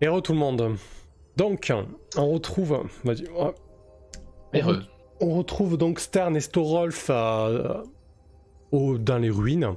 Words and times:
Hello 0.00 0.20
tout 0.20 0.32
le 0.32 0.38
monde. 0.38 0.76
Donc, 1.36 1.72
on 2.16 2.30
retrouve. 2.32 2.82
Oh. 3.04 3.52
On, 4.54 4.58
Heureux. 4.58 4.74
re- 4.78 4.86
on 5.20 5.36
retrouve 5.36 5.76
donc 5.76 6.00
Stern 6.00 6.36
et 6.36 6.40
Storolf 6.40 7.06
euh, 7.10 7.82
au- 8.72 8.98
dans 8.98 9.18
les 9.18 9.30
ruines. 9.30 9.74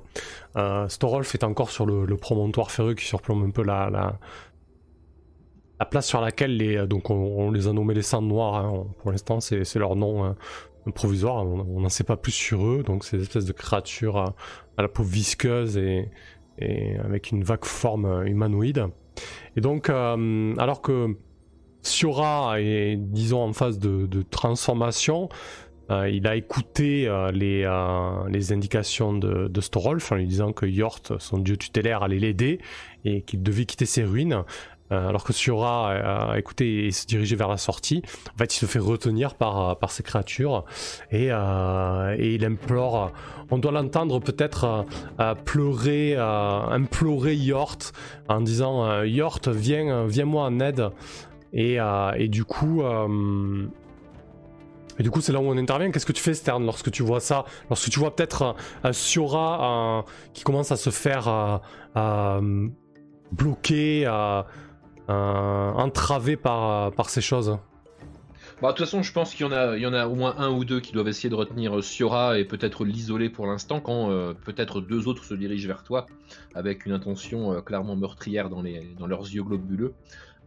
Euh, 0.58 0.88
Storolf 0.90 1.34
est 1.36 1.44
encore 1.44 1.70
sur 1.70 1.86
le, 1.86 2.06
le 2.06 2.18
promontoire 2.18 2.72
ferreux 2.72 2.96
qui 2.96 3.06
surplombe 3.06 3.44
un 3.46 3.50
peu 3.52 3.64
la, 3.64 3.90
la, 3.90 4.20
la 5.80 5.86
place 5.86 6.08
sur 6.08 6.22
laquelle 6.22 6.58
les, 6.58 6.86
donc 6.88 7.10
on, 7.10 7.16
on 7.16 7.52
les 7.52 7.68
a 7.68 7.74
nommés 7.74 7.94
les 7.94 8.02
Sangs 8.02 8.22
Noirs. 8.22 8.56
hein. 8.56 8.88
Pour 9.00 9.12
l'instant, 9.12 9.40
c'est 9.40 9.64
c'est 9.64 9.80
leur 9.80 9.96
nom 9.96 10.26
euh, 10.26 10.92
provisoire. 10.94 11.46
On 11.46 11.80
n'en 11.82 11.90
sait 11.90 12.04
pas 12.04 12.18
plus 12.18 12.32
sur 12.34 12.66
eux. 12.66 12.84
Donc, 12.84 13.04
ces 13.06 13.22
espèces 13.22 13.46
de 13.46 13.54
créatures 13.54 14.18
euh, 14.18 14.28
à 14.78 14.82
la 14.82 14.88
peau 14.90 15.04
visqueuse 15.04 15.78
et, 15.78 16.10
et 16.58 16.98
avec 16.98 17.32
une 17.32 17.44
vague 17.44 17.66
forme 17.66 18.06
euh, 18.06 18.26
humanoïde. 18.26 18.88
Et 19.56 19.62
donc, 19.62 19.90
euh, 19.90 20.56
alors 20.58 20.82
que 20.82 21.16
Siora 21.82 22.62
est, 22.62 22.96
disons, 22.98 23.42
en 23.42 23.54
phase 23.54 23.80
de, 23.80 24.22
transformation, 24.30 25.30
euh, 25.92 26.10
il 26.10 26.28
a 26.28 26.36
écouté 26.36 27.10
les, 27.34 27.64
euh, 27.66 28.30
les 28.30 28.54
indications 28.54 29.14
de, 29.14 29.48
de 29.48 29.62
Storolf 29.62 30.12
en 30.12 30.16
lui 30.16 30.28
disant 30.28 30.52
que 30.52 30.66
Yort, 30.66 31.02
son 31.20 31.40
dieu 31.40 31.58
tutélaire, 31.58 32.04
allait 32.04 32.20
l'aider 32.20 32.60
et 33.06 33.22
qu'il 33.22 33.42
devait 33.42 33.66
quitter 33.66 33.86
ses 33.86 34.04
ruines. 34.04 34.44
Euh, 34.92 35.10
alors 35.10 35.24
que 35.24 35.34
Siora 35.34 36.32
a 36.32 36.40
écouté 36.40 36.88
et 36.88 36.92
se 36.92 37.06
dirigeait 37.06 37.36
vers 37.36 37.48
la 37.48 37.58
sortie, 37.58 38.02
en 38.34 38.38
fait, 38.38 38.56
il 38.56 38.60
se 38.60 38.66
fait 38.66 38.80
retenir 38.80 39.36
par, 39.36 39.78
par 39.78 39.92
ces 39.92 40.04
créatures 40.04 40.66
et, 41.12 41.28
euh, 41.32 42.16
et 42.18 42.34
il 42.36 42.46
implore. 42.46 43.12
On 43.52 43.58
doit 43.58 43.72
l'entendre 43.72 44.20
peut-être 44.20 44.64
euh, 44.64 44.84
euh, 45.20 45.36
pleurer, 45.36 46.16
euh, 46.16 46.60
implorer 46.70 47.36
Yort 47.36 47.78
en 48.28 48.42
disant 48.42 48.86
euh, 48.86 49.08
Yort, 49.08 49.42
viens, 49.48 49.88
euh, 49.90 50.08
viens-moi 50.08 50.44
en 50.44 50.60
aide. 50.60 50.90
Et, 51.54 51.80
euh, 51.80 52.28
du 52.28 52.44
coup, 52.46 52.84
euh, 52.84 53.66
et 55.00 55.04
du 55.04 55.10
coup, 55.10 55.22
c'est 55.22 55.32
là 55.32 55.40
où 55.40 55.46
on 55.46 55.58
intervient. 55.58 55.92
Qu'est-ce 55.92 56.06
que 56.06 56.12
tu 56.12 56.22
fais, 56.22 56.34
Stern, 56.34 56.64
lorsque 56.66 56.92
tu 56.92 57.04
vois 57.04 57.22
ça? 57.22 57.46
Lorsque 57.70 57.90
tu 57.90 58.00
vois 58.00 58.16
peut-être 58.16 58.56
euh, 58.86 58.92
euh, 58.92 60.02
qui 60.34 60.44
commence 60.44 60.72
à 60.72 60.76
se 60.76 60.90
faire 60.90 61.28
euh, 61.28 61.58
euh, 61.96 62.68
bloquer, 63.32 64.06
euh, 65.10 65.72
entravé 65.72 66.36
par, 66.38 66.92
par 66.92 67.10
ces 67.10 67.22
choses 67.22 67.58
Bah, 68.62 68.70
de 68.72 68.78
toute 68.78 68.86
façon, 68.86 69.02
je 69.04 69.12
pense 69.12 69.34
qu'il 69.34 69.46
y 69.46 69.50
en 69.50 69.52
a, 69.52 69.78
y 69.78 69.86
en 69.86 69.94
a 69.94 70.06
au 70.08 70.16
moins 70.16 70.36
un 70.38 70.50
ou 70.50 70.66
deux 70.66 70.80
qui 70.80 70.92
doivent 70.92 71.08
essayer 71.08 71.30
de 71.30 71.36
retenir 71.36 71.78
euh, 71.78 71.82
Siora 71.82 72.38
et 72.38 72.46
peut-être 72.46 72.86
l'isoler 72.86 73.30
pour 73.30 73.48
l'instant, 73.48 73.80
quand 73.80 74.12
euh, 74.12 74.34
peut-être 74.34 74.82
deux 74.82 75.08
autres 75.08 75.24
se 75.24 75.34
dirigent 75.34 75.68
vers 75.68 75.84
toi 75.84 76.06
avec 76.56 76.86
une 76.86 76.92
intention 76.92 77.62
clairement 77.62 77.96
meurtrière 77.96 78.50
dans, 78.50 78.62
les, 78.62 78.82
dans 78.98 79.08
leurs 79.08 79.24
yeux 79.24 79.44
globuleux. 79.44 79.94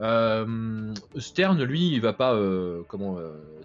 Euh, 0.00 0.92
Stern, 1.16 1.62
lui, 1.62 1.90
il 1.92 2.00
va 2.00 2.12
pas 2.12 2.38
comment 2.88 3.18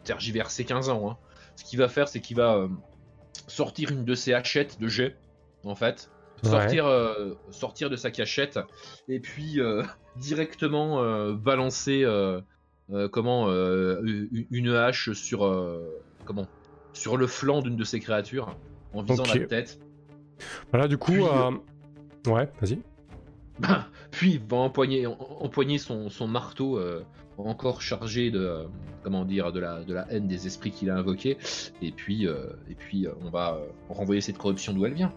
tergiverser 0.04 0.66
15 0.66 0.90
ans. 0.90 1.10
hein. 1.12 1.18
Ce 1.56 1.64
qu'il 1.64 1.80
va 1.80 1.88
faire, 1.88 2.08
c'est 2.08 2.22
qu'il 2.22 2.38
va 2.38 2.68
sortir 3.48 3.92
une 3.92 4.06
de 4.06 4.14
ses 4.16 4.34
hachettes 4.34 4.80
de 4.80 4.88
jet, 4.88 5.16
en 5.64 5.76
fait. 5.76 6.10
Sortir, 6.44 6.86
euh, 6.86 7.34
sortir 7.52 7.90
de 7.90 7.96
sa 7.96 8.12
cachette 8.12 8.60
et 9.10 9.20
puis 9.20 9.60
euh, 9.60 9.84
directement 10.18 11.02
euh, 11.02 11.34
balancer 11.34 12.06
comment 13.12 13.50
une 13.50 14.70
hache 14.70 15.12
sur 15.14 15.40
comment 16.26 16.46
sur 16.94 17.18
le 17.18 17.28
flanc 17.28 17.62
d'une 17.62 17.76
de 17.76 17.84
ces 17.84 18.00
créatures 18.00 18.56
en 18.94 19.04
visant 19.04 19.24
la 19.24 19.34
tête. 19.48 19.80
Voilà, 20.72 20.88
du 20.88 20.98
coup. 20.98 21.12
Puis, 21.12 21.24
euh, 21.24 21.52
Ouais, 22.32 22.50
vas-y. 22.62 22.80
Puis 24.12 24.34
il 24.34 24.40
va 24.40 24.58
empoigner, 24.58 25.04
em- 25.06 25.16
empoigner 25.40 25.78
son, 25.78 26.10
son 26.10 26.28
marteau 26.28 26.78
euh, 26.78 27.04
encore 27.38 27.82
chargé 27.82 28.32
de 28.32 28.40
euh, 28.40 28.64
comment 29.04 29.26
dire 29.26 29.52
de 29.52 29.60
la, 29.60 29.84
de 29.84 29.94
la 29.94 30.12
haine 30.12 30.28
des 30.28 30.46
esprits 30.48 30.72
qu'il 30.72 30.90
a 30.90 30.96
invoqués 30.96 31.38
et 31.82 31.92
puis 31.92 32.26
et 32.26 32.76
puis 32.76 33.08
on 33.24 33.30
va 33.30 33.60
renvoyer 33.90 34.22
cette 34.22 34.38
corruption 34.38 34.74
d'où 34.74 34.86
elle 34.86 34.94
vient. 34.94 35.14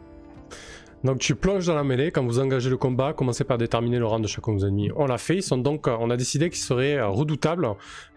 Donc 1.02 1.18
tu 1.18 1.34
plonges 1.34 1.66
dans 1.66 1.74
la 1.74 1.84
mêlée, 1.84 2.10
quand 2.10 2.24
vous 2.24 2.38
engagez 2.38 2.68
le 2.68 2.76
combat, 2.76 3.14
commencez 3.14 3.44
par 3.44 3.56
déterminer 3.56 3.98
le 3.98 4.06
rang 4.06 4.20
de 4.20 4.26
chacun 4.26 4.52
de 4.52 4.58
vos 4.58 4.66
ennemis. 4.66 4.90
On 4.96 5.06
l'a 5.06 5.18
fait, 5.18 5.36
ils 5.36 5.42
sont 5.42 5.56
donc, 5.56 5.86
on 5.86 6.10
a 6.10 6.16
décidé 6.16 6.50
qu'ils 6.50 6.58
seraient 6.58 6.96
euh, 6.96 7.08
redoutables, 7.08 7.68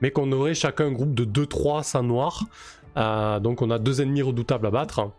mais 0.01 0.11
qu'on 0.11 0.31
aurait 0.33 0.53
chacun 0.53 0.87
un 0.87 0.91
groupe 0.91 1.13
de 1.13 1.23
2-3 1.23 1.83
sans 1.83 2.03
noir. 2.03 2.45
Donc 2.95 3.61
on 3.61 3.71
a 3.71 3.79
deux 3.79 4.01
ennemis 4.01 4.21
redoutables 4.21 4.67
à 4.67 4.71
battre. 4.71 5.11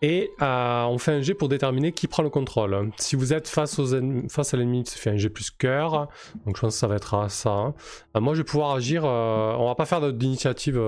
Et 0.00 0.30
euh, 0.42 0.84
on 0.84 0.98
fait 0.98 1.12
un 1.12 1.22
jet 1.22 1.34
pour 1.34 1.48
déterminer 1.48 1.90
qui 1.90 2.06
prend 2.06 2.22
le 2.22 2.30
contrôle. 2.30 2.90
Si 2.98 3.16
vous 3.16 3.32
êtes 3.32 3.48
face, 3.48 3.80
aux 3.80 3.86
face 4.28 4.54
à 4.54 4.56
l'ennemi, 4.56 4.84
c'est 4.86 4.98
fait 4.98 5.10
un 5.10 5.16
jet 5.16 5.28
plus 5.28 5.50
cœur. 5.50 6.08
Donc 6.46 6.56
je 6.56 6.60
pense 6.60 6.74
que 6.74 6.78
ça 6.78 6.86
va 6.86 6.96
être 6.96 7.30
ça. 7.30 7.74
Euh, 8.16 8.20
moi 8.20 8.34
je 8.34 8.40
vais 8.40 8.44
pouvoir 8.44 8.72
agir, 8.72 9.04
on 9.04 9.66
va 9.66 9.74
pas 9.76 9.86
faire 9.86 10.12
d'initiative 10.12 10.80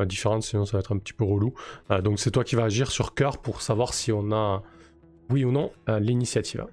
différente, 0.00 0.42
sinon 0.42 0.66
ça 0.66 0.76
va 0.76 0.80
être 0.80 0.94
un 0.94 0.98
petit 0.98 1.14
peu 1.14 1.24
relou. 1.24 1.54
Donc 2.02 2.20
c'est 2.20 2.30
toi 2.30 2.44
qui 2.44 2.56
vas 2.56 2.64
agir 2.64 2.90
sur 2.90 3.14
cœur 3.14 3.38
pour 3.38 3.62
savoir 3.62 3.94
si 3.94 4.12
on 4.12 4.30
a 4.30 4.62
oui 5.30 5.44
ou 5.44 5.52
non 5.52 5.72
euh, 5.88 5.98
l'initiative. 5.98 6.66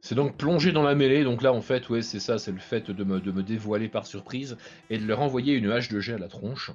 C'est 0.00 0.14
donc 0.14 0.36
plonger 0.36 0.72
dans 0.72 0.82
la 0.82 0.94
mêlée, 0.94 1.24
donc 1.24 1.40
là 1.40 1.52
en 1.52 1.62
fait 1.62 1.88
ouais 1.88 2.02
c'est 2.02 2.20
ça, 2.20 2.38
c'est 2.38 2.52
le 2.52 2.58
fait 2.58 2.90
de 2.90 3.04
me, 3.04 3.20
de 3.20 3.32
me 3.32 3.42
dévoiler 3.42 3.88
par 3.88 4.06
surprise 4.06 4.58
et 4.90 4.98
de 4.98 5.06
leur 5.06 5.20
envoyer 5.20 5.54
une 5.54 5.70
hache 5.70 5.88
de 5.88 5.98
jet 6.00 6.14
à 6.14 6.18
la 6.18 6.28
tronche. 6.28 6.70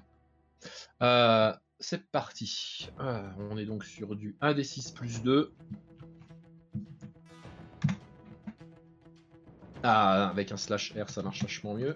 Euh, 1.04 1.54
c'est 1.80 2.10
parti. 2.12 2.90
Ah, 2.98 3.24
on 3.52 3.58
est 3.58 3.66
donc 3.66 3.86
sur 3.86 4.16
du 4.16 4.36
1d6 4.42 4.94
plus 4.94 5.22
2. 5.22 5.54
Ah, 9.84 10.30
avec 10.30 10.52
un 10.52 10.58
slash 10.58 10.94
R 10.94 11.10
ça 11.10 11.22
marche 11.22 11.42
vachement 11.42 11.76
mieux. 11.76 11.96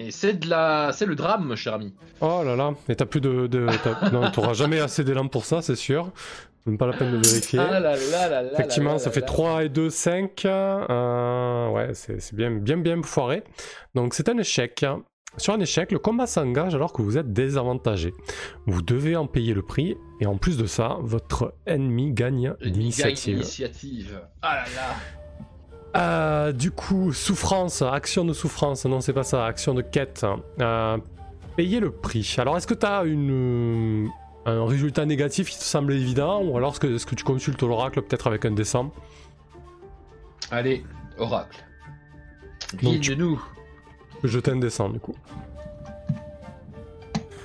Et 0.00 0.12
c'est 0.12 0.34
de 0.34 0.48
la... 0.48 0.92
c'est 0.92 1.06
le 1.06 1.16
drame, 1.16 1.56
cher 1.56 1.74
ami. 1.74 1.92
Oh 2.20 2.42
là 2.44 2.54
là, 2.54 2.74
et 2.88 2.94
t'as 2.94 3.06
plus 3.06 3.20
de... 3.20 3.48
de 3.48 3.66
non, 4.12 4.30
t'auras 4.30 4.54
jamais 4.54 4.78
assez 4.78 5.02
d'élan 5.02 5.26
pour 5.26 5.44
ça, 5.44 5.60
c'est 5.60 5.74
sûr. 5.74 6.12
Même 6.68 6.76
pas 6.76 6.86
la 6.86 6.92
peine 6.92 7.12
de 7.12 7.26
vérifier. 7.26 7.58
Ah 7.58 7.80
là 7.80 7.96
là 7.96 8.42
Effectivement, 8.52 8.98
ça 8.98 9.10
fait 9.10 9.20
là. 9.20 9.26
3 9.26 9.64
et 9.64 9.68
2, 9.70 9.88
5. 9.88 10.44
Euh, 10.44 11.68
ouais, 11.70 11.94
c'est 11.94 12.34
bien, 12.34 12.50
bien, 12.50 12.76
bien 12.76 13.02
foiré. 13.02 13.42
Donc, 13.94 14.12
c'est 14.12 14.28
un 14.28 14.36
échec. 14.36 14.84
Sur 15.38 15.54
un 15.54 15.60
échec, 15.60 15.92
le 15.92 15.98
combat 15.98 16.26
s'engage 16.26 16.74
alors 16.74 16.92
que 16.92 17.00
vous 17.00 17.16
êtes 17.16 17.32
désavantagé. 17.32 18.12
Vous 18.66 18.82
devez 18.82 19.16
en 19.16 19.26
payer 19.26 19.54
le 19.54 19.62
prix, 19.62 19.96
et 20.20 20.26
en 20.26 20.36
plus 20.36 20.58
de 20.58 20.66
ça, 20.66 20.98
votre 21.00 21.54
ennemi 21.66 22.12
gagne 22.12 22.52
l'initiative. 22.60 24.20
Ah 24.42 24.56
là 24.56 24.64
là. 24.76 24.96
Euh, 25.96 26.52
du 26.52 26.70
coup, 26.70 27.14
souffrance, 27.14 27.80
action 27.80 28.26
de 28.26 28.34
souffrance, 28.34 28.84
non, 28.84 29.00
c'est 29.00 29.14
pas 29.14 29.22
ça, 29.22 29.46
action 29.46 29.72
de 29.72 29.80
quête. 29.80 30.26
Euh, 30.60 30.98
payer 31.56 31.80
le 31.80 31.92
prix. 31.92 32.36
Alors, 32.36 32.58
est-ce 32.58 32.66
que 32.66 32.74
tu 32.74 32.84
as 32.84 33.04
une, 33.04 34.10
un 34.48 34.66
résultat 34.66 35.06
négatif 35.06 35.50
qui 35.50 35.58
te 35.58 35.64
semble 35.64 35.92
évident, 35.92 36.42
ou 36.42 36.56
alors 36.56 36.72
est-ce 36.72 36.80
que, 36.80 37.04
que 37.04 37.14
tu 37.14 37.24
consultes 37.24 37.62
l'oracle 37.62 38.02
peut-être 38.02 38.26
avec 38.26 38.44
un 38.44 38.50
dessin 38.52 38.90
Allez, 40.50 40.84
Oracle. 41.18 41.64
Guide-nous. 42.82 43.42
Jeter 44.24 44.50
un 44.52 44.56
dessin, 44.56 44.88
du 44.90 44.98
coup. 44.98 45.14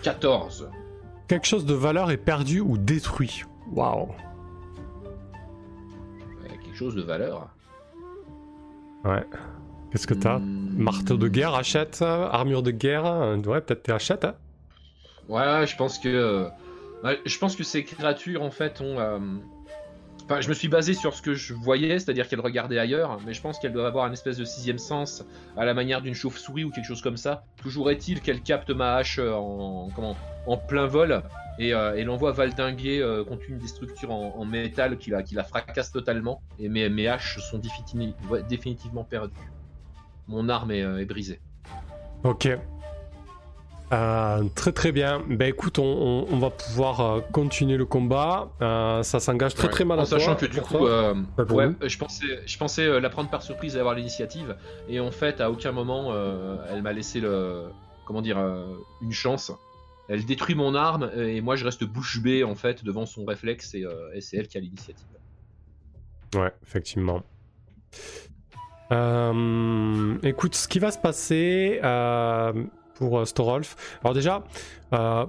14. 0.03 0.69
Quelque 1.27 1.47
chose 1.47 1.65
de 1.65 1.73
valeur 1.73 2.11
est 2.11 2.17
perdu 2.17 2.59
ou 2.59 2.77
détruit. 2.77 3.43
Waouh. 3.71 4.09
Euh, 6.43 6.49
quelque 6.63 6.75
chose 6.75 6.95
de 6.95 7.01
valeur. 7.01 7.49
Ouais. 9.05 9.25
Qu'est-ce 9.91 10.07
que 10.07 10.13
t'as? 10.13 10.39
Hmm. 10.39 10.75
Marteau 10.77 11.17
de 11.17 11.27
guerre, 11.27 11.53
achète. 11.53 12.01
Armure 12.01 12.63
de 12.63 12.71
guerre, 12.71 13.05
euh, 13.05 13.37
ouais, 13.37 13.61
peut-être 13.61 13.83
tu 13.83 13.91
achètes. 13.91 14.25
Hein 14.25 14.35
Ouais, 15.29 15.65
je 15.67 15.75
pense 15.77 15.99
que. 15.99 16.47
Ouais, 17.03 17.19
je 17.25 17.37
pense 17.37 17.55
que 17.55 17.63
ces 17.63 17.83
créatures, 17.83 18.41
en 18.41 18.51
fait, 18.51 18.81
ont. 18.81 18.99
euh, 18.99 19.19
Enfin, 20.25 20.39
je 20.39 20.47
me 20.47 20.53
suis 20.53 20.69
basé 20.69 20.93
sur 20.93 21.13
ce 21.13 21.21
que 21.21 21.33
je 21.33 21.53
voyais, 21.53 21.99
c'est-à-dire 21.99 22.29
qu'elles 22.29 22.39
regardaient 22.39 22.79
ailleurs, 22.79 23.19
mais 23.25 23.33
je 23.33 23.41
pense 23.41 23.59
qu'elles 23.59 23.73
doivent 23.73 23.87
avoir 23.87 24.05
un 24.05 24.13
espèce 24.13 24.37
de 24.37 24.45
sixième 24.45 24.77
sens 24.77 25.25
à 25.57 25.65
la 25.65 25.73
manière 25.73 26.01
d'une 26.01 26.13
chauve-souris 26.13 26.63
ou 26.63 26.69
quelque 26.69 26.85
chose 26.85 27.01
comme 27.01 27.17
ça. 27.17 27.43
Toujours 27.61 27.91
est-il 27.91 28.21
qu'elles 28.21 28.41
captent 28.41 28.69
ma 28.69 28.95
hache 28.95 29.19
euh, 29.19 29.33
en, 29.33 29.89
comment, 29.93 30.15
en 30.47 30.55
plein 30.55 30.85
vol 30.85 31.23
et, 31.59 31.73
euh, 31.73 31.95
et 31.95 32.05
valdinguer 32.05 33.01
euh, 33.01 33.25
contre 33.25 33.43
une 33.49 33.57
des 33.57 33.67
structures 33.67 34.11
en, 34.11 34.45
métal 34.45 34.97
qui 34.97 35.09
la, 35.09 35.23
qui 35.23 35.35
la 35.35 35.43
fracasse 35.43 35.91
totalement. 35.91 36.41
Et 36.57 36.69
mes, 36.69 36.87
mes 36.89 37.07
haches 37.07 37.39
sont 37.39 37.59
définitivement 38.47 39.03
perdues. 39.03 39.35
Mon 40.27 40.47
arme 40.47 40.71
est, 40.71 40.83
euh, 40.83 40.99
est 41.01 41.05
brisée. 41.05 41.41
Ok. 42.23 42.47
Euh, 43.93 44.43
très 44.55 44.71
très 44.71 44.91
bien. 44.91 45.21
Ben 45.29 45.47
écoute, 45.47 45.77
on, 45.77 45.83
on- 45.83 46.25
on 46.33 46.37
va 46.39 46.49
pouvoir 46.49 46.99
euh, 47.01 47.19
continuer 47.31 47.77
le 47.77 47.85
combat. 47.85 48.49
Euh, 48.61 49.03
ça 49.03 49.19
s'engage 49.19 49.53
très 49.53 49.67
Ouais. 49.67 49.71
très 49.73 49.85
mal 49.85 49.99
En 49.99 50.03
à 50.03 50.05
toi, 50.07 50.19
sachant 50.19 50.35
que 50.35 50.45
du 50.47 50.59
coup, 50.61 50.79
ouais, 50.79 51.69
je 51.87 51.97
pensais, 51.97 52.25
je 52.45 52.57
pensais 52.57 52.99
la 52.99 53.09
prendre 53.09 53.29
par 53.29 53.43
surprise 53.43 53.75
et 53.75 53.79
avoir 53.79 53.93
l'initiative, 53.95 54.55
et 54.89 54.99
en 54.99 55.11
fait, 55.11 55.39
à 55.41 55.51
aucun 55.51 55.71
moment, 55.71 56.11
elle 56.69 56.81
m'a 56.81 56.91
laissé 56.91 57.19
le, 57.19 57.65
comment 58.05 58.21
dire, 58.21 58.37
une 59.01 59.11
chance. 59.11 59.51
Elle 60.09 60.25
détruit 60.25 60.55
mon 60.55 60.75
arme 60.75 61.09
et 61.15 61.39
moi 61.39 61.55
je 61.55 61.63
reste 61.63 61.85
bouche 61.85 62.19
bée 62.21 62.43
en 62.43 62.55
fait 62.55 62.83
devant 62.83 63.05
son 63.05 63.23
réflexe 63.23 63.73
et, 63.73 63.85
et 64.13 64.19
c'est 64.21 64.35
elle 64.37 64.47
qui 64.47 64.57
a 64.57 64.61
l'initiative. 64.61 65.05
Ouais, 66.35 66.51
effectivement. 66.63 67.23
Écoute, 70.23 70.55
ce 70.55 70.67
qui 70.67 70.79
va 70.79 70.91
se 70.91 70.97
passer 70.97 71.79
pour 72.95 73.19
euh, 73.19 73.25
Storolf. 73.25 73.75
Alors 74.03 74.13
déjà, 74.13 74.43
euh, 74.93 75.25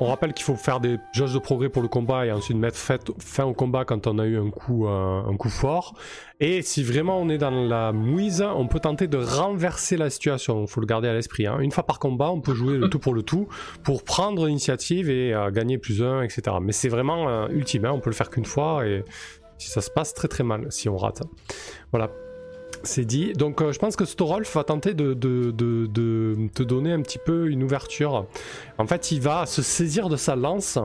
on 0.00 0.06
rappelle 0.06 0.32
qu'il 0.32 0.44
faut 0.44 0.56
faire 0.56 0.80
des 0.80 0.98
jauges 1.12 1.32
de 1.32 1.38
progrès 1.38 1.68
pour 1.68 1.80
le 1.80 1.86
combat 1.86 2.26
et 2.26 2.32
ensuite 2.32 2.56
mettre 2.56 2.76
fin 2.76 3.44
au 3.44 3.52
combat 3.54 3.84
quand 3.84 4.08
on 4.08 4.18
a 4.18 4.26
eu 4.26 4.36
un 4.36 4.50
coup, 4.50 4.88
euh, 4.88 5.22
un 5.22 5.36
coup 5.36 5.48
fort. 5.48 5.94
Et 6.40 6.62
si 6.62 6.82
vraiment 6.82 7.16
on 7.20 7.28
est 7.28 7.38
dans 7.38 7.52
la 7.52 7.92
mouise, 7.92 8.42
on 8.42 8.66
peut 8.66 8.80
tenter 8.80 9.06
de 9.06 9.18
renverser 9.18 9.96
la 9.96 10.10
situation. 10.10 10.62
Il 10.62 10.68
faut 10.68 10.80
le 10.80 10.86
garder 10.86 11.06
à 11.06 11.12
l'esprit. 11.14 11.46
hein. 11.46 11.58
Une 11.60 11.70
fois 11.70 11.84
par 11.86 12.00
combat, 12.00 12.30
on 12.32 12.40
peut 12.40 12.54
jouer 12.54 12.76
le 12.76 12.88
tout 12.88 12.98
pour 12.98 13.14
le 13.14 13.22
tout 13.22 13.46
pour 13.84 14.02
prendre 14.02 14.46
l'initiative 14.46 15.08
et 15.10 15.32
gagner 15.52 15.78
plus 15.78 16.02
un, 16.02 16.22
etc. 16.22 16.56
Mais 16.60 16.72
c'est 16.72 16.88
vraiment 16.88 17.46
ultime. 17.48 17.84
hein. 17.84 17.92
On 17.94 18.00
peut 18.00 18.10
le 18.10 18.16
faire 18.16 18.30
qu'une 18.30 18.44
fois 18.46 18.84
et 18.86 19.04
si 19.58 19.70
ça 19.70 19.80
se 19.80 19.90
passe 19.90 20.12
très 20.12 20.26
très 20.26 20.42
mal 20.42 20.66
si 20.70 20.88
on 20.88 20.96
rate. 20.96 21.22
Voilà. 21.92 22.10
C'est 22.84 23.04
dit. 23.04 23.32
Donc 23.32 23.60
euh, 23.60 23.72
je 23.72 23.78
pense 23.78 23.96
que 23.96 24.04
Storolf 24.04 24.54
va 24.54 24.64
tenter 24.64 24.94
de, 24.94 25.14
de, 25.14 26.48
te 26.54 26.62
donner 26.62 26.92
un 26.92 27.00
petit 27.00 27.18
peu 27.18 27.48
une 27.48 27.62
ouverture. 27.62 28.26
En 28.78 28.86
fait, 28.86 29.10
il 29.12 29.20
va 29.20 29.46
se 29.46 29.62
saisir 29.62 30.08
de 30.08 30.16
sa 30.16 30.36
lance 30.36 30.78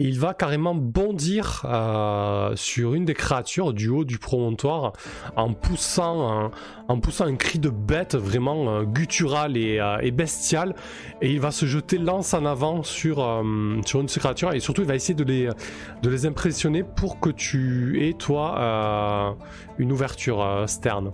il 0.00 0.18
va 0.18 0.32
carrément 0.32 0.74
bondir 0.74 1.62
euh, 1.66 2.56
sur 2.56 2.94
une 2.94 3.04
des 3.04 3.12
créatures 3.12 3.74
du 3.74 3.90
haut 3.90 4.04
du 4.04 4.18
promontoire 4.18 4.94
en 5.36 5.52
poussant 5.52 6.50
un, 6.88 7.36
cri 7.36 7.58
de 7.58 7.68
bête 7.68 8.16
vraiment 8.16 8.70
euh, 8.70 8.84
guttural 8.84 9.58
et, 9.58 9.78
euh, 9.78 9.98
et 10.00 10.10
bestial. 10.10 10.74
Et 11.20 11.30
il 11.30 11.38
va 11.38 11.50
se 11.50 11.66
jeter 11.66 11.98
lance 11.98 12.32
en 12.32 12.46
avant 12.46 12.82
sur, 12.82 13.20
une 13.20 13.82
de 13.82 14.06
ces 14.08 14.20
créatures 14.20 14.54
et 14.54 14.60
surtout 14.60 14.80
il 14.80 14.88
va 14.88 14.94
essayer 14.94 15.14
de 15.14 15.24
les, 15.24 16.26
impressionner 16.26 16.82
pour 16.82 17.20
que 17.20 17.28
tu 17.28 18.02
aies 18.02 18.14
toi 18.14 19.36
une 19.78 19.92
ouverture 19.92 20.64
sterne. 20.66 21.12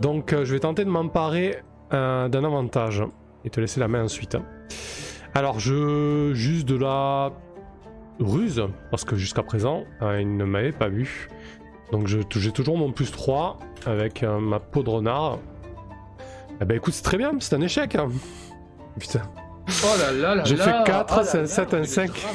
Donc 0.00 0.34
je 0.34 0.52
vais 0.52 0.60
tenter 0.60 0.84
de 0.84 0.90
m'emparer 0.90 1.62
d'un 1.90 2.44
avantage 2.44 3.02
et 3.44 3.50
te 3.50 3.60
laisser 3.60 3.78
la 3.78 3.88
main 3.88 4.04
ensuite. 4.04 4.36
Alors 5.34 5.60
je 5.60 6.32
juste 6.34 6.66
de 6.68 6.76
la 6.76 7.32
ruse 8.20 8.62
parce 8.90 9.04
que 9.04 9.16
jusqu'à 9.16 9.42
présent 9.42 9.84
euh, 10.02 10.20
il 10.20 10.36
ne 10.36 10.44
m'avait 10.44 10.72
pas 10.72 10.88
vu. 10.88 11.28
Donc 11.90 12.06
j'ai 12.06 12.24
toujours 12.52 12.78
mon 12.78 12.92
plus 12.92 13.10
3 13.10 13.58
avec 13.86 14.22
euh, 14.22 14.38
ma 14.40 14.60
peau 14.60 14.82
de 14.82 14.90
renard. 14.90 15.38
Eh 16.60 16.64
ben 16.64 16.76
écoute 16.76 16.94
c'est 16.94 17.02
très 17.02 17.16
bien, 17.18 17.32
c'est 17.40 17.54
un 17.54 17.60
échec. 17.60 17.94
hein. 17.96 18.08
Putain. 18.98 19.22
Oh 19.68 19.86
là 19.98 20.12
là 20.12 20.34
là 20.36 20.44
J'ai 20.44 20.56
fait 20.56 20.84
quatre, 20.84 21.14
Oh 21.16 21.20
là 21.20 21.24
c'est 21.24 21.38
un 21.38 21.42
là, 21.42 21.46
sept, 21.46 21.72
un 21.74 21.76
mais 21.76 21.82
le 21.82 21.88
cinq. 21.88 22.08
drame. 22.08 22.34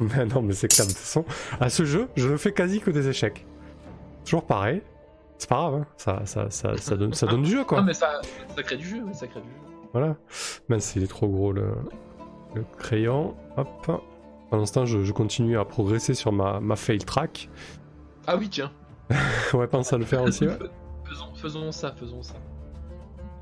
Mais 0.00 0.26
non, 0.26 0.42
mais 0.42 0.52
c'est 0.52 0.68
clair 0.68 0.86
de 0.86 0.92
toute 0.92 1.00
façon. 1.00 1.24
À 1.60 1.68
ce 1.70 1.84
jeu, 1.84 2.08
je 2.14 2.28
ne 2.28 2.36
fais 2.36 2.52
quasi 2.52 2.78
que 2.80 2.92
des 2.92 3.08
échecs. 3.08 3.44
Toujours 4.24 4.44
pareil. 4.46 4.80
C'est 5.38 5.48
pas 5.48 5.56
grave, 5.56 5.74
hein. 5.82 5.86
ça, 5.96 6.22
ça, 6.24 6.50
ça, 6.50 6.76
ça 6.76 6.96
donne, 6.96 7.14
ça 7.14 7.26
donne 7.26 7.42
du 7.42 7.50
jeu 7.50 7.64
quoi. 7.64 7.78
Non 7.80 7.84
mais 7.84 7.94
ça, 7.94 8.20
ça 8.54 8.62
crée 8.62 8.76
du 8.76 8.86
jeu, 8.88 9.02
ça 9.12 9.26
crée 9.26 9.40
du 9.40 9.48
jeu. 9.48 9.54
Voilà. 9.92 10.14
Mince, 10.68 10.94
il 10.94 11.02
est 11.02 11.08
trop 11.08 11.26
gros 11.26 11.50
le, 11.52 11.72
le 12.54 12.64
crayon. 12.78 13.34
Hop. 13.56 14.02
Ce 14.52 14.72
temps, 14.72 14.86
je, 14.86 15.02
je 15.04 15.12
continue 15.12 15.58
à 15.58 15.64
progresser 15.64 16.14
sur 16.14 16.32
ma, 16.32 16.60
ma 16.60 16.76
fail 16.76 16.98
track. 16.98 17.48
Ah 18.26 18.36
oui 18.36 18.48
tiens. 18.48 18.70
ouais, 19.54 19.66
pense 19.66 19.92
à 19.92 19.98
le 19.98 20.04
faire 20.04 20.22
aussi. 20.22 20.46
ouais. 20.46 20.58
Faisons, 21.04 21.34
faisons 21.34 21.72
ça, 21.72 21.94
faisons 21.98 22.22
ça. 22.22 22.34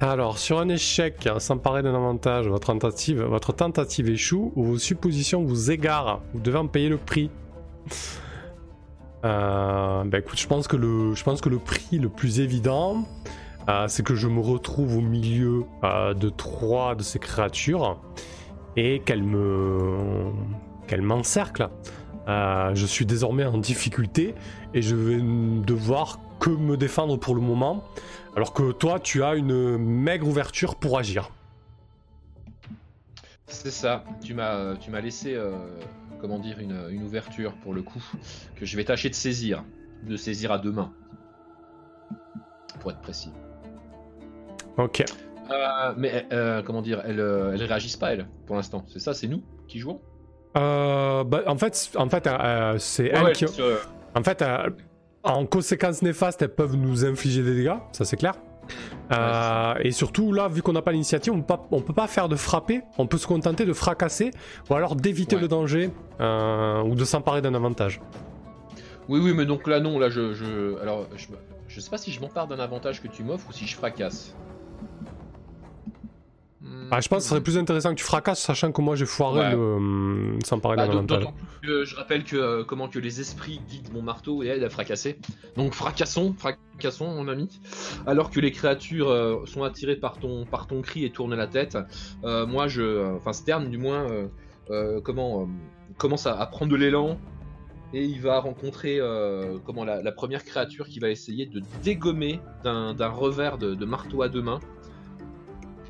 Alors, 0.00 0.38
sur 0.38 0.58
un 0.58 0.68
échec, 0.68 1.28
s'emparer 1.38 1.82
d'un 1.82 1.94
avantage, 1.94 2.48
votre 2.48 2.66
tentative, 2.66 3.22
votre 3.22 3.52
tentative 3.52 4.10
échoue 4.10 4.52
ou 4.54 4.64
vos 4.64 4.78
suppositions 4.78 5.42
vous 5.42 5.70
égarent. 5.70 6.20
Vous 6.34 6.40
devez 6.40 6.58
en 6.58 6.66
payer 6.66 6.88
le 6.88 6.98
prix. 6.98 7.30
Euh, 9.24 10.04
bah 10.04 10.18
écoute, 10.18 10.38
je 10.38 10.46
pense 10.46 10.68
que 10.68 10.76
le, 10.76 11.14
je 11.14 11.24
pense 11.24 11.40
que 11.40 11.48
le 11.48 11.58
prix 11.58 11.98
le 11.98 12.08
plus 12.08 12.38
évident, 12.38 13.08
euh, 13.68 13.86
c'est 13.88 14.04
que 14.04 14.14
je 14.14 14.28
me 14.28 14.38
retrouve 14.40 14.98
au 14.98 15.00
milieu 15.00 15.64
euh, 15.82 16.14
de 16.14 16.28
trois 16.28 16.94
de 16.94 17.02
ces 17.02 17.18
créatures 17.18 18.00
et 18.76 19.00
qu'elles 19.00 19.24
me, 19.24 20.30
qu'elles 20.86 21.02
m'encerclent. 21.02 21.68
Euh, 22.28 22.74
je 22.74 22.86
suis 22.86 23.06
désormais 23.06 23.44
en 23.44 23.58
difficulté 23.58 24.34
et 24.74 24.82
je 24.82 24.96
vais 24.96 25.20
devoir 25.64 26.18
que 26.40 26.50
me 26.50 26.76
défendre 26.76 27.16
pour 27.18 27.34
le 27.34 27.40
moment. 27.40 27.84
Alors 28.34 28.52
que 28.52 28.72
toi, 28.72 28.98
tu 28.98 29.22
as 29.22 29.36
une 29.36 29.78
maigre 29.78 30.26
ouverture 30.26 30.74
pour 30.74 30.98
agir. 30.98 31.30
C'est 33.46 33.70
ça. 33.70 34.04
Tu 34.22 34.34
m'as, 34.34 34.74
tu 34.76 34.90
m'as 34.90 35.00
laissé, 35.00 35.34
euh, 35.34 35.52
comment 36.20 36.38
dire, 36.38 36.58
une, 36.58 36.88
une 36.90 37.04
ouverture 37.04 37.54
pour 37.62 37.72
le 37.72 37.82
coup 37.82 38.02
que 38.56 38.66
je 38.66 38.76
vais 38.76 38.84
tâcher 38.84 39.08
de 39.08 39.14
saisir, 39.14 39.64
de 40.02 40.16
saisir 40.16 40.50
à 40.50 40.58
deux 40.58 40.72
mains, 40.72 40.92
pour 42.80 42.90
être 42.90 43.00
précis. 43.00 43.30
Ok. 44.76 45.04
Euh, 45.48 45.94
mais 45.96 46.26
comment 46.66 46.82
dire, 46.82 47.02
elles, 47.04 47.20
elles 47.20 47.62
réagissent 47.62 47.96
pas 47.96 48.12
elles 48.12 48.26
pour 48.46 48.56
l'instant. 48.56 48.84
C'est 48.88 48.98
ça, 48.98 49.14
c'est 49.14 49.28
nous 49.28 49.42
qui 49.68 49.78
jouons? 49.78 50.00
Euh, 50.56 51.24
bah, 51.24 51.42
en 51.46 51.56
fait, 51.56 51.90
en 51.96 52.08
fait 52.08 52.26
euh, 52.26 52.76
c'est 52.78 53.04
Ouais, 53.04 53.10
elles 53.14 53.24
ouais, 53.24 53.32
qui... 53.32 53.44
En 54.14 54.22
fait, 54.22 54.40
euh, 54.42 54.70
en 55.22 55.44
conséquences 55.44 56.02
néfastes, 56.02 56.40
elles 56.42 56.54
peuvent 56.54 56.76
nous 56.76 57.04
infliger 57.04 57.42
des 57.42 57.54
dégâts, 57.54 57.76
ça 57.92 58.04
c'est 58.04 58.16
clair. 58.16 58.34
Euh, 59.12 59.74
et 59.80 59.92
surtout, 59.92 60.32
là, 60.32 60.48
vu 60.48 60.62
qu'on 60.62 60.72
n'a 60.72 60.82
pas 60.82 60.92
l'initiative, 60.92 61.32
on, 61.32 61.44
on 61.70 61.80
peut 61.82 61.92
pas 61.92 62.06
faire 62.08 62.28
de 62.28 62.34
frapper, 62.36 62.80
on 62.98 63.06
peut 63.06 63.18
se 63.18 63.26
contenter 63.26 63.64
de 63.64 63.72
fracasser, 63.72 64.30
ou 64.70 64.74
alors 64.74 64.96
d'éviter 64.96 65.36
Ouais. 65.36 65.42
le 65.42 65.48
danger, 65.48 65.90
euh, 66.20 66.82
ou 66.82 66.94
de 66.94 67.04
s'emparer 67.04 67.42
d'un 67.42 67.54
avantage. 67.54 68.00
Oui, 69.08 69.20
oui, 69.22 69.32
mais 69.34 69.46
donc 69.46 69.68
là 69.68 69.78
non, 69.78 69.98
là 70.00 70.08
je, 70.08 70.32
je... 70.34 70.80
alors 70.80 71.06
je, 71.14 71.26
je 71.68 71.80
sais 71.80 71.90
pas 71.90 71.98
si 71.98 72.10
je 72.10 72.20
m'empare 72.20 72.48
d'un 72.48 72.58
avantage 72.58 73.00
que 73.00 73.06
tu 73.06 73.22
m'offres 73.22 73.46
ou 73.48 73.52
si 73.52 73.66
je 73.66 73.76
fracasse. 73.76 74.34
Hmm. 76.76 76.88
Ah, 76.90 77.00
je 77.00 77.08
pense 77.08 77.18
que 77.18 77.22
ce 77.24 77.28
serait 77.30 77.40
plus 77.42 77.58
intéressant 77.58 77.90
que 77.90 77.98
tu 77.98 78.04
fracasses, 78.04 78.40
sachant 78.40 78.70
que 78.70 78.80
moi 78.80 78.94
j'ai 78.96 79.06
foiré 79.06 79.40
Ouais. 79.40 79.50
le 79.52 79.56
hum, 79.58 80.38
s'emparer 80.44 80.76
Bah, 80.76 80.86
d'un 80.86 80.92
d'aut- 80.92 80.98
avantage. 80.98 81.18
D'autant 81.20 81.34
plus 81.60 81.68
que 81.68 81.84
je 81.84 81.96
rappelle 81.96 82.22
que 82.24 82.36
euh, 82.36 82.64
comment 82.64 82.88
que 82.88 82.98
les 82.98 83.20
esprits 83.20 83.60
guident 83.68 83.92
mon 83.92 84.02
marteau 84.02 84.42
et 84.42 84.48
aident 84.48 84.62
à 84.64 84.70
fracasser. 84.70 85.18
Donc 85.56 85.72
fracassons, 85.74 86.34
fracassons 86.38 87.06
mon 87.14 87.28
ami. 87.28 87.60
Alors 88.06 88.30
que 88.30 88.38
les 88.40 88.52
créatures 88.52 89.08
euh, 89.10 89.44
sont 89.46 89.64
attirées 89.64 89.96
par 89.96 90.18
ton 90.18 90.44
par 90.44 90.66
ton 90.66 90.80
cri 90.82 91.04
et 91.04 91.10
tournent 91.10 91.34
la 91.34 91.46
tête, 91.48 91.76
euh, 92.24 92.46
moi 92.46 92.68
je, 92.68 93.14
enfin 93.16 93.32
Stern 93.32 93.68
du 93.68 93.78
moins, 93.78 94.06
comment 95.04 95.48
commence 95.98 96.26
à, 96.26 96.38
à 96.38 96.46
prendre 96.46 96.70
de 96.72 96.76
l'élan 96.76 97.18
et 97.94 98.04
il 98.04 98.20
va 98.20 98.40
rencontrer 98.40 99.00
comment 99.64 99.84
la, 99.84 100.02
la 100.02 100.12
première 100.12 100.44
créature 100.44 100.86
qui 100.88 100.98
va 100.98 101.08
essayer 101.08 101.46
de 101.46 101.62
dégommer 101.84 102.40
d'un 102.64 102.92
d'un 102.94 103.08
revers 103.08 103.58
de, 103.58 103.74
de 103.74 103.84
marteau 103.84 104.22
à 104.22 104.28
deux 104.28 104.42
mains. 104.42 104.60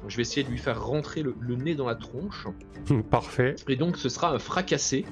Je 0.09 0.17
vais 0.17 0.23
essayer 0.23 0.45
de 0.45 0.51
lui 0.51 0.59
faire 0.59 0.85
rentrer 0.85 1.23
le- 1.23 1.35
le 1.41 1.57
nez 1.57 1.75
dans 1.75 1.87
la 1.87 1.95
tronche. 1.95 2.47
Parfait. 3.11 3.57
Et 3.69 3.77
donc 3.77 3.97
ce 3.97 4.09
sera 4.09 4.31
un 4.33 4.39
fracassé 4.39 5.05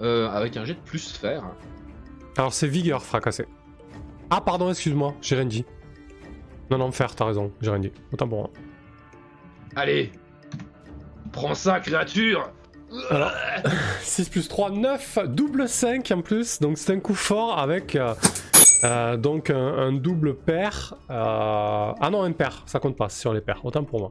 euh, 0.00 0.28
avec 0.30 0.56
un 0.56 0.64
jet 0.64 0.74
de 0.74 0.80
plus 0.80 1.12
fer. 1.12 1.44
Alors 2.36 2.52
c'est 2.52 2.66
vigueur 2.68 3.02
fracassé. 3.02 3.46
Ah 4.30 4.40
pardon, 4.40 4.70
excuse-moi, 4.70 5.14
j'ai 5.20 5.36
rien 5.36 5.44
dit. 5.44 5.64
Non, 6.70 6.78
non, 6.78 6.90
faire, 6.92 7.14
t'as 7.14 7.26
raison, 7.26 7.52
j'ai 7.60 7.70
rien 7.70 7.80
dit. 7.80 7.92
Autant 8.12 8.26
pour 8.28 8.38
moi. 8.38 8.50
Allez 9.76 10.10
Prends 11.32 11.54
ça, 11.54 11.80
créature 11.80 12.50
Alors, 13.10 13.32
6 14.00 14.28
plus 14.28 14.48
3, 14.48 14.70
9, 14.70 15.18
double 15.28 15.68
5 15.68 16.10
en 16.10 16.22
plus, 16.22 16.60
donc 16.60 16.78
c'est 16.78 16.92
un 16.94 17.00
coup 17.00 17.14
fort 17.14 17.58
avec 17.58 17.96
euh, 17.96 18.14
euh, 18.84 19.16
donc 19.16 19.48
un, 19.50 19.56
un 19.56 19.92
double 19.92 20.34
pair. 20.36 20.94
euh, 21.10 21.14
Ah 22.00 22.08
non, 22.10 22.22
un 22.22 22.32
pair, 22.32 22.62
ça 22.66 22.80
compte 22.80 22.96
pas 22.96 23.08
sur 23.08 23.32
les 23.32 23.40
pairs, 23.40 23.64
autant 23.64 23.84
pour 23.84 24.00
moi. 24.00 24.10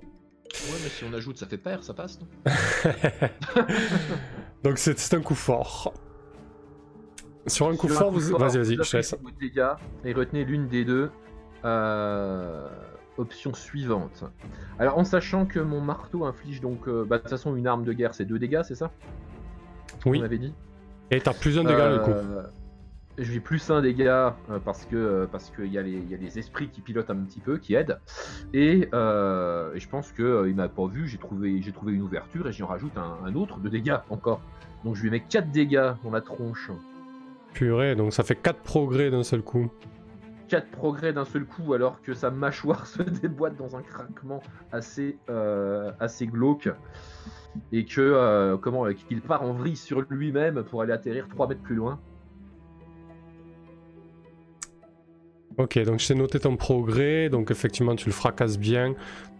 Ouais, 0.53 0.77
mais 0.83 0.89
si 0.89 1.03
on 1.03 1.13
ajoute, 1.13 1.37
ça 1.37 1.45
fait 1.45 1.57
pair, 1.57 1.83
ça 1.83 1.93
passe, 1.93 2.19
non 2.19 2.27
Donc 4.63 4.77
c'est 4.77 4.97
c'est 4.99 5.15
un 5.15 5.21
coup 5.21 5.35
fort. 5.35 5.93
Sur 7.47 7.69
un 7.69 7.75
coup 7.75 7.87
Sur 7.87 7.97
un 7.97 7.99
fort, 7.99 8.13
coup 8.13 8.19
vous... 8.19 8.37
vas-y, 8.37 8.57
vas-y, 8.57 8.77
je 8.83 8.97
laisse. 8.97 9.15
dégâts 9.39 9.73
et 10.05 10.13
retenez 10.13 10.45
l'une 10.45 10.67
des 10.67 10.85
deux 10.85 11.09
euh, 11.65 12.67
options 13.17 13.53
suivantes. 13.53 14.23
Alors, 14.77 14.97
en 14.97 15.03
sachant 15.03 15.45
que 15.45 15.59
mon 15.59 15.81
marteau 15.81 16.25
inflige 16.25 16.61
donc, 16.61 16.87
euh, 16.87 17.05
bah, 17.05 17.17
de 17.17 17.21
toute 17.21 17.31
façon, 17.31 17.55
une 17.55 17.67
arme 17.67 17.83
de 17.83 17.93
guerre, 17.93 18.13
c'est 18.13 18.25
deux 18.25 18.39
dégâts, 18.39 18.61
c'est 18.63 18.75
ça? 18.75 18.91
Oui, 20.05 20.19
On 20.21 20.25
avait 20.25 20.37
dit 20.37 20.53
et 21.11 21.19
t'as 21.19 21.33
plus 21.33 21.59
un 21.59 21.63
dégât 21.63 21.97
du 21.97 21.99
coup. 21.99 22.11
Je 23.23 23.31
vais 23.31 23.39
plus 23.39 23.69
un 23.69 23.81
dégât 23.81 24.35
euh, 24.49 24.57
parce 24.59 24.85
que 24.85 24.95
euh, 24.95 25.27
parce 25.31 25.51
qu'il 25.51 25.67
y, 25.71 25.77
a 25.77 25.81
les- 25.83 25.91
il 25.91 26.09
y 26.09 26.15
a 26.15 26.17
les 26.17 26.39
esprits 26.39 26.69
qui 26.69 26.81
pilotent 26.81 27.09
un 27.11 27.17
petit 27.17 27.39
peu, 27.39 27.57
qui 27.57 27.75
aident. 27.75 27.99
Et, 28.53 28.89
euh, 28.93 29.73
et 29.75 29.79
je 29.79 29.87
pense 29.87 30.11
que 30.11 30.23
euh, 30.23 30.49
il 30.49 30.55
m'a 30.55 30.67
pas 30.67 30.87
vu. 30.87 31.07
J'ai 31.07 31.19
trouvé 31.19 31.61
j'ai 31.61 31.71
trouvé 31.71 31.93
une 31.93 32.01
ouverture 32.01 32.47
et 32.47 32.51
j'en 32.51 32.65
rajoute 32.65 32.97
un, 32.97 33.17
un 33.25 33.35
autre 33.35 33.59
de 33.59 33.69
dégâts 33.69 33.97
encore. 34.09 34.41
Donc 34.83 34.95
je 34.95 35.03
lui 35.03 35.11
mets 35.11 35.19
4 35.19 35.51
dégâts 35.51 35.91
dans 36.03 36.09
la 36.11 36.21
tronche. 36.21 36.71
Purée, 37.53 37.95
donc 37.95 38.11
ça 38.13 38.23
fait 38.23 38.35
4 38.35 38.59
progrès 38.59 39.11
d'un 39.11 39.23
seul 39.23 39.41
coup. 39.43 39.69
4 40.47 40.67
progrès 40.71 41.13
d'un 41.13 41.25
seul 41.25 41.45
coup 41.45 41.73
alors 41.73 42.01
que 42.01 42.13
sa 42.13 42.31
mâchoire 42.31 42.87
se 42.87 43.03
déboîte 43.03 43.55
dans 43.55 43.75
un 43.75 43.81
craquement 43.83 44.41
assez, 44.71 45.19
euh, 45.29 45.91
assez 45.99 46.25
glauque 46.27 46.69
et 47.71 47.85
que 47.85 48.01
euh, 48.01 48.57
comment 48.57 48.85
qu'il 48.93 49.21
part 49.21 49.43
en 49.43 49.53
vrille 49.53 49.75
sur 49.75 50.01
lui-même 50.09 50.63
pour 50.63 50.81
aller 50.81 50.93
atterrir 50.93 51.27
3 51.27 51.47
mètres 51.47 51.61
plus 51.61 51.75
loin. 51.75 51.99
Ok, 55.61 55.77
donc 55.83 55.99
je 55.99 56.07
t'ai 56.07 56.15
noté 56.15 56.39
ton 56.39 56.57
progrès, 56.57 57.29
donc 57.29 57.51
effectivement 57.51 57.95
tu 57.95 58.07
le 58.07 58.13
fracasses 58.13 58.57
bien. 58.57 58.95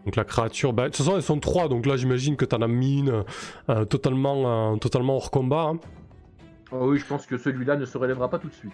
Donc 0.05 0.15
la 0.15 0.23
créature, 0.23 0.71
bah, 0.71 0.83
de 0.83 0.87
toute 0.89 0.97
façon 0.97 1.15
elles 1.15 1.23
sont 1.23 1.39
trois, 1.39 1.67
donc 1.67 1.87
là 1.87 1.95
j'imagine 1.97 2.35
que 2.35 2.45
t'en 2.45 2.61
as 2.61 2.67
mis 2.67 2.99
une 2.99 3.23
euh, 3.69 3.85
totalement, 3.85 4.73
euh, 4.73 4.75
totalement 4.77 5.15
hors 5.15 5.31
combat. 5.31 5.71
hein. 5.73 5.79
Oh 6.71 6.91
oui, 6.91 6.99
je 6.99 7.05
pense 7.05 7.25
que 7.25 7.37
celui-là 7.37 7.75
ne 7.75 7.85
se 7.85 7.97
relèvera 7.97 8.29
pas 8.29 8.37
tout 8.37 8.49
de 8.49 8.53
suite. 8.53 8.71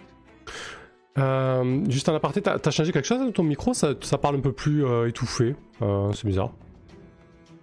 Euh, 1.16 1.84
juste 1.88 2.08
en 2.10 2.14
aparté, 2.14 2.42
t'as 2.42 2.70
changé 2.70 2.92
quelque 2.92 3.06
chose 3.06 3.18
dans 3.18 3.32
ton 3.32 3.42
micro? 3.44 3.72
Ça, 3.72 3.94
ça 4.02 4.18
parle 4.18 4.36
un 4.36 4.40
peu 4.40 4.52
plus 4.52 4.84
étouffé, 5.08 5.56
c'est 5.80 6.26
bizarre. 6.26 6.52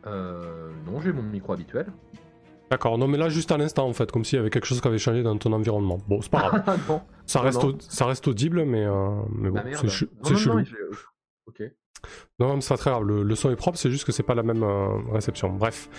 Non, 0.05 0.99
j'ai 1.03 1.13
mon 1.13 1.23
micro 1.23 1.53
habituel. 1.53 1.85
D'accord, 2.69 2.98
non 2.98 3.07
mais 3.07 3.17
là 3.17 3.29
juste 3.29 3.51
à 3.51 3.57
l'instant 3.57 3.88
en 3.88 3.93
fait, 3.93 4.12
comme 4.12 4.25
s'il 4.25 4.38
y 4.38 4.39
avait 4.39 4.50
quelque 4.50 4.65
chose 4.65 4.81
qui 4.81 4.88
avait 4.88 4.98
changé 4.98 5.22
dans 5.24 5.38
ton 5.38 5.53
environnement. 5.53 6.00
Bon, 6.07 6.19
c'est 6.22 6.31
pas 6.31 6.50
grave, 6.50 6.79
ça 7.25 7.41
reste, 7.41 7.63
au- 7.63 7.75
ça 7.79 8.05
reste 8.05 8.27
audible, 8.27 8.65
mais, 8.65 8.84
euh, 8.86 9.10
mais 9.31 9.50
bon, 9.51 9.60
Ah 9.60 9.63
merde. 9.63 9.75
c'est 9.88 10.10
non, 10.31 10.36
chelou. 10.38 10.55
non, 10.60 10.63
Ok. 11.48 11.62
Non, 12.39 12.48
non, 12.50 12.55
mais 12.55 12.62
c'est 12.62 12.69
pas 12.69 12.77
très 12.77 12.89
grave, 12.91 13.03
le, 13.03 13.24
le 13.24 13.36
son 13.36 13.51
est 13.51 13.55
propre, 13.55 13.77
c'est 13.77 13.91
juste 13.91 14.05
que 14.05 14.12
c'est 14.12 14.24
pas 14.24 14.36
la 14.36 14.43
même 14.43 14.63
euh, 14.63 14.88
réception. 15.12 15.50
Bref. 15.53 15.89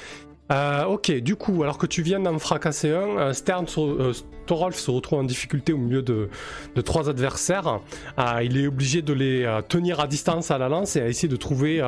Euh, 0.53 0.85
ok, 0.85 1.11
du 1.13 1.35
coup, 1.37 1.63
alors 1.65 1.77
que 1.79 1.87
tu 1.87 2.03
viens 2.03 2.21
d'en 2.21 2.39
fracasser 2.39 2.91
un, 2.91 3.19
euh, 3.19 3.33
Stern, 3.33 3.67
se- 3.67 3.81
euh, 3.81 4.13
se 4.13 4.91
retrouve 4.93 5.19
en 5.19 5.25
difficulté 5.25 5.73
au 5.73 5.77
milieu 5.79 6.03
de, 6.03 6.29
de 6.77 6.81
trois 6.81 7.09
adversaires. 7.11 7.81
Euh, 8.21 8.43
il 8.45 8.57
est 8.57 8.69
obligé 8.69 9.03
de 9.03 9.13
les 9.13 9.45
tenir 9.69 9.99
à 9.99 10.07
distance 10.07 10.53
à 10.53 10.59
la 10.59 10.69
lance 10.69 10.95
et 10.95 11.01
à 11.01 11.09
essayer 11.09 11.27
de 11.29 11.35
trouver 11.35 11.81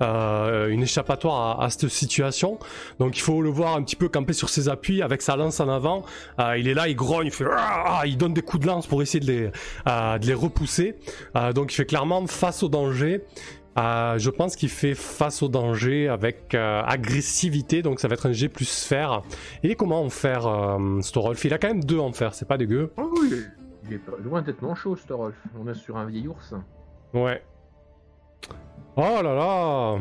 une 0.00 0.82
échappatoire 0.82 1.60
à, 1.60 1.64
à 1.64 1.70
cette 1.70 1.88
situation. 1.88 2.58
Donc 2.98 3.16
il 3.16 3.20
faut 3.22 3.40
le 3.40 3.48
voir 3.48 3.76
un 3.76 3.82
petit 3.82 3.96
peu 3.96 4.10
camper 4.10 4.34
sur 4.34 4.50
ses 4.50 4.68
appuis 4.68 5.00
avec 5.00 5.22
sa 5.22 5.36
lance 5.36 5.58
en 5.60 5.70
avant. 5.70 6.04
Il 6.58 6.68
est 6.68 6.74
là, 6.74 6.86
il 6.88 6.96
grogne, 6.96 7.28
il 7.28 7.32
fait 7.32 7.46
Ah 7.48 8.02
donne 8.18 8.34
des 8.34 8.42
coups 8.42 8.62
de 8.62 8.66
lance 8.66 8.86
pour 8.86 9.00
essayer 9.00 9.20
de 9.20 9.32
les, 9.32 9.50
repousser. 10.34 10.96
Donc 11.54 11.72
il 11.72 11.76
fait 11.76 11.86
clairement 11.86 12.26
face 12.26 12.62
au 12.62 12.68
danger. 12.68 13.22
Euh, 13.78 14.18
je 14.18 14.28
pense 14.28 14.54
qu'il 14.54 14.68
fait 14.68 14.94
face 14.94 15.42
au 15.42 15.48
danger 15.48 16.08
avec 16.08 16.54
euh, 16.54 16.82
agressivité, 16.84 17.80
donc 17.82 18.00
ça 18.00 18.08
va 18.08 18.14
être 18.14 18.26
un 18.26 18.32
G 18.32 18.48
plus 18.50 18.66
sphère. 18.68 19.22
Il 19.62 19.70
est 19.70 19.76
comment 19.76 20.02
en 20.02 20.10
fer, 20.10 20.46
euh, 20.46 21.00
Storolf? 21.00 21.42
Il 21.46 21.54
a 21.54 21.58
quand 21.58 21.68
même 21.68 21.82
deux 21.84 21.98
en 21.98 22.12
fer, 22.12 22.34
c'est 22.34 22.46
pas 22.46 22.58
dégueu. 22.58 22.92
Oh 22.98 23.10
oui, 23.22 23.30
il 23.88 23.94
est 23.94 23.98
pas- 23.98 24.12
loin 24.22 24.42
d'être 24.42 24.60
manchot, 24.60 24.96
Storolf. 24.96 25.36
On 25.58 25.66
est 25.68 25.74
sur 25.74 25.96
un 25.96 26.04
vieil 26.04 26.28
ours. 26.28 26.52
Ouais. 27.14 27.42
Oh 28.96 29.20
là 29.22 29.34
là 29.34 29.96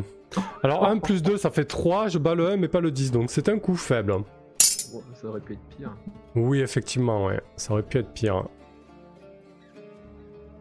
Alors 0.63 0.85
1 0.85 0.97
plus 0.99 1.23
2 1.23 1.37
ça 1.37 1.49
fait 1.49 1.63
3, 1.65 2.09
je 2.09 2.17
bats 2.17 2.35
le 2.35 2.49
1 2.49 2.57
mais 2.57 2.67
pas 2.67 2.81
le 2.81 2.91
10, 2.91 3.11
donc 3.11 3.31
c'est 3.31 3.47
un 3.47 3.57
coup 3.57 3.75
faible. 3.75 4.15
Ça 4.59 5.27
aurait 5.27 5.39
pu 5.39 5.53
être 5.53 5.61
pire. 5.77 5.95
Oui, 6.35 6.59
effectivement, 6.59 7.25
ouais. 7.27 7.39
Ça 7.55 7.71
aurait 7.71 7.83
pu 7.83 7.99
être 7.99 8.11
pire. 8.11 8.43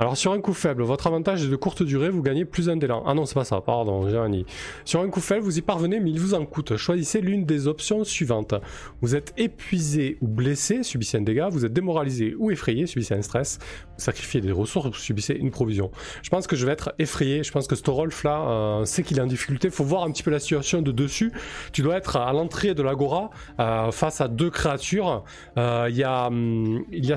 Alors 0.01 0.17
sur 0.17 0.33
un 0.33 0.41
coup 0.41 0.55
faible, 0.55 0.83
votre 0.83 1.07
avantage 1.09 1.45
est 1.45 1.49
de 1.49 1.57
courte 1.57 1.83
durée, 1.83 2.09
vous 2.09 2.23
gagnez 2.23 2.47
plus 2.47 2.71
un 2.71 2.77
d'élan. 2.79 3.03
Ah 3.05 3.13
non, 3.13 3.27
c'est 3.27 3.35
pas 3.35 3.45
ça, 3.45 3.61
pardon, 3.61 4.09
j'ai 4.09 4.17
un 4.17 4.33
i. 4.33 4.47
Sur 4.87 5.03
un 5.03 5.11
coup 5.11 5.21
faible, 5.21 5.45
vous 5.45 5.59
y 5.59 5.61
parvenez, 5.61 6.01
mais 6.01 6.11
il 6.11 6.19
vous 6.19 6.33
en 6.33 6.47
coûte. 6.47 6.79
Choisissez 6.79 7.21
l'une 7.21 7.45
des 7.45 7.67
options 7.67 8.03
suivantes. 8.03 8.55
Vous 9.03 9.15
êtes 9.15 9.35
épuisé 9.37 10.17
ou 10.23 10.27
blessé, 10.27 10.85
subissez 10.85 11.19
un 11.19 11.21
dégât. 11.21 11.51
Vous 11.51 11.67
êtes 11.67 11.75
démoralisé 11.75 12.35
ou 12.39 12.51
effrayé, 12.51 12.87
subissez 12.87 13.13
un 13.13 13.21
stress. 13.21 13.59
Vous 13.99 14.03
sacrifiez 14.03 14.41
des 14.41 14.53
ressources, 14.53 14.87
vous 14.87 14.95
subissez 14.95 15.35
une 15.35 15.51
provision. 15.51 15.91
Je 16.23 16.31
pense 16.31 16.47
que 16.47 16.57
je 16.57 16.65
vais 16.65 16.73
être 16.73 16.95
effrayé. 16.99 17.43
Je 17.43 17.53
pense 17.53 17.67
que 17.67 17.77
Storolf 17.77 18.25
là 18.25 18.41
euh, 18.49 18.85
sait 18.87 19.03
qu'il 19.03 19.19
est 19.19 19.23
en 19.23 19.27
difficulté. 19.27 19.69
Faut 19.69 19.85
voir 19.85 20.05
un 20.05 20.11
petit 20.13 20.23
peu 20.23 20.31
la 20.31 20.41
situation 20.41 20.81
de 20.81 20.93
dessus. 20.93 21.31
Tu 21.75 21.83
dois 21.83 21.99
être 21.99 22.17
à 22.17 22.33
l'entrée 22.33 22.73
de 22.73 22.83
l'agora 22.83 23.29
euh, 23.59 23.91
face 23.91 24.23
à 24.23 24.29
deux 24.29 24.49
créatures. 24.49 25.25
Euh, 25.59 25.89
Il 25.91 25.97
y 25.97 26.05
a 26.05 26.29
hum, 26.29 26.87
il 26.91 27.15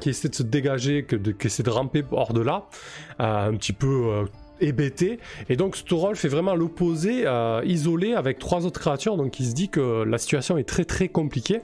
qui 0.00 0.08
essaie 0.08 0.28
de 0.28 0.34
se 0.34 0.42
dégager, 0.42 1.06
qui 1.06 1.46
essaie 1.46 1.62
de 1.62 1.70
ramper 1.70 2.02
hors 2.24 2.32
de 2.32 2.40
là, 2.40 2.66
euh, 3.20 3.48
un 3.50 3.54
petit 3.56 3.72
peu 3.72 3.86
euh, 4.08 4.24
hébété. 4.60 5.18
Et 5.48 5.56
donc 5.56 5.76
Storolf 5.76 6.24
est 6.24 6.28
vraiment 6.28 6.54
l'opposé, 6.54 7.22
euh, 7.26 7.60
isolé 7.64 8.14
avec 8.14 8.38
trois 8.38 8.64
autres 8.66 8.80
créatures. 8.80 9.16
Donc 9.16 9.38
il 9.40 9.46
se 9.46 9.52
dit 9.54 9.68
que 9.68 10.02
la 10.04 10.18
situation 10.18 10.56
est 10.58 10.64
très 10.68 10.84
très 10.84 11.08
compliquée. 11.08 11.60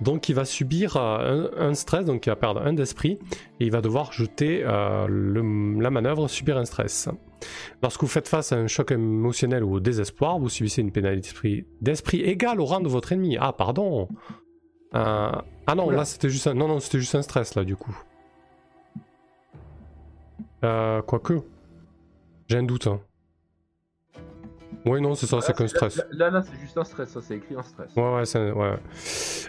Donc 0.00 0.28
il 0.28 0.34
va 0.34 0.44
subir 0.44 0.96
euh, 0.96 1.48
un, 1.56 1.68
un 1.70 1.74
stress, 1.74 2.04
donc 2.04 2.26
il 2.26 2.30
va 2.30 2.36
perdre 2.36 2.60
un 2.62 2.72
d'esprit 2.72 3.18
et 3.60 3.66
il 3.66 3.70
va 3.70 3.80
devoir 3.80 4.12
jeter 4.12 4.62
euh, 4.64 5.06
le- 5.08 5.80
la 5.80 5.90
manœuvre 5.90 6.28
subir 6.28 6.58
un 6.58 6.64
stress. 6.64 7.08
Lorsque 7.82 8.00
vous 8.00 8.08
faites 8.08 8.26
face 8.28 8.52
à 8.52 8.56
un 8.56 8.66
choc 8.66 8.90
émotionnel 8.90 9.62
ou 9.64 9.74
au 9.74 9.80
désespoir, 9.80 10.38
vous 10.38 10.48
subissez 10.48 10.80
une 10.82 10.90
pénalité 10.92 11.30
d'esprit- 11.80 12.20
égale 12.22 12.60
au 12.60 12.64
rang 12.64 12.80
de 12.80 12.88
votre 12.88 13.12
ennemi. 13.12 13.36
Ah 13.40 13.52
pardon. 13.52 14.08
Ah 14.92 15.74
non, 15.76 15.86
Oula. 15.86 15.98
là 15.98 16.04
c'était 16.04 16.28
juste 16.30 16.46
un... 16.46 16.54
non 16.54 16.68
non 16.68 16.78
c'était 16.80 16.98
juste 17.00 17.14
un 17.14 17.22
stress 17.22 17.54
là 17.54 17.64
du 17.64 17.76
coup. 17.76 17.96
Euh, 20.64 21.02
quoique, 21.02 21.34
j'ai 22.48 22.56
un 22.56 22.62
doute. 22.62 22.86
Hein. 22.86 23.00
Oui 24.86 25.00
non 25.00 25.14
c'est 25.14 25.26
ça, 25.26 25.40
c'est 25.40 25.56
qu'un 25.56 25.68
stress. 25.68 25.96
Là, 25.96 26.04
là, 26.12 26.30
là, 26.30 26.42
c'est 26.42 26.58
juste 26.58 26.76
un 26.76 26.84
stress, 26.84 27.08
ça, 27.10 27.20
c'est 27.22 27.36
écrit 27.36 27.54
un 27.54 27.62
stress. 27.62 27.94
Ouais, 27.96 28.14
ouais, 28.14 28.24
c'est. 28.24 28.50
Ouais. 28.50 28.76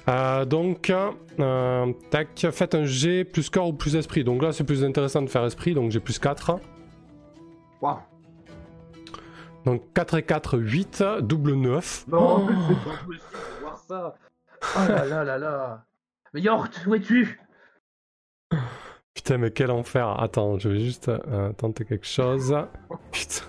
Euh, 0.10 0.46
donc, 0.46 0.90
euh, 0.90 1.94
tac, 2.10 2.48
faites 2.52 2.76
un 2.76 2.86
G 2.86 3.24
plus 3.24 3.50
corps 3.50 3.70
ou 3.70 3.74
plus 3.74 3.96
esprit. 3.96 4.24
Donc 4.24 4.42
là, 4.42 4.52
c'est 4.52 4.64
plus 4.64 4.84
intéressant 4.84 5.22
de 5.22 5.30
faire 5.30 5.46
esprit, 5.46 5.74
donc 5.74 5.92
j'ai 5.92 6.00
plus 6.00 6.20
4. 6.20 6.60
Waouh. 7.82 8.00
Donc 9.66 9.82
4 9.94 10.20
et 10.20 10.24
4, 10.24 10.58
8, 10.60 11.04
double 11.22 11.54
9. 11.54 12.06
Non, 12.08 12.46
mais 12.46 12.54
c'est 12.68 12.76
pas 12.76 12.98
possible 12.98 13.16
de 13.16 13.62
voir 13.62 13.78
ça. 13.78 14.16
Oh 14.78 14.90
là 14.90 15.06
là 15.06 15.24
là 15.24 15.38
là. 15.38 15.86
Mais 16.34 16.42
Yort, 16.42 16.70
où 16.88 16.96
es-tu? 16.96 17.40
Putain, 19.16 19.38
mais 19.38 19.50
quel 19.50 19.72
enfer. 19.72 20.20
Attends, 20.22 20.60
je 20.60 20.70
vais 20.70 20.80
juste 20.80 21.10
euh, 21.10 21.52
tenter 21.54 21.86
quelque 21.86 22.06
chose. 22.06 22.56
Putain. 23.12 23.46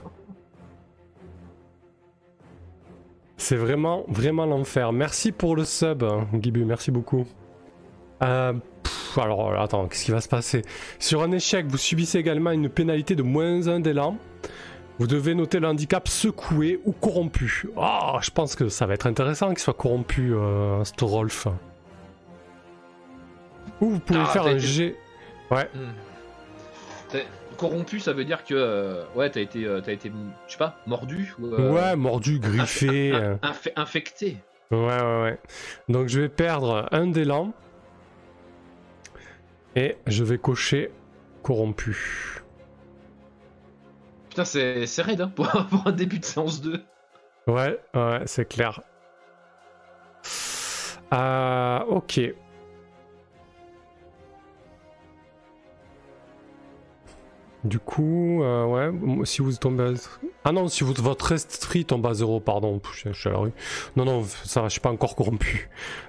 C'est 3.37 3.57
vraiment, 3.57 4.05
vraiment 4.09 4.47
l'enfer. 4.47 4.93
Merci 4.93 5.31
pour 5.33 5.57
le 5.57 5.65
sub, 5.65 6.03
hein, 6.03 6.27
Guibu, 6.33 6.65
merci 6.65 6.91
beaucoup. 6.91 7.27
Euh, 8.23 8.55
pff, 8.83 9.19
alors, 9.19 9.51
euh, 9.51 9.59
attends, 9.59 9.87
qu'est-ce 9.89 10.07
qui 10.07 10.11
va 10.11 10.21
se 10.23 10.29
passer? 10.29 10.63
Sur 10.99 11.23
un 11.23 11.31
échec, 11.33 11.67
vous 11.67 11.77
subissez 11.77 12.19
également 12.19 12.53
une 12.53 12.69
pénalité 12.71 13.15
de 13.15 13.23
moins 13.23 13.69
1 13.69 13.81
d'élan. 13.81 14.17
Vous 14.99 15.07
devez 15.07 15.35
noter 15.35 15.61
le 15.61 15.69
handicap 15.69 16.09
secoué 16.09 16.81
ou 16.87 16.93
corrompu. 16.93 17.69
Oh, 17.77 18.17
je 18.23 18.31
pense 18.31 18.55
que 18.57 18.71
ça 18.71 18.87
va 18.87 18.95
être 18.95 19.07
intéressant 19.07 19.49
qu'il 19.51 19.59
soit 19.59 19.75
corrompu, 19.75 20.33
euh, 20.33 20.83
Storolf. 20.85 21.47
Ou 23.83 23.91
vous 23.91 23.99
pouvez 23.99 24.21
Ah, 24.23 24.27
faire 24.27 24.47
un 24.47 24.57
G. 24.57 24.97
Ouais. 25.51 25.69
Hmm. 25.75 27.19
Corrompu, 27.57 28.01
ça 28.01 28.13
veut 28.13 28.25
dire 28.27 28.45
que 28.45 28.53
euh, 28.55 29.05
ouais, 29.15 29.31
t'as 29.31 29.41
été, 29.41 29.65
euh, 29.65 29.81
t'as 29.81 29.93
été, 29.93 30.13
je 30.47 30.53
sais 30.53 30.59
pas, 30.59 30.79
mordu 30.87 31.33
ou 31.39 31.47
euh, 31.47 31.73
Ouais, 31.73 31.97
mordu, 31.97 32.39
griffé. 32.39 33.13
inf- 33.13 33.73
infecté. 33.77 34.37
Ouais, 34.71 34.79
ouais, 34.79 35.23
ouais. 35.23 35.39
Donc 35.89 36.09
je 36.09 36.21
vais 36.21 36.29
perdre 36.29 36.87
un 36.93 37.07
d'élan. 37.07 37.55
Et 39.75 39.97
je 40.07 40.23
vais 40.25 40.37
cocher 40.39 40.91
corrompu. 41.43 42.43
Putain, 44.29 44.45
c'est 44.45 44.87
c'est 44.87 45.03
raide 45.03 45.23
hein, 45.23 45.33
pour, 45.35 45.47
pour 45.71 45.87
un 45.87 45.93
début 45.93 46.19
de 46.19 46.25
séance 46.27 46.61
2. 46.61 46.83
Ouais, 47.47 47.79
ouais, 47.95 48.21
c'est 48.27 48.47
clair. 48.47 48.83
Ok. 51.89 52.21
Du 57.67 57.81
coup, 57.81 58.43
euh, 58.43 58.65
ouais, 58.65 59.27
si 59.27 59.43
vous 59.43 59.53
tombez 59.55 59.83
à... 59.83 59.93
Ah 60.45 60.53
non, 60.53 60.69
si 60.69 60.85
vous, 60.85 60.95
votre 60.99 61.33
esprit 61.33 61.85
tombe 61.85 62.07
à 62.07 62.15
zéro, 62.15 62.39
pardon, 62.39 62.81
je, 62.95 63.13
suis 63.13 63.29
à 63.29 63.33
la 63.33 63.39
rue. 63.39 63.53
Non, 63.97 64.05
non, 64.05 64.23
ça 64.45 64.63
va, 64.63 64.69
je 64.69 64.73
suis 64.73 64.81
pas 64.81 64.91
encore 64.91 65.17
corrompu. 65.17 65.69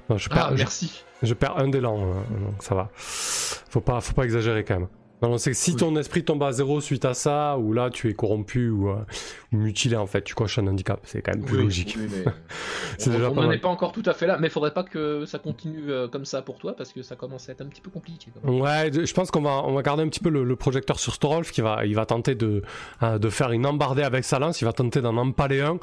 Non, 0.09 0.17
je 0.17 0.29
perds, 0.29 0.49
Ah, 0.51 0.53
merci. 0.55 1.03
Je 1.23 1.33
perds 1.33 1.57
un 1.57 1.67
d'élan, 1.69 1.97
euh, 1.97 2.13
donc 2.45 2.61
ça 2.61 2.75
va. 2.75 2.89
Faut 2.93 3.81
pas, 3.81 3.99
faut 4.01 4.13
pas 4.13 4.23
exagérer 4.23 4.63
quand 4.63 4.75
même. 4.79 4.87
Non, 5.23 5.29
non, 5.29 5.37
c'est 5.39 5.49
que 5.49 5.57
si 5.57 5.71
Oui. 5.71 5.77
ton 5.77 5.95
esprit 5.97 6.23
tombe 6.23 6.43
à 6.43 6.51
zéro 6.51 6.79
suite 6.79 7.03
à 7.03 7.15
ça, 7.15 7.57
ou 7.57 7.73
là 7.73 7.89
tu 7.89 8.07
es 8.07 8.13
corrompu 8.13 8.69
ou, 8.69 8.89
euh, 8.89 8.97
ou 9.46 9.46
mutilé 9.51 9.95
en 9.95 10.07
fait, 10.07 10.23
tu 10.23 10.35
coches 10.35 10.59
un 10.59 10.67
handicap, 10.67 10.99
c'est 11.03 11.21
quand 11.21 11.33
même 11.33 11.45
plus 11.45 11.57
Oui, 11.57 11.63
logique. 11.63 11.95
oui, 11.97 12.07
mais 12.11 12.31
C'est 12.97 13.09
on 13.09 13.13
déjà 13.13 13.31
on 13.31 13.35
pas 13.35 13.43
n'en 13.45 13.51
est 13.51 13.57
pas 13.59 13.69
encore 13.69 13.91
tout 13.91 14.03
à 14.05 14.13
fait 14.13 14.27
là, 14.27 14.37
mais 14.39 14.49
faudrait 14.49 14.73
pas 14.73 14.83
que 14.83 15.25
ça 15.25 15.39
continue 15.39 15.89
euh, 15.89 16.07
comme 16.07 16.25
ça 16.25 16.41
pour 16.41 16.57
toi 16.57 16.75
parce 16.75 16.91
que 16.91 17.01
ça 17.01 17.15
commence 17.15 17.47
à 17.47 17.53
être 17.53 17.61
un 17.61 17.67
petit 17.67 17.81
peu 17.81 17.89
compliqué. 17.89 18.31
quand 18.33 18.49
même. 18.51 18.61
Ouais, 18.61 18.91
je 18.93 19.13
pense 19.13 19.31
qu'on 19.31 19.41
va, 19.41 19.61
on 19.63 19.73
va 19.73 19.81
garder 19.83 20.03
un 20.03 20.09
petit 20.09 20.19
peu 20.19 20.29
le, 20.29 20.43
le 20.43 20.55
projecteur 20.55 20.99
sur 20.99 21.13
Storolf 21.13 21.51
qui 21.51 21.61
va, 21.61 21.85
il 21.85 21.95
va 21.95 22.05
tenter 22.05 22.35
de, 22.35 22.61
euh, 23.03 23.17
de 23.19 23.29
faire 23.29 23.51
une 23.51 23.65
embardée 23.65 24.03
avec 24.03 24.23
sa 24.25 24.39
lance, 24.39 24.59
il 24.61 24.65
va 24.65 24.73
tenter 24.73 25.01
d'en 25.01 25.15
empaler 25.17 25.61
un. 25.61 25.77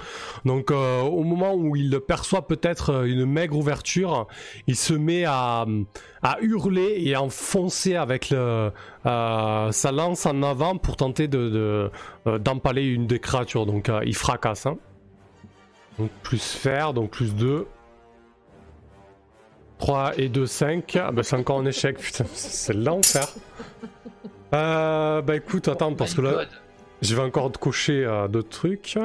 Donc 0.45 0.71
euh, 0.71 1.01
au 1.01 1.23
moment 1.23 1.55
où 1.55 1.75
il 1.77 2.01
perçoit 2.01 2.47
peut-être 2.47 2.91
euh, 2.91 3.05
une 3.05 3.25
maigre 3.25 3.57
ouverture, 3.57 4.27
il 4.67 4.77
se 4.77 4.93
met 4.95 5.25
à, 5.25 5.65
à 6.23 6.37
hurler 6.43 6.97
et 6.99 7.15
à 7.15 7.23
enfoncer 7.23 7.97
avec 7.97 8.31
le, 8.31 8.71
euh, 9.07 9.73
sa 9.73 9.93
lance 9.93 10.27
en 10.27 10.43
avant 10.43 10.77
pour 10.77 10.97
tenter 10.97 11.29
de, 11.29 11.49
de, 11.49 11.91
euh, 12.27 12.39
d'empaler 12.39 12.85
une 12.85 13.07
des 13.07 13.19
créatures. 13.21 13.54
Donc 13.55 13.89
euh, 13.89 14.01
il 14.05 14.17
fracasse. 14.17 14.67
hein. 14.67 14.77
Donc 15.99 16.11
plus 16.23 16.43
faire, 16.53 16.93
donc 16.93 17.11
plus 17.11 17.35
2. 17.35 17.67
3 19.79 20.19
et 20.19 20.29
2, 20.29 20.47
5. 20.47 20.97
Ah 20.97 21.13
bah 21.13 21.23
c'est 21.23 21.37
encore 21.37 21.59
un 21.61 21.67
échec, 21.67 21.99
putain, 21.99 22.25
c'est 22.33 22.73
l'enfer. 22.75 23.27
Euh, 24.53 25.21
bah 25.23 25.37
écoute, 25.37 25.69
attends, 25.69 25.95
parce 25.95 26.15
que 26.15 26.21
là, 26.21 26.45
je 27.03 27.15
vais 27.15 27.23
encore 27.23 27.51
te 27.53 27.59
cocher 27.59 28.05
euh, 28.05 28.29
d'autres 28.29 28.49
trucs. 28.51 28.99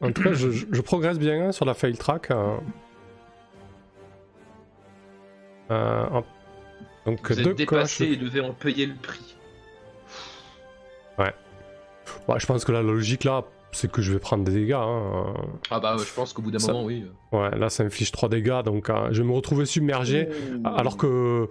En 0.00 0.12
tout 0.12 0.22
cas, 0.22 0.32
je, 0.32 0.80
progresse 0.80 1.18
bien 1.18 1.48
hein, 1.48 1.52
sur 1.52 1.64
la 1.64 1.74
fail 1.74 1.96
track. 1.96 2.30
euh. 2.30 2.56
Euh, 5.70 6.06
hop. 6.12 6.26
Donc 7.06 7.28
Vous 7.30 7.42
deux 7.42 7.50
êtes 7.50 7.56
dépassé 7.56 8.06
coches. 8.06 8.14
et 8.14 8.16
devez 8.16 8.40
en 8.40 8.52
payer 8.52 8.86
le 8.86 8.94
prix. 8.94 9.36
Ouais, 11.18 11.32
je 12.38 12.46
pense 12.46 12.64
que 12.64 12.72
la 12.72 12.82
logique 12.82 13.24
là, 13.24 13.44
c'est 13.72 13.90
que 13.90 14.02
je 14.02 14.12
vais 14.12 14.18
prendre 14.18 14.42
des 14.44 14.52
dégâts. 14.52 14.72
hein. 14.72 15.34
Ah 15.70 15.78
bah 15.80 15.96
je 15.98 16.12
pense 16.14 16.32
qu'au 16.32 16.42
bout 16.42 16.50
d'un 16.50 16.58
Ça- 16.58 16.72
moment, 16.72 16.84
oui. 16.84 17.04
Ouais, 17.32 17.56
là, 17.56 17.70
ça 17.70 17.84
inflige 17.84 18.10
3 18.10 18.28
dégâts, 18.28 18.62
donc 18.64 18.90
euh, 18.90 19.08
je 19.12 19.22
vais 19.22 19.28
me 19.28 19.32
retrouver 19.32 19.64
submergé. 19.64 20.28
Alors 20.64 20.96
que, 20.96 21.46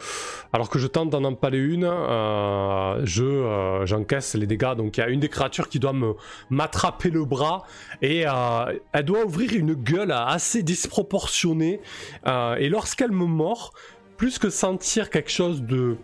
alors 0.52 0.70
que 0.70 0.78
je 0.78 0.88
tente 0.88 1.10
d'en 1.10 1.24
empaler 1.24 1.58
une, 1.60 1.86
euh, 1.86 3.00
je, 3.06 3.24
euh, 3.24 3.86
j'encaisse 3.86 4.36
les 4.36 4.46
dégâts. 4.48 4.76
Donc 4.76 4.98
il 4.98 5.00
y 5.00 5.04
a 5.04 5.08
une 5.10 5.22
des 5.22 5.30
créatures 5.30 5.70
qui 5.70 5.80
doit 5.80 5.94
me 5.94 6.16
m'attraper 6.50 7.10
le 7.10 7.24
bras 7.24 7.64
et 8.02 8.28
euh, 8.28 8.78
elle 8.92 9.06
doit 9.06 9.24
ouvrir 9.24 9.54
une 9.54 9.74
gueule 9.74 10.12
assez 10.12 10.62
disproportionnée. 10.64 11.80
Euh, 12.28 12.56
et 12.56 12.68
lorsqu'elle 12.68 13.12
me 13.12 13.26
mord, 13.26 13.72
plus 14.18 14.38
que 14.38 14.50
sentir 14.50 15.10
quelque 15.10 15.32
chose 15.32 15.62
de 15.64 15.96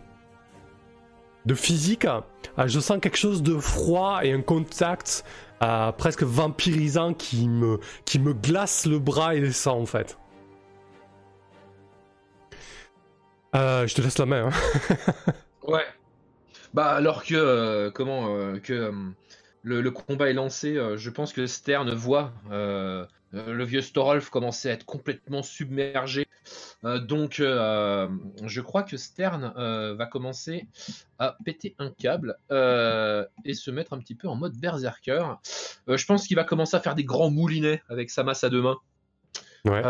de 1.45 1.53
physique, 1.53 2.05
euh, 2.05 2.21
je 2.67 2.79
sens 2.79 2.97
quelque 2.99 3.17
chose 3.17 3.43
de 3.43 3.57
froid 3.57 4.21
et 4.23 4.31
un 4.31 4.41
contact 4.41 5.23
euh, 5.63 5.91
presque 5.91 6.23
vampirisant 6.23 7.13
qui 7.13 7.47
me 7.47 7.79
glace 8.33 8.85
le 8.85 8.99
bras 8.99 9.35
et 9.35 9.41
les 9.41 9.51
sangs 9.51 9.79
en 9.81 9.85
fait. 9.85 10.17
Euh, 13.55 13.87
je 13.87 13.95
te 13.95 14.01
laisse 14.01 14.17
la 14.17 14.25
main. 14.25 14.49
hein. 14.49 15.33
Ouais. 15.63 15.85
Bah 16.73 16.91
alors 16.91 17.23
que 17.25 17.35
euh, 17.35 17.91
comment 17.91 18.35
euh, 18.37 18.59
que 18.59 18.93
le, 19.63 19.81
le 19.81 19.91
combat 19.91 20.29
est 20.29 20.33
lancé, 20.33 20.75
je 20.97 21.09
pense 21.09 21.33
que 21.33 21.47
Stern 21.47 21.91
voit 21.93 22.33
le 22.51 23.63
vieux 23.65 23.81
Storolf 23.81 24.29
commencer 24.29 24.69
à 24.69 24.73
être 24.73 24.85
complètement 24.85 25.43
submergé. 25.43 26.27
Euh, 26.85 26.99
donc 26.99 27.39
euh, 27.39 28.07
je 28.43 28.61
crois 28.61 28.83
que 28.83 28.95
Stern 28.95 29.53
euh, 29.57 29.95
va 29.95 30.05
commencer 30.05 30.67
à 31.19 31.35
péter 31.43 31.75
un 31.79 31.89
câble 31.89 32.37
et 33.43 33.53
se 33.53 33.71
mettre 33.71 33.93
un 33.93 33.99
petit 33.99 34.15
peu 34.15 34.27
en 34.27 34.35
mode 34.35 34.55
berserker. 34.57 35.39
Je 35.87 36.05
pense 36.05 36.27
qu'il 36.27 36.35
va 36.35 36.43
commencer 36.43 36.77
à 36.77 36.79
faire 36.79 36.95
des 36.95 37.03
grands 37.03 37.31
moulinets 37.31 37.81
avec 37.89 38.09
sa 38.09 38.23
masse 38.23 38.43
à 38.43 38.49
deux 38.49 38.61
mains. 38.61 38.77
Ouais. 39.65 39.81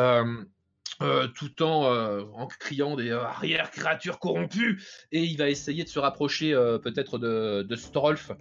Euh, 1.02 1.28
tout 1.28 1.62
en, 1.62 1.92
euh, 1.92 2.22
en 2.36 2.48
criant 2.48 2.96
des 2.96 3.10
euh, 3.10 3.22
arrière 3.22 3.70
créatures 3.70 4.18
corrompues 4.18 4.82
et 5.12 5.24
il 5.24 5.38
va 5.38 5.50
essayer 5.50 5.84
de 5.84 5.90
se 5.90 6.00
rapprocher 6.00 6.54
peut-être 6.82 7.18
de, 7.18 7.64
de 7.64 7.76
Storolf. 7.76 8.32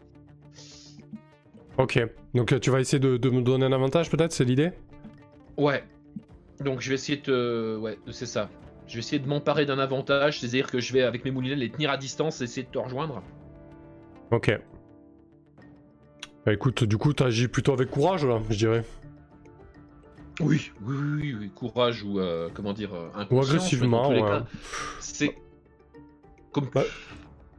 Ok. 1.77 2.01
Donc 2.35 2.61
tu 2.61 2.71
vas 2.71 2.79
essayer 2.79 3.01
de, 3.01 3.17
de 3.17 3.31
me 3.31 3.43
donner 3.43 3.67
un 3.67 3.73
avantage 3.73 4.09
peut-être, 4.09 4.31
c'est 4.31 4.45
l'idée? 4.45 4.71
Ouais. 5.57 5.83
Donc 6.61 6.81
je 6.81 6.89
vais 6.89 6.95
essayer 6.95 7.19
de 7.19 7.23
te... 7.23 7.77
Ouais, 7.79 7.99
c'est 8.11 8.27
ça. 8.27 8.49
Je 8.87 8.95
vais 8.95 8.99
essayer 9.01 9.19
de 9.19 9.27
m'emparer 9.27 9.65
d'un 9.67 9.79
avantage, 9.79 10.41
c'est-à-dire 10.41 10.71
que 10.71 10.79
je 10.79 10.93
vais 10.93 11.03
avec 11.03 11.25
mes 11.25 11.31
moulinets 11.31 11.57
les 11.57 11.71
tenir 11.71 11.91
à 11.91 11.97
distance 11.97 12.41
et 12.41 12.45
essayer 12.45 12.65
de 12.65 12.71
te 12.71 12.79
rejoindre. 12.79 13.23
Ok. 14.31 14.59
Bah 16.45 16.53
écoute, 16.53 16.85
du 16.85 16.99
coup, 16.99 17.13
t'agis 17.15 17.49
plutôt 17.49 17.73
avec 17.73 17.91
courage 17.91 18.27
là, 18.27 18.41
je 18.51 18.57
dirais. 18.57 18.85
Oui, 20.41 20.73
oui, 20.83 20.97
oui, 20.97 21.37
oui, 21.39 21.51
courage 21.55 22.03
ou 22.03 22.19
euh, 22.19 22.51
comment 22.53 22.73
dire, 22.73 22.93
euh, 22.93 23.09
Ou 23.15 23.21
inconscience, 23.21 23.51
mais 23.51 23.57
agressivement. 23.57 24.09
ouais. 24.11 24.41
C'est 25.01 25.37
comme 26.53 26.69
Ouais. 26.75 26.87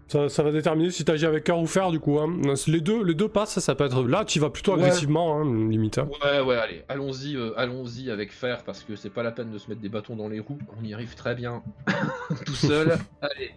Ça, 0.07 0.29
ça 0.29 0.43
va 0.43 0.51
déterminer 0.51 0.91
si 0.91 1.03
t'agis 1.03 1.25
avec 1.25 1.43
cœur 1.45 1.59
ou 1.59 1.65
fer 1.65 1.89
du 1.89 1.99
coup. 1.99 2.19
Hein. 2.19 2.39
Les 2.67 2.79
deux, 2.79 3.03
les 3.03 3.15
deux 3.15 3.27
passent, 3.27 3.57
ça 3.59 3.73
peut 3.73 3.85
être. 3.85 4.03
Là, 4.03 4.23
tu 4.23 4.39
vas 4.39 4.51
plutôt 4.51 4.73
Ouais. 4.75 4.83
agressivement, 4.83 5.35
hein, 5.39 5.43
limite. 5.45 5.97
hein. 5.97 6.07
Ouais, 6.23 6.41
ouais, 6.41 6.57
allez, 6.57 6.83
allons-y, 6.87 7.35
euh, 7.35 7.53
allons-y 7.57 8.11
avec 8.11 8.31
fer 8.31 8.63
parce 8.63 8.83
que 8.83 8.95
c'est 8.95 9.09
pas 9.09 9.23
la 9.23 9.31
peine 9.31 9.49
de 9.51 9.57
se 9.57 9.67
mettre 9.67 9.81
des 9.81 9.89
bâtons 9.89 10.15
dans 10.15 10.27
les 10.27 10.39
roues. 10.39 10.59
On 10.79 10.83
y 10.83 10.93
arrive 10.93 11.15
très 11.15 11.33
bien 11.33 11.63
tout 12.45 12.53
seul. 12.53 12.97
allez. 13.21 13.51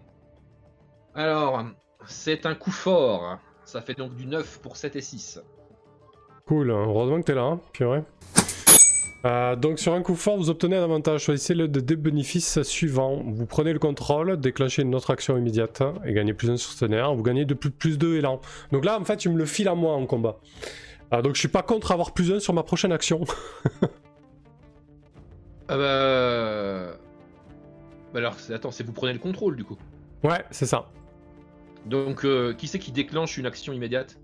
Alors, 1.15 1.65
c'est 2.07 2.47
un 2.47 2.55
coup 2.55 2.71
fort. 2.71 3.39
Ça 3.67 3.83
fait 3.83 3.95
donc 3.99 4.15
du 4.15 4.25
9 4.27 4.61
pour 4.63 4.77
7 4.77 4.97
et 4.97 5.03
6. 5.03 5.41
Cool, 6.47 6.71
heureusement 6.71 7.19
que 7.21 7.27
t'es 7.27 7.35
là, 7.35 7.43
hein. 7.43 7.61
ouais. 7.81 8.03
Euh, 9.25 9.57
donc 9.57 9.79
sur 9.79 9.95
un 9.95 10.03
coup 10.03 10.15
fort, 10.15 10.37
vous 10.37 10.51
obtenez 10.51 10.77
un 10.77 10.85
avantage. 10.85 11.23
Choisissez 11.25 11.55
le 11.55 11.69
des 11.69 11.97
bénéfices 11.97 12.63
suivants. 12.63 13.23
Vous 13.27 13.47
prenez 13.47 13.73
le 13.73 13.79
contrôle, 13.79 14.39
déclenchez 14.39 14.83
une 14.83 14.95
autre 14.95 15.11
action 15.11 15.37
immédiate 15.37 15.83
et 16.05 16.13
gagnez 16.13 16.35
plus 16.35 16.51
1 16.51 16.57
sur 16.57 16.73
ce 16.73 16.85
nerf. 16.85 17.15
Vous 17.15 17.23
gagnez 17.23 17.45
de 17.45 17.55
plus, 17.55 17.71
plus 17.71 17.99
2 17.99 18.17
élan. 18.17 18.41
Donc 18.73 18.85
là, 18.85 18.99
en 18.99 19.05
fait, 19.05 19.17
tu 19.17 19.29
me 19.29 19.37
le 19.37 19.47
files 19.47 19.69
à 19.69 19.75
moi 19.75 19.95
en 19.95 20.07
combat. 20.07 20.39
Euh, 21.13 21.23
donc 21.23 21.35
je 21.35 21.41
suis 21.41 21.49
pas 21.49 21.63
contre 21.63 21.91
avoir 21.93 22.13
plus 22.13 22.33
1 22.33 22.41
sur 22.41 22.55
ma 22.55 22.63
prochaine 22.63 22.93
action. 22.93 23.25
Ah 25.71 25.77
bah... 25.77 26.97
bah 28.15 28.19
alors, 28.21 28.37
attends, 28.55 28.71
c'est 28.71 28.85
vous 28.85 28.95
prenez 28.95 29.13
le 29.13 29.19
contrôle 29.19 29.55
du 29.55 29.65
coup. 29.65 29.77
ouais, 30.25 30.43
c'est 30.51 30.65
ça. 30.65 30.89
Donc, 31.85 32.25
euh, 32.25 32.55
qui 32.55 32.69
c'est 32.69 32.79
qui 32.79 32.91
déclenche 32.91 33.37
une 33.37 33.45
action 33.45 33.75
immédiate? 33.75 34.19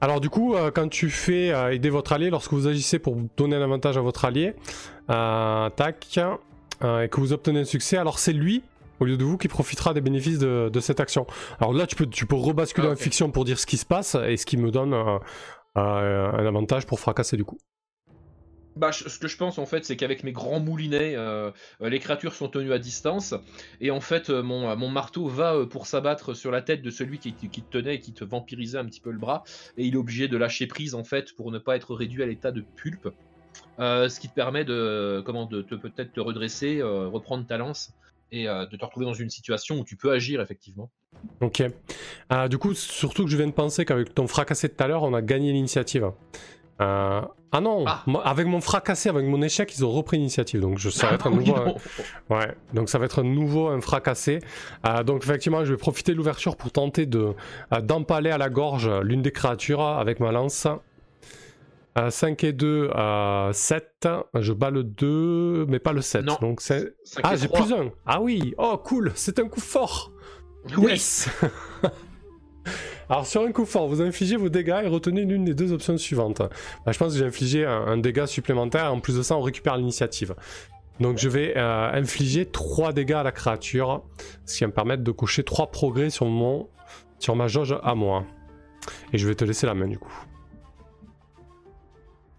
Alors 0.00 0.20
du 0.20 0.30
coup, 0.30 0.54
euh, 0.54 0.70
quand 0.70 0.88
tu 0.88 1.10
fais 1.10 1.50
euh, 1.50 1.72
aider 1.72 1.90
votre 1.90 2.12
allié, 2.12 2.30
lorsque 2.30 2.52
vous 2.52 2.68
agissez 2.68 2.98
pour 2.98 3.16
donner 3.36 3.56
un 3.56 3.62
avantage 3.62 3.98
à 3.98 4.00
votre 4.00 4.24
allié, 4.24 4.54
euh, 5.10 5.70
tac, 5.70 6.18
et 6.80 7.08
que 7.08 7.20
vous 7.20 7.32
obtenez 7.32 7.60
un 7.60 7.64
succès, 7.64 7.96
alors 7.96 8.20
c'est 8.20 8.32
lui, 8.32 8.62
au 9.00 9.04
lieu 9.04 9.16
de 9.16 9.24
vous, 9.24 9.36
qui 9.36 9.48
profitera 9.48 9.94
des 9.94 10.00
bénéfices 10.00 10.38
de, 10.38 10.70
de 10.72 10.80
cette 10.80 11.00
action. 11.00 11.26
Alors 11.58 11.72
là, 11.72 11.88
tu 11.88 11.96
peux, 11.96 12.06
tu 12.06 12.24
peux 12.24 12.36
rebasculer 12.36 12.86
Ah, 12.88 12.92
en 12.92 12.96
fiction 12.96 13.32
pour 13.32 13.44
dire 13.44 13.58
ce 13.58 13.66
qui 13.66 13.76
se 13.78 13.86
passe, 13.86 14.16
et 14.26 14.36
ce 14.36 14.46
qui 14.46 14.56
me 14.56 14.70
donne 14.70 14.94
un 15.74 16.46
avantage 16.46 16.86
pour 16.86 17.00
fracasser 17.00 17.36
du 17.36 17.44
coup. 17.44 17.58
Bah, 18.78 18.92
ce 18.92 19.18
que 19.18 19.26
je 19.26 19.36
pense 19.36 19.58
en 19.58 19.66
fait, 19.66 19.84
c'est 19.84 19.96
qu'avec 19.96 20.22
mes 20.22 20.30
grands 20.30 20.60
moulinets, 20.60 21.16
euh, 21.16 21.50
euh, 21.80 21.88
les 21.88 21.98
créatures 21.98 22.32
sont 22.32 22.46
tenues 22.46 22.72
à 22.72 22.78
distance, 22.78 23.34
et 23.80 23.90
en 23.90 24.00
fait, 24.00 24.30
euh, 24.30 24.40
mon, 24.40 24.88
marteau 24.88 25.26
va 25.26 25.66
pour 25.66 25.88
s'abattre 25.88 26.32
sur 26.32 26.52
la 26.52 26.62
tête 26.62 26.80
de 26.80 26.90
celui 26.90 27.18
qui, 27.18 27.32
te 27.32 27.60
tenait 27.70 27.96
et 27.96 28.00
qui 28.00 28.12
te 28.12 28.22
vampirisait 28.22 28.78
un 28.78 28.84
petit 28.84 29.00
peu 29.00 29.10
le 29.10 29.18
bras, 29.18 29.42
et 29.76 29.84
il 29.84 29.94
est 29.94 29.96
obligé 29.96 30.28
de 30.28 30.36
lâcher 30.36 30.68
prise 30.68 30.94
en 30.94 31.02
fait 31.02 31.34
pour 31.34 31.50
ne 31.50 31.58
pas 31.58 31.74
être 31.74 31.92
réduit 31.92 32.22
à 32.22 32.26
l'état 32.26 32.52
de 32.52 32.60
pulpe, 32.76 33.08
ce 33.78 34.20
qui 34.20 34.28
te 34.28 34.34
permet 34.34 34.64
de, 34.64 35.24
comment, 35.26 35.46
de 35.46 35.60
te 35.60 35.74
peut-être 35.74 36.12
te 36.12 36.20
redresser, 36.20 36.80
reprendre 36.80 37.46
ta 37.46 37.58
lance 37.58 37.92
et 38.30 38.44
de 38.44 38.76
te 38.76 38.84
retrouver 38.84 39.06
dans 39.06 39.14
une 39.14 39.30
situation 39.30 39.80
où 39.80 39.84
tu 39.84 39.96
peux 39.96 40.12
agir 40.12 40.40
effectivement. 40.40 40.88
Ok. 41.40 41.62
Euh, 42.32 42.48
du 42.48 42.58
coup, 42.58 42.74
surtout 42.74 43.24
que 43.24 43.30
je 43.30 43.36
viens 43.36 43.46
de 43.46 43.52
penser 43.52 43.84
qu'avec 43.84 44.14
ton 44.14 44.26
fracassé 44.26 44.68
de 44.68 44.72
tout 44.72 44.84
à 44.84 44.88
l'heure, 44.88 45.02
on 45.02 45.14
a 45.14 45.22
gagné 45.22 45.52
l'initiative. 45.52 46.10
Euh, 46.80 47.20
Ah 47.50 47.60
non, 47.62 47.84
Ah. 47.86 48.04
avec 48.24 48.46
mon 48.46 48.60
fracassé, 48.60 49.08
avec 49.08 49.24
mon 49.26 49.40
échec, 49.40 49.74
ils 49.74 49.82
ont 49.84 49.90
repris 49.90 50.18
l'initiative, 50.18 50.60
donc 50.60 50.76
je, 50.78 50.90
ça 50.90 51.06
va 51.08 51.14
être 51.14 51.26
un 51.28 51.30
Ah 51.32 51.36
oui, 51.38 51.46
nouveau. 51.48 51.64
non. 51.64 51.76
Ouais, 52.36 52.54
donc 52.74 52.90
ça 52.90 52.98
va 52.98 53.06
être 53.06 53.20
un 53.20 53.24
nouveau, 53.24 53.68
un 53.68 53.80
fracassé. 53.80 54.40
Euh, 54.86 55.02
donc 55.02 55.22
effectivement, 55.24 55.64
je 55.64 55.72
vais 55.72 55.78
profiter 55.78 56.12
de 56.12 56.18
l'ouverture 56.18 56.56
pour 56.56 56.70
tenter 56.72 57.06
de 57.06 57.32
euh, 57.72 57.80
d'empaler 57.80 58.28
à 58.30 58.36
la 58.36 58.50
gorge 58.50 58.90
l'une 59.02 59.22
des 59.22 59.32
créatures 59.32 59.80
avec 59.82 60.20
ma 60.20 60.30
lance. 60.30 60.66
Euh, 61.98 62.10
5 62.10 62.44
et 62.44 62.52
2, 62.52 62.90
euh, 62.94 63.52
7. 63.52 64.06
Je 64.34 64.52
bats 64.52 64.70
le 64.70 64.84
2, 64.84 65.64
mais 65.68 65.78
pas 65.78 65.92
le 65.94 66.02
7. 66.02 66.24
Non. 66.26 66.36
Donc 66.40 66.60
c'est... 66.60 66.94
Ah, 67.24 67.34
j'ai 67.34 67.48
plus 67.48 67.72
un. 67.72 67.90
Ah 68.06 68.20
oui, 68.20 68.54
oh 68.58 68.76
cool, 68.84 69.10
c'est 69.14 69.38
un 69.40 69.48
coup 69.48 69.60
fort. 69.60 70.12
Oui. 70.76 70.90
Yes 70.92 71.28
Alors 73.08 73.26
sur 73.26 73.42
un 73.42 73.52
coup 73.52 73.64
fort, 73.64 73.88
vous 73.88 74.02
infligez 74.02 74.36
vos 74.36 74.48
dégâts 74.48 74.80
et 74.84 74.88
retenez 74.88 75.24
l'une 75.24 75.44
des 75.44 75.54
deux 75.54 75.72
options 75.72 75.96
suivantes. 75.96 76.40
Bah, 76.40 76.92
je 76.92 76.98
pense 76.98 77.12
que 77.12 77.18
j'ai 77.18 77.24
infligé 77.24 77.64
un, 77.64 77.86
un 77.86 77.96
dégât 77.96 78.26
supplémentaire. 78.26 78.92
En 78.92 79.00
plus 79.00 79.16
de 79.16 79.22
ça, 79.22 79.36
on 79.36 79.40
récupère 79.40 79.76
l'initiative. 79.76 80.34
Donc 81.00 81.18
je 81.18 81.28
vais 81.28 81.56
euh, 81.56 81.90
infliger 81.92 82.46
3 82.46 82.92
dégâts 82.92 83.12
à 83.12 83.22
la 83.22 83.32
créature, 83.32 84.02
ce 84.44 84.58
qui 84.58 84.64
va 84.64 84.68
me 84.68 84.72
permettre 84.72 85.04
de 85.04 85.12
cocher 85.12 85.44
3 85.44 85.70
progrès 85.70 86.10
sur, 86.10 86.26
mon, 86.26 86.68
sur 87.18 87.36
ma 87.36 87.46
jauge 87.46 87.78
à 87.82 87.94
moi. 87.94 88.24
Et 89.12 89.18
je 89.18 89.28
vais 89.28 89.34
te 89.34 89.44
laisser 89.44 89.66
la 89.66 89.74
main 89.74 89.86
du 89.86 89.98
coup. 89.98 90.12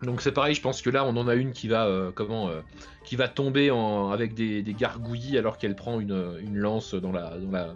Donc 0.02 0.22
c'est 0.22 0.32
pareil, 0.32 0.56
je 0.56 0.62
pense 0.62 0.82
que 0.82 0.90
là 0.90 1.06
on 1.06 1.16
en 1.18 1.28
a 1.28 1.36
une 1.36 1.52
qui 1.52 1.68
va 1.68 1.86
euh, 1.86 2.12
comment 2.14 2.48
euh, 2.48 2.62
qui 3.04 3.18
va 3.18 3.28
tomber 3.28 3.70
avec 4.12 4.34
des, 4.34 4.62
des 4.62 4.74
gargouillis 4.74 5.38
alors 5.38 5.58
qu'elle 5.58 5.76
prend 5.76 6.00
une, 6.00 6.38
une 6.42 6.56
lance 6.56 6.94
dans 6.96 7.12
la 7.12 7.38
dans 7.38 7.52
la 7.52 7.76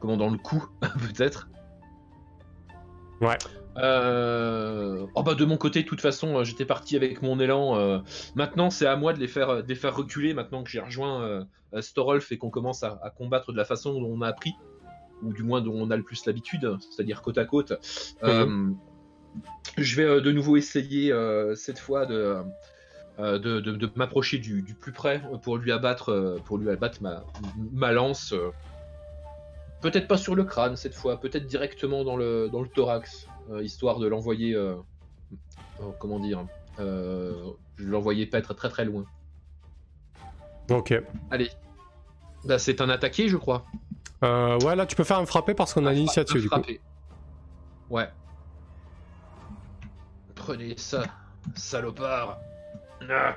comment 0.00 0.16
dans 0.16 0.30
le 0.30 0.38
cou 0.38 0.66
peut-être. 0.80 1.48
Ouais. 3.20 3.36
Euh, 3.76 5.06
Oh 5.14 5.22
bah 5.22 5.34
de 5.34 5.44
mon 5.44 5.56
côté 5.56 5.82
de 5.82 5.88
toute 5.88 6.00
façon 6.00 6.38
euh, 6.38 6.44
j'étais 6.44 6.64
parti 6.64 6.96
avec 6.96 7.22
mon 7.22 7.38
élan. 7.38 7.78
euh, 7.78 7.98
Maintenant 8.34 8.68
c'est 8.70 8.86
à 8.86 8.96
moi 8.96 9.12
de 9.12 9.20
les 9.20 9.28
faire 9.28 9.62
de 9.62 9.68
les 9.68 9.74
faire 9.76 9.94
reculer 9.94 10.34
maintenant 10.34 10.62
que 10.64 10.70
j'ai 10.70 10.80
rejoint 10.80 11.22
euh, 11.22 11.44
Storolf 11.80 12.32
et 12.32 12.38
qu'on 12.38 12.50
commence 12.50 12.82
à, 12.82 12.98
à 13.02 13.10
combattre 13.10 13.52
de 13.52 13.56
la 13.56 13.64
façon 13.64 13.92
dont 13.94 14.10
on 14.12 14.22
a 14.22 14.28
appris 14.28 14.54
ou 15.22 15.32
du 15.32 15.42
moins 15.42 15.60
dont 15.60 15.74
on 15.74 15.90
a 15.90 15.96
le 15.96 16.02
plus 16.02 16.24
l'habitude, 16.26 16.76
c'est-à-dire 16.90 17.20
côte 17.22 17.36
à 17.38 17.44
côte. 17.44 17.72
Euh, 18.24 18.70
je 19.76 19.96
vais 19.96 20.20
de 20.20 20.32
nouveau 20.32 20.56
essayer 20.56 21.14
cette 21.54 21.78
fois 21.78 22.06
de, 22.06 22.36
de, 23.18 23.36
de- 23.36 23.60
de 23.60 23.90
m'approcher 23.96 24.38
du, 24.38 24.62
du 24.62 24.74
plus 24.74 24.92
près 24.92 25.22
pour 25.42 25.58
lui 25.58 25.72
abattre, 25.72 26.38
pour 26.46 26.56
lui 26.58 26.70
abattre 26.70 27.02
ma, 27.02 27.22
ma 27.72 27.92
lance. 27.92 28.34
Peut-être 29.80 30.08
pas 30.08 30.16
sur 30.16 30.34
le 30.34 30.44
crâne 30.44 30.76
cette 30.76 30.94
fois, 30.94 31.20
peut-être 31.20 31.46
directement 31.46 32.04
dans 32.04 32.16
le, 32.16 32.48
dans 32.50 32.62
le 32.62 32.68
thorax, 32.68 33.26
euh, 33.50 33.62
histoire 33.62 33.98
de 33.98 34.06
l'envoyer. 34.06 34.54
euh, 34.54 34.76
oh, 35.82 35.94
comment 35.98 36.18
dire 36.20 36.46
euh, 36.78 37.50
Je 37.76 37.86
l'envoyer 37.86 38.26
peut-être 38.26 38.54
très 38.54 38.68
très 38.68 38.84
loin. 38.84 39.04
Ok. 40.70 40.94
Allez. 41.30 41.50
Bah, 42.44 42.58
c'est 42.58 42.80
un 42.80 42.88
attaqué, 42.88 43.28
je 43.28 43.36
crois. 43.36 43.64
Ouais, 44.22 44.76
là 44.76 44.84
tu 44.86 44.96
peux 44.96 45.04
faire 45.04 45.18
un 45.18 45.26
frappé 45.26 45.54
parce 45.54 45.72
qu'on 45.72 45.86
a 45.86 45.90
Un 45.90 45.92
l'initiative 45.92 46.42
du 46.42 46.50
coup. 46.50 46.60
Ouais. 47.88 48.08
Prenez 50.34 50.76
ça, 50.76 51.04
salopard. 51.54 52.38
Ah, 53.10 53.36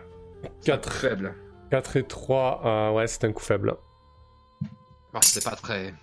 Quatre. 0.64 0.92
faible. 0.92 1.36
4 1.72 1.98
et 1.98 2.04
3, 2.04 2.62
euh, 2.66 2.92
ouais, 2.92 3.08
c'est 3.08 3.24
un 3.24 3.32
coup 3.32 3.42
faible. 3.42 3.76
Ah, 5.14 5.20
c'est 5.22 5.44
pas 5.44 5.56
très. 5.56 5.94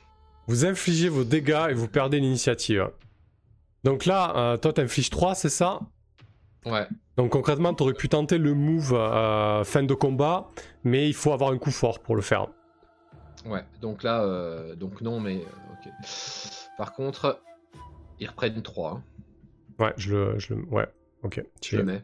Vous 0.46 0.64
infligez 0.64 1.08
vos 1.08 1.24
dégâts 1.24 1.68
et 1.70 1.74
vous 1.74 1.88
perdez 1.88 2.18
l'initiative. 2.20 2.90
Donc 3.84 4.04
là, 4.04 4.32
euh, 4.36 4.56
toi 4.56 4.72
t'infliges 4.72 5.10
3, 5.10 5.34
c'est 5.34 5.48
ça? 5.48 5.80
Ouais. 6.66 6.86
Donc 7.16 7.30
concrètement, 7.30 7.72
t'aurais 7.74 7.94
pu 7.94 8.08
tenter 8.08 8.38
le 8.38 8.54
move 8.54 8.92
euh, 8.94 9.64
fin 9.64 9.82
de 9.82 9.94
combat, 9.94 10.48
mais 10.84 11.08
il 11.08 11.14
faut 11.14 11.32
avoir 11.32 11.50
un 11.52 11.58
coup 11.58 11.70
fort 11.70 12.00
pour 12.00 12.16
le 12.16 12.22
faire. 12.22 12.48
Ouais, 13.46 13.64
donc 13.80 14.02
là, 14.02 14.22
euh, 14.22 14.74
donc 14.74 15.00
non, 15.00 15.20
mais 15.20 15.36
euh, 15.36 15.42
ok. 15.72 15.92
Par 16.76 16.92
contre, 16.92 17.40
ils 18.18 18.28
reprennent 18.28 18.60
3. 18.60 19.00
Ouais, 19.78 19.94
je 19.96 20.14
le. 20.14 20.38
Je 20.38 20.52
le 20.54 20.62
ouais, 20.64 20.86
ok. 21.22 21.42
Je 21.64 21.76
le 21.78 21.84
mets. 21.84 22.02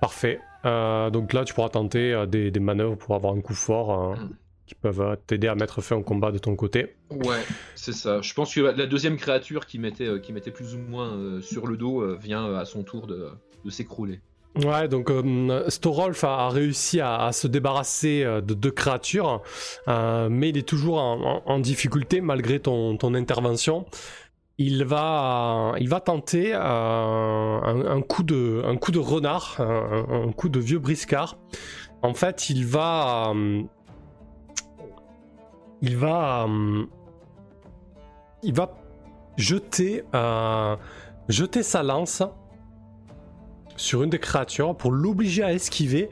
Parfait. 0.00 0.40
Euh, 0.64 1.10
donc 1.10 1.32
là, 1.34 1.44
tu 1.44 1.52
pourras 1.52 1.68
tenter 1.68 2.24
des, 2.26 2.50
des 2.50 2.60
manœuvres 2.60 2.96
pour 2.96 3.14
avoir 3.14 3.34
un 3.34 3.40
coup 3.42 3.54
fort 3.54 4.12
euh, 4.12 4.14
Mm. 4.16 4.30
Qui 4.72 4.80
peuvent 4.80 5.00
euh, 5.00 5.16
t'aider 5.26 5.48
à 5.48 5.54
mettre 5.54 5.80
fin 5.82 5.96
au 5.96 6.02
combat 6.02 6.32
de 6.32 6.38
ton 6.38 6.56
côté. 6.56 6.96
Ouais, 7.10 7.42
c'est 7.74 7.92
ça. 7.92 8.20
Je 8.20 8.32
pense 8.34 8.54
que 8.54 8.60
la 8.60 8.86
deuxième 8.86 9.16
créature 9.16 9.66
qui 9.66 9.78
mettait, 9.78 10.06
euh, 10.06 10.18
qui 10.18 10.32
mettait 10.32 10.50
plus 10.50 10.74
ou 10.74 10.78
moins 10.78 11.12
euh, 11.12 11.40
sur 11.40 11.66
le 11.66 11.76
dos 11.76 12.16
vient 12.16 12.54
à 12.54 12.64
son 12.64 12.82
tour 12.82 13.06
de, 13.06 13.28
de 13.64 13.70
s'écrouler. 13.70 14.20
Ouais, 14.64 14.86
donc 14.86 15.10
euh, 15.10 15.68
Storolf 15.70 16.24
a, 16.24 16.46
a 16.46 16.48
réussi 16.50 17.00
à, 17.00 17.16
à 17.24 17.32
se 17.32 17.46
débarrasser 17.46 18.22
de 18.24 18.52
deux 18.54 18.70
créatures, 18.70 19.40
euh, 19.88 20.28
mais 20.30 20.50
il 20.50 20.58
est 20.58 20.68
toujours 20.68 20.98
en, 20.98 21.22
en- 21.22 21.42
en 21.46 21.58
difficulté 21.58 22.20
malgré 22.20 22.60
ton, 22.60 22.96
ton 22.98 23.14
intervention. 23.14 23.86
Il 24.58 24.84
va, 24.84 25.72
il 25.80 25.88
va 25.88 26.00
tenter 26.00 26.52
euh, 26.54 26.58
un, 26.60 27.86
un 27.86 28.02
coup 28.02 28.22
de, 28.22 28.62
un 28.66 28.76
coup 28.76 28.92
de 28.92 28.98
renard, 28.98 29.56
un, 29.58 30.04
un- 30.28 30.32
coup 30.32 30.50
de 30.50 30.60
vieux 30.60 30.78
briscard. 30.78 31.38
En 32.02 32.12
fait, 32.12 32.50
il 32.50 32.66
va, 32.66 33.32
il 35.82 35.96
va, 35.96 36.46
euh, 36.46 36.84
euh, 40.14 40.76
jeter 41.28 41.62
sa 41.62 41.82
lance 41.82 42.22
sur 43.76 44.02
une 44.02 44.10
des 44.10 44.20
créatures 44.20 44.76
pour 44.76 44.92
l'obliger 44.92 45.42
à 45.42 45.52
esquiver. 45.52 46.08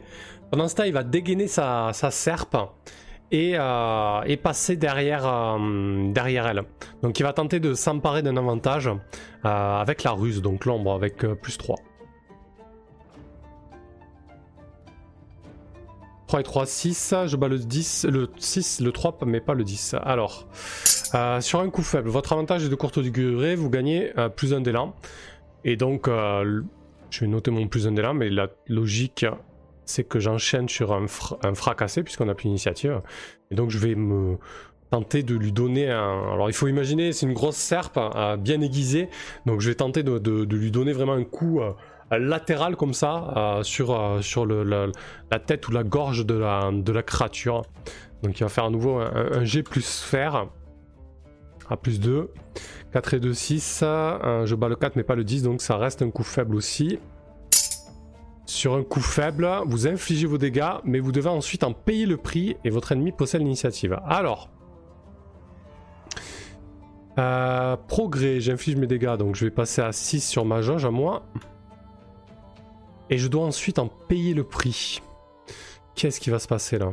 Pendant 0.51 0.67
ce 0.67 0.75
temps, 0.75 0.83
il 0.83 0.93
va 0.93 1.05
dégainer 1.05 1.47
sa, 1.47 1.93
serpe 1.93 2.57
et, 3.31 3.53
euh, 3.55 4.23
et 4.27 4.37
passer 4.37 4.77
derrière, 4.77 5.23
derrière 6.09 6.49
elle. 6.49 6.65
Donc 7.03 7.21
il 7.21 7.23
va 7.23 7.33
tenter 7.33 7.61
de 7.61 7.75
s'emparer 7.75 8.23
d'un 8.23 8.37
avantage 8.37 8.91
avec 9.45 10.03
la 10.03 10.11
ruse, 10.11 10.43
donc 10.43 10.65
l'ombre 10.65 10.93
avec 10.93 11.19
plus 11.19 11.57
3. 11.57 11.77
3 16.31 16.41
et 16.41 16.43
3, 16.45 16.65
6. 16.65 17.15
Je 17.27 17.37
bats 17.37 17.49
le 17.49 17.59
10, 17.59 18.07
le 18.09 18.31
6, 18.39 18.83
le 18.83 18.93
3, 18.93 19.19
mais 19.27 19.41
pas 19.41 19.55
le 19.55 19.65
10. 19.65 19.97
Alors, 20.05 20.47
euh, 21.17 21.41
sur 21.41 21.59
un 21.59 21.69
coup 21.71 21.83
faible, 21.83 22.09
votre 22.09 22.33
avantage 22.33 22.65
est 22.65 22.69
de 22.69 22.75
courte 22.77 23.01
durée, 23.01 23.57
vous 23.57 23.69
gagnez 23.69 24.13
euh, 24.17 24.29
plus 24.29 24.55
un 24.55 24.61
d'élan. 24.61 24.95
Et 25.65 25.75
donc, 25.75 26.07
euh, 26.07 26.63
je 27.11 27.21
vais 27.21 27.27
noter 27.27 27.51
mon 27.51 27.67
plus 27.67 27.89
un 27.89 27.93
d'élan, 27.93 28.15
mais 28.15 28.31
la 28.31 28.47
logique, 28.69 29.27
c'est 29.87 30.05
que 30.05 30.21
j'enchaîne 30.21 30.69
sur 30.69 30.93
un, 30.93 31.09
fra- 31.09 31.37
un 31.43 31.55
fracassé, 31.57 32.05
puisqu'on 32.05 32.29
a 32.29 32.35
plus 32.37 32.45
d'initiative. 32.45 33.03
Et 33.51 33.57
donc, 33.57 33.71
je 33.71 33.79
vais 33.79 33.97
me 33.97 34.37
tenter 34.93 35.25
de 35.25 35.35
lui 35.35 35.51
donner 35.51 35.91
un... 35.91 36.33
Alors, 36.33 36.49
il 36.49 36.53
faut 36.53 36.69
imaginer, 36.69 37.13
c'est 37.13 37.27
une 37.27 37.35
grosse 37.35 37.57
serpe, 37.57 37.99
bien 38.39 38.61
aiguisée. 38.61 39.09
Donc, 39.47 39.61
je 39.61 39.69
vais 39.69 39.75
tenter 39.75 40.05
de, 40.05 40.45
lui 40.45 40.71
donner 40.71 40.93
vraiment 40.93 41.15
un 41.15 41.25
coup 41.25 41.61
latéral, 42.19 42.77
comme 42.77 42.95
ça, 42.95 43.33
euh, 43.37 43.63
sur, 43.63 43.95
euh, 43.95 44.21
sur 44.21 44.47
le, 44.47 44.65
la 44.65 45.39
tête 45.39 45.69
ou 45.69 45.73
la 45.73 45.85
gorge 45.85 46.27
de 46.27 46.35
la, 46.35 46.71
de 46.73 46.93
la 46.93 47.03
créature. 47.03 47.63
Donc, 48.23 48.39
il 48.39 48.43
va 48.43 48.49
faire 48.49 48.65
à 48.65 48.71
nouveau 48.71 48.99
un, 48.99 49.45
G 49.45 49.63
plus 49.63 49.85
sphère. 49.85 50.47
À 51.69 51.77
plus 51.77 52.01
2. 52.01 52.31
4 52.93 53.15
et 53.15 53.21
2, 53.21 53.33
6. 53.33 53.81
Euh, 53.83 54.47
je 54.47 54.55
bats 54.55 54.69
le 54.69 54.77
4 54.77 54.97
mais 54.97 55.05
pas 55.05 55.15
le 55.15 55.25
10, 55.25 55.43
donc 55.43 55.63
ça 55.63 55.77
reste 55.77 56.03
un 56.03 56.11
coup 56.11 56.25
faible 56.25 56.57
aussi. 56.57 56.99
Sur 58.47 58.75
un 58.75 58.83
coup 58.83 59.01
faible, 59.01 59.49
vous 59.67 59.87
infligez 59.87 60.27
vos 60.27 60.39
dégâts, 60.39 60.73
mais 60.85 60.99
vous 60.99 61.13
devez 61.13 61.29
ensuite 61.29 61.63
en 61.63 61.73
payer 61.73 62.05
le 62.05 62.17
prix 62.17 62.57
et 62.65 62.71
votre 62.71 62.93
ennemi 62.93 63.13
possède 63.13 63.43
l'initiative. 63.43 63.99
Alors. 64.05 64.51
Euh, 67.19 67.77
progrès, 67.89 68.41
j'inflige 68.41 68.77
mes 68.77 68.87
dégâts, 68.87 69.17
donc 69.17 69.37
je 69.37 69.45
vais 69.45 69.51
passer 69.51 69.83
à 69.83 69.93
6 69.93 70.21
sur 70.21 70.45
ma 70.45 70.63
jauge 70.63 70.85
à 70.85 70.91
moi. 70.91 71.23
Et 73.11 73.19
je 73.19 73.29
dois 73.29 73.45
ensuite 73.45 73.79
en 73.79 73.89
payer 73.89 74.35
le 74.35 74.45
prix. 74.45 75.01
Qu'est-ce 75.95 76.21
qui 76.21 76.31
va 76.31 76.39
se 76.39 76.47
passer 76.49 76.79
là? 76.79 76.93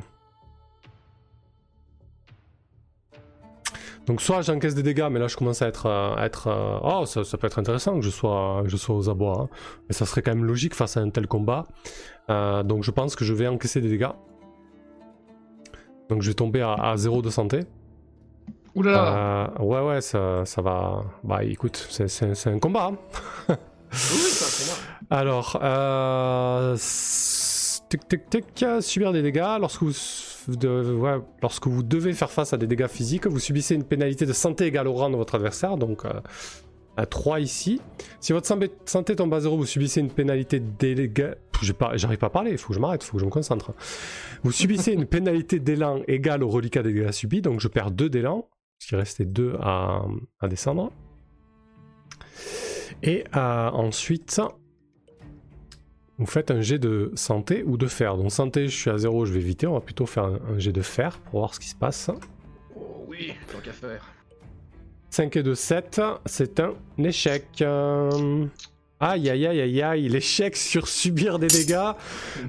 Donc 4.08 4.22
soit 4.22 4.42
j'encaisse 4.42 4.74
des 4.74 4.84
dégâts, 4.84 5.08
mais 5.12 5.20
là 5.20 5.28
je 5.28 5.36
commence 5.36 5.62
à 5.62 5.68
être, 5.68 5.86
à 5.88 6.26
être 6.26 6.48
oh 6.82 7.06
ça, 7.06 7.26
ça 7.26 7.38
peut 7.38 7.46
être 7.48 7.60
intéressant 7.60 7.96
que 7.96 8.02
je 8.06 8.10
sois, 8.10 8.62
que 8.64 8.70
je 8.70 8.78
sois 8.78 8.96
aux 8.96 9.10
abois, 9.10 9.42
hein. 9.42 9.50
mais 9.90 9.94
ça 9.94 10.06
serait 10.06 10.22
quand 10.22 10.34
même 10.34 10.46
logique 10.46 10.76
face 10.76 10.96
à 10.96 11.02
un 11.02 11.10
tel 11.10 11.28
combat. 11.28 11.66
Euh, 12.30 12.64
donc 12.64 12.84
je 12.84 12.92
pense 12.92 13.18
que 13.18 13.26
je 13.26 13.34
vais 13.34 13.48
encaisser 13.48 13.82
des 13.82 13.90
dégâts. 13.90 14.08
Donc 16.08 16.22
je 16.22 16.30
vais 16.30 16.34
tomber 16.36 16.62
à, 16.62 16.74
à 16.74 16.96
0 16.96 17.22
de 17.22 17.30
santé. 17.30 17.66
Là 18.76 18.92
là 18.92 19.48
Euh, 19.60 19.64
ouais 19.64 19.82
ouais 19.82 20.02
ça, 20.02 20.46
ça 20.46 20.62
va. 20.62 21.04
Bah 21.26 21.44
écoute 21.44 21.76
c'est 21.90 22.48
un 22.48 22.60
combat. 22.60 22.92
hein. 23.50 23.58
Alors, 25.10 25.60
euh, 25.64 26.76
tic 27.90 28.08
tic 28.08 28.30
tic, 28.30 28.66
subir 28.82 29.14
des 29.14 29.22
dégâts. 29.22 29.58
Lorsque 29.60 29.84
vous, 29.84 29.94
lorsque 31.42 31.68
vous 31.68 31.84
devez 31.84 32.14
faire 32.14 32.32
face 32.32 32.54
à 32.54 32.58
des 32.58 32.68
dégâts 32.68 32.88
physiques, 32.88 33.28
vous 33.28 33.40
subissez 33.40 33.76
une 33.76 33.84
pénalité 33.84 34.26
de 34.26 34.34
santé 34.34 34.66
égale 34.66 34.88
au 34.88 34.94
rang 34.94 35.10
de 35.10 35.16
votre 35.16 35.36
adversaire, 35.36 35.78
donc 35.78 36.06
euh, 36.06 36.10
à 36.98 37.06
3 37.06 37.40
ici. 37.40 37.80
Si 38.20 38.34
votre 38.34 38.48
santé- 38.48 39.16
tombe 39.16 39.34
à 39.34 39.40
0, 39.40 39.56
vous 39.58 39.66
subissez 39.66 40.00
une 40.02 40.10
pénalité 40.12 40.60
pas- 41.78 41.96
J'arrive 41.96 42.18
pas 42.18 42.28
à 42.28 42.30
parler, 42.32 42.52
il 42.52 42.58
faut 42.58 42.70
que 42.70 42.74
je 42.74 42.80
m'arrête, 42.80 43.04
il 43.04 43.08
faut 43.08 43.14
que 43.18 43.22
je 43.22 43.26
me 43.26 43.32
concentre. 43.32 43.74
Vous 44.44 44.52
subissez 44.52 44.92
une 44.94 45.06
pénalité 45.06 45.60
d'élan 45.60 46.02
égale 46.08 46.44
au 46.44 46.50
reliquat 46.50 46.84
des 46.84 46.94
dégâts 46.94 47.12
subis, 47.12 47.42
donc 47.42 47.60
je 47.62 47.68
perds 47.68 47.92
2 47.92 48.10
d'élan, 48.10 48.48
ce 48.80 48.88
qui 48.90 48.96
restait 48.96 49.26
2 49.26 49.56
à, 49.62 50.02
à 50.40 50.48
descendre. 50.48 50.92
Et 53.04 53.24
euh, 53.36 53.70
ensuite, 53.70 54.42
vous 56.18 56.26
faites 56.26 56.52
un 56.52 56.62
jet 56.62 56.80
de 56.80 57.12
santé 57.16 57.64
ou 57.64 57.78
de 57.78 57.88
fer. 57.88 58.18
Donc 58.18 58.32
santé, 58.32 58.68
je 58.68 58.76
suis 58.76 58.90
à 58.90 58.98
0, 58.98 59.26
je 59.26 59.34
vais 59.34 59.40
éviter. 59.40 59.68
On 59.68 59.74
va 59.74 59.82
plutôt 59.82 60.06
faire 60.06 60.24
un, 60.24 60.40
un 60.56 60.60
jet 60.60 60.72
de 60.72 60.82
fer 60.82 61.20
pour 61.20 61.40
voir 61.40 61.54
ce 61.54 61.60
qui 61.60 61.70
se 61.70 61.76
passe. 61.76 62.10
Oh 62.76 63.06
oui, 63.08 63.34
tant 63.52 63.60
qu'à 63.60 63.72
faire. 63.72 64.14
5 65.10 65.36
et 65.38 65.44
2, 65.44 65.56
7. 65.56 66.02
C'est 66.26 66.60
un 66.60 66.74
échec. 66.98 67.46
Euh, 67.62 68.46
Aïe, 69.00 69.30
aïe, 69.30 69.46
aïe, 69.46 69.62
aïe, 69.62 69.82
aïe. 69.82 70.10
L'échec 70.10 70.56
sur 70.56 70.88
subir 70.88 71.38
des 71.38 71.48
dégâts, 71.48 71.92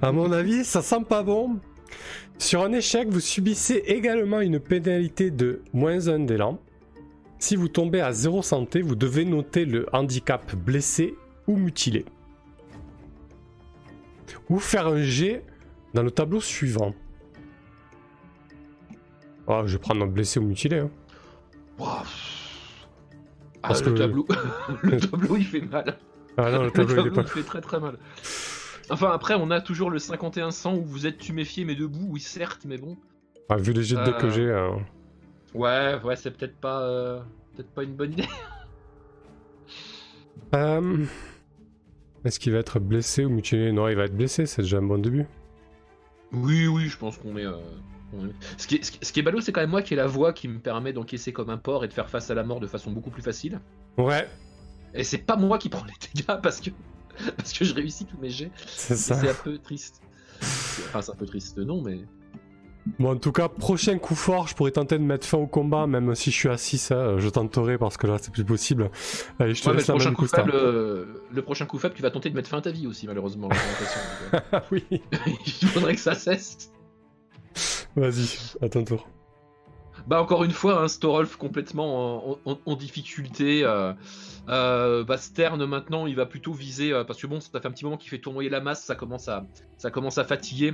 à 0.01 0.13
mon 0.13 0.33
avis, 0.33 0.65
ça 0.65 0.81
sent 0.81 1.05
pas 1.07 1.23
bon. 1.23 1.59
Sur 2.39 2.63
un 2.63 2.73
échec, 2.73 3.09
vous 3.11 3.21
subissez 3.21 3.83
également 3.87 4.41
une 4.41 4.59
pénalité 4.59 5.31
de 5.31 5.61
moins 5.75 6.09
1 6.09 6.21
d'élan. 6.21 6.59
Si 7.38 7.55
vous 7.57 7.68
tombez 7.68 8.01
à 8.01 8.12
0 8.12 8.42
santé, 8.42 8.81
vous 8.83 8.96
devez 8.96 9.24
noter 9.24 9.64
le 9.64 9.87
handicap 9.92 10.55
blessé 10.57 11.14
ou 11.46 11.57
mutilé. 11.57 12.05
Ou 14.51 14.59
faire 14.59 14.87
un 14.88 15.01
jet 15.03 15.44
dans 15.94 16.03
le 16.03 16.11
tableau 16.11 16.40
suivant. 16.40 16.94
Oh, 19.46 19.62
je 19.66 19.72
vais 19.74 19.79
prendre 19.79 20.03
un 20.05 20.09
blessé 20.09 20.40
ou 20.40 20.42
mutilé. 20.42 20.79
hein. 20.79 20.90
Ah, 21.81 22.03
Parce 23.62 23.83
le 23.85 23.92
que- 23.92 23.98
tableau, 23.98 24.27
le 24.83 24.98
tableau 25.01 25.37
il 25.37 25.44
fait 25.44 25.61
mal. 25.61 25.96
Ah 26.37 26.51
non, 26.51 26.59
le 26.59 26.64
Le 26.66 26.70
tableau, 26.72 26.94
il 26.94 26.98
est 26.98 27.03
tableau 27.05 27.14
pas 27.14 27.22
il 27.22 27.29
fait 27.29 27.42
très 27.42 27.61
très 27.61 27.81
mal. 27.81 27.98
Enfin 28.90 29.11
après 29.12 29.35
on 29.35 29.51
a 29.51 29.61
toujours 29.61 29.90
le 29.90 29.98
5100 29.98 30.77
où 30.77 30.85
vous 30.85 31.07
êtes 31.07 31.18
tuméfié 31.18 31.64
mais 31.64 31.74
debout, 31.74 32.07
oui 32.11 32.20
certes 32.20 32.62
mais 32.66 32.79
bon. 32.79 32.96
Ah, 33.48 33.57
vu 33.57 33.72
les 33.72 33.83
jets 33.83 33.96
de 33.96 34.05
deck 34.05 34.18
que 34.18 34.27
Euh. 34.27 34.31
j'ai. 34.31 34.46
euh, 34.46 34.70
Ouais 35.55 35.99
ouais 36.05 36.17
c'est 36.17 36.31
peut-être 36.31 36.57
pas 36.57 36.83
euh, 36.83 37.21
peut-être 37.55 37.71
pas 37.71 37.83
une 37.83 37.95
bonne 37.95 38.13
idée. 38.13 38.29
euh, 40.55 41.05
Est-ce 42.25 42.39
qu'il 42.39 42.53
va 42.53 42.59
être 42.59 42.79
blessé 42.81 43.25
ou 43.25 43.31
mutilé? 43.31 43.73
Non, 43.73 43.89
il 43.89 43.97
va 43.97 44.05
être 44.05 44.17
blessé, 44.17 44.47
c'est 44.47 44.63
déjà 44.63 44.79
un 44.79 44.83
bon 44.83 44.99
début. 44.99 45.27
Oui 46.33 46.67
oui 46.67 46.89
je 46.89 46.99
pense 46.99 47.17
qu'on 47.19 47.35
euh, 47.37 47.53
Ce 48.59 48.67
qui 48.67 48.77
est, 48.77 48.85
ce 49.05 49.13
qui- 49.13 49.21
est 49.21 49.23
ballot, 49.23 49.41
c'est 49.41 49.53
quand 49.53 49.61
même 49.63 49.71
moi 49.71 49.83
qui 49.83 49.95
ai 49.95 49.97
la 49.97 50.07
voix 50.07 50.33
qui 50.33 50.49
me 50.49 50.59
permet 50.59 50.93
d'encaisser 50.93 51.33
comme 51.33 51.51
un 51.51 51.59
porc 51.59 51.85
et 51.85 51.89
de 51.89 51.93
faire 51.93 52.11
face 52.11 52.31
à 52.31 52.35
la 52.35 52.45
mort 52.45 52.61
de 52.61 52.67
façon 52.67 52.91
beaucoup 52.91 53.11
plus 53.11 53.23
facile. 53.23 53.61
Ouais, 53.97 54.29
Et 54.95 55.05
c'est 55.05 55.19
pas 55.19 55.37
moi 55.37 55.59
qui 55.59 55.69
prends 55.69 55.85
les 55.87 55.95
dégâts 56.15 56.41
parce 56.43 56.61
que, 56.61 56.71
parce 57.37 57.53
que 57.53 57.65
je 57.65 57.75
réussis 57.75 58.05
tous 58.07 58.19
mes 58.19 58.31
jets. 58.31 58.51
c'est 58.67 58.97
ça. 58.97 59.15
C'est 59.15 59.31
un 59.31 59.35
peu 59.35 59.59
triste. 59.59 60.03
Enfin, 60.41 61.03
c'est 61.03 61.13
un 61.13 61.17
peu 61.17 61.27
triste, 61.27 61.59
non, 61.59 61.83
mais. 61.83 62.01
Bon, 62.98 63.12
en 63.12 63.16
tout 63.16 63.33
cas, 63.33 63.48
prochain 63.48 63.98
coup 63.98 64.14
fort, 64.14 64.48
je 64.48 64.55
pourrais 64.55 64.70
tenter 64.70 64.98
de 64.98 65.03
mettre 65.05 65.27
fin 65.27 65.38
au 65.38 65.46
combat, 65.46 65.87
même 65.87 66.14
si 66.14 66.31
je 66.31 66.37
suis 66.37 66.48
à 66.48 66.57
6, 66.57 66.90
hein, 66.92 67.16
je 67.18 67.29
tenterai 67.29 67.77
parce 67.79 67.96
que 67.96 68.07
là, 68.07 68.16
c'est 68.20 68.33
plus 68.33 68.44
possible. 68.44 68.90
Allez, 69.38 69.55
je 69.55 69.62
te 69.62 69.68
Ouais, 69.68 69.77
laisse 69.77 69.88
le, 69.88 69.94
prochain 69.94 70.12
coup 70.14 70.27
faible, 70.27 70.53
euh, 70.55 71.05
le 71.33 71.42
prochain 71.42 71.66
coup 71.66 71.79
faible, 71.79 71.94
tu 71.94 72.03
vas 72.03 72.11
tenter 72.11 72.31
de 72.31 72.35
mettre 72.37 72.48
fin 72.48 72.59
à 72.59 72.62
ta 72.62 72.70
vie 72.70 72.87
aussi, 72.87 73.07
malheureusement. 73.07 73.48
j'ai 73.51 73.59
l'impression. 73.59 74.01
Donc, 74.33 74.42
Ah 74.53 74.62
oui, 74.70 74.85
Il 75.62 75.68
faudrait 75.68 75.94
que 75.94 76.01
ça 76.01 76.14
cesse. 76.14 76.72
vas-y, 77.96 78.29
à 78.62 78.68
ton 78.68 78.85
tour. 78.85 79.07
Bah 80.09 80.23
encore 80.23 80.42
une 80.42 80.51
fois, 80.53 80.83
un 80.83 80.88
Storolf 80.88 81.37
complètement 81.37 82.31
en, 82.31 82.38
en- 82.47 82.59
en 82.64 82.77
difficulté. 82.77 83.62
Euh, 83.62 83.92
euh, 84.49 85.05
bah, 85.05 85.18
Stern 85.18 85.62
maintenant, 85.66 86.07
il 86.07 86.16
va 86.16 86.25
plutôt 86.25 86.55
viser 86.55 86.92
euh, 86.94 87.05
parce 87.05 87.21
que 87.21 87.27
bon, 87.27 87.40
ça 87.40 87.61
fait 87.61 87.68
un 87.68 87.71
petit 87.71 87.85
moment 87.85 87.99
qu'il 87.99 88.09
fait 88.09 88.18
tournoyer 88.18 88.49
la 88.49 88.61
masse, 88.61 88.83
ça 88.85 88.94
commence 88.94 89.29
à, 89.29 89.44
ça 89.77 89.90
commence 89.90 90.16
à 90.16 90.25
fatiguer. 90.25 90.73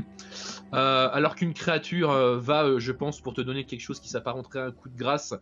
Alors 0.72 1.34
qu'une 1.34 1.52
créature 1.52 2.10
va, 2.38 2.78
je 2.78 2.92
pense, 2.92 3.20
pour 3.20 3.34
te 3.34 3.40
donner 3.40 3.64
quelque 3.64 3.80
chose 3.80 3.98
qui 4.00 4.08
s'apparenterait 4.08 4.60
à 4.60 4.66
un 4.66 4.70
coup 4.72 4.88
de 4.88 4.96
grâce, 4.96 5.34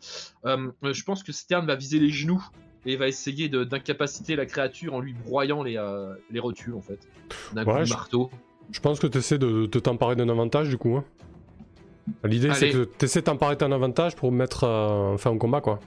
je 0.45 1.03
pense 1.05 1.23
que 1.23 1.33
Stern 1.33 1.67
va 1.67 1.75
viser 1.75 1.99
les 1.99 2.11
genoux 2.11 2.43
et 2.87 2.97
va 2.97 3.09
essayer 3.09 3.49
d'incapaciter 3.49 4.37
la 4.37 4.47
créature 4.47 4.95
en 4.95 5.01
lui 5.01 5.13
broyant 5.13 5.63
les, 5.63 5.79
les 6.31 6.41
rotules 6.41 6.75
en 6.75 6.81
fait, 6.81 6.99
d'un 7.53 7.65
coup 7.65 7.79
de 7.81 7.85
je- 7.85 7.91
marteau. 7.95 8.31
Je 8.71 8.81
pense 8.81 8.99
que 8.99 9.07
tu 9.07 9.19
essaies 9.19 9.39
de, 9.39 9.67
de 9.67 9.79
t'emparer 9.79 10.17
d'un 10.17 10.29
avantage 10.31 10.69
du 10.71 10.79
coup. 10.79 10.97
hein. 10.97 11.05
L'idée 12.25 12.53
c'est 12.55 12.71
que 12.71 12.85
tu 12.99 13.05
essaies 13.05 13.21
de 13.21 13.27
t'emparer 13.27 13.57
d'un 13.57 13.73
avantage 13.73 14.17
pour 14.17 14.33
mettre 14.33 14.65
euh, 14.65 15.17
fin 15.17 15.31
au 15.31 15.37
combat 15.39 15.61
quoi. 15.61 15.79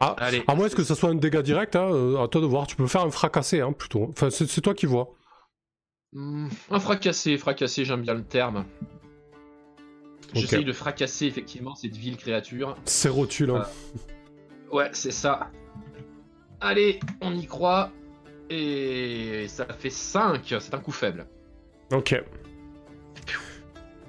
Ah, 0.00 0.16
Allez. 0.18 0.42
à 0.48 0.54
moins 0.54 0.68
que 0.68 0.82
ce 0.82 0.94
soit 0.94 1.08
un 1.10 1.14
dégât 1.14 1.42
direct, 1.42 1.76
hein, 1.76 1.88
euh, 1.92 2.22
à 2.22 2.28
toi 2.28 2.40
de 2.40 2.46
voir, 2.46 2.66
tu 2.66 2.74
peux 2.76 2.86
faire 2.88 3.02
un 3.02 3.10
fracassé 3.10 3.60
hein, 3.60 3.72
plutôt. 3.72 4.08
Enfin, 4.10 4.28
c'est 4.30 4.60
toi 4.60 4.74
qui 4.74 4.86
vois. 4.86 5.14
Hmm, 6.12 6.48
un 6.70 6.80
fracassé, 6.80 7.38
fracassé, 7.38 7.84
j'aime 7.84 8.02
bien 8.02 8.14
le 8.14 8.24
terme. 8.24 8.64
J'essaye 10.34 10.64
de 10.64 10.72
fracasser 10.72 11.26
effectivement 11.26 11.74
cette 11.76 11.96
vile 11.96 12.16
créature. 12.16 12.76
C'est 12.84 13.08
rotule. 13.08 13.50
hein. 13.50 13.64
Ouais, 14.72 14.90
c'est 14.92 15.12
ça. 15.12 15.50
Allez, 16.60 16.98
on 17.20 17.32
y 17.36 17.46
croit. 17.46 17.90
Et 18.50 19.46
ça 19.48 19.64
fait 19.78 19.90
5, 19.90 20.40
c'est 20.60 20.74
un 20.74 20.78
coup 20.80 20.92
faible. 20.92 21.26
Ok. 21.92 22.20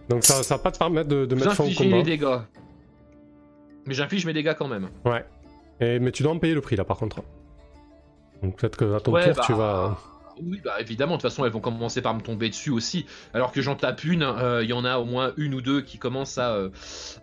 Donc 0.09 0.23
ça, 0.23 0.43
ça 0.43 0.57
va 0.57 0.63
pas 0.63 0.71
te 0.71 0.77
permettre 0.77 1.09
de, 1.09 1.25
de 1.25 1.35
mettre 1.35 1.53
fin 1.53 1.63
au 1.63 1.71
combat. 1.71 1.97
les 1.97 2.03
dégâts. 2.03 2.39
Mais 3.85 3.93
j'inflige 3.93 4.25
mes 4.25 4.33
dégâts 4.33 4.53
quand 4.57 4.67
même. 4.67 4.89
Ouais. 5.05 5.25
Et, 5.79 5.99
mais 5.99 6.11
tu 6.11 6.23
dois 6.23 6.31
en 6.31 6.39
payer 6.39 6.53
le 6.53 6.61
prix 6.61 6.75
là 6.75 6.85
par 6.85 6.97
contre. 6.97 7.23
Donc 8.43 8.57
peut-être 8.57 8.77
que 8.77 8.93
à 8.95 8.99
ton 8.99 9.11
Ouais, 9.13 9.33
tour 9.33 9.45
tu 9.45 9.51
bah, 9.53 9.57
vas. 9.57 9.97
Oui, 10.43 10.59
bah 10.63 10.81
évidemment, 10.81 11.13
de 11.13 11.21
toute 11.21 11.29
façon, 11.29 11.45
elles 11.45 11.51
vont 11.53 11.61
commencer 11.61 12.01
par 12.01 12.13
me 12.13 12.19
tomber 12.19 12.49
dessus 12.49 12.69
aussi. 12.69 13.05
Alors 13.33 13.53
que 13.53 13.61
j'en 13.61 13.75
tape 13.75 14.03
une, 14.03 14.21
euh, 14.23 14.63
il 14.63 14.69
y 14.69 14.73
en 14.73 14.83
a 14.83 14.97
au 14.97 15.05
moins 15.05 15.31
une 15.37 15.53
ou 15.53 15.61
deux 15.61 15.81
qui 15.81 15.97
commencent 15.97 16.37
à, 16.37 16.51
euh, 16.55 16.69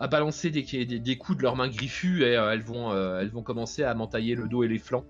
à 0.00 0.08
balancer 0.08 0.48
des, 0.50 0.62
des, 0.62 0.98
des 0.98 1.18
coups 1.18 1.36
de 1.36 1.42
leurs 1.42 1.54
mains 1.54 1.68
griffues 1.68 2.22
et 2.22 2.36
euh, 2.36 2.52
elles, 2.52 2.62
vont, 2.62 2.90
euh, 2.90 3.20
elles 3.20 3.28
vont 3.28 3.42
commencer 3.42 3.84
à 3.84 3.92
m'entailler 3.94 4.34
le 4.34 4.48
dos 4.48 4.64
et 4.64 4.68
les 4.68 4.78
flancs. 4.78 5.04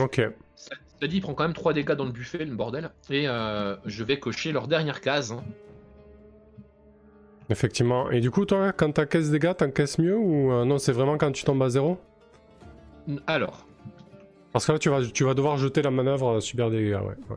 Ok. 0.00 0.20
Ça, 0.56 0.74
ça 1.00 1.06
dit, 1.08 1.16
il 1.16 1.20
prend 1.20 1.34
quand 1.34 1.44
même 1.44 1.52
3 1.52 1.72
dégâts 1.72 1.92
dans 1.92 2.04
le 2.04 2.12
buffet, 2.12 2.44
le 2.44 2.54
bordel. 2.54 2.90
Et 3.10 3.28
euh, 3.28 3.76
je 3.86 4.04
vais 4.04 4.18
cocher 4.18 4.52
leur 4.52 4.66
dernière 4.68 5.00
case. 5.00 5.32
hein. 5.32 5.42
Effectivement. 7.50 8.10
Et 8.10 8.20
du 8.20 8.30
coup, 8.30 8.44
toi, 8.44 8.72
quand 8.72 8.92
t'encaisses 8.92 9.30
des 9.30 9.38
dégâts, 9.38 9.54
t'encaisses 9.56 9.98
mieux 9.98 10.16
ou 10.16 10.52
euh, 10.52 10.64
non 10.64 10.78
C'est 10.78 10.92
vraiment 10.92 11.16
quand 11.16 11.32
tu 11.32 11.44
tombes 11.44 11.62
à 11.62 11.70
zéro? 11.70 11.98
Alors, 13.26 13.66
Parce 14.52 14.66
que 14.66 14.72
là, 14.72 14.78
tu 14.78 14.90
vas, 14.90 15.02
tu 15.02 15.24
vas 15.24 15.32
devoir 15.34 15.56
jeter 15.56 15.80
la 15.80 15.90
manœuvre, 15.90 16.38
euh, 16.38 16.70
des 16.70 16.76
dégâts, 16.84 16.94
ouais. 16.96 17.16
ouais. 17.30 17.36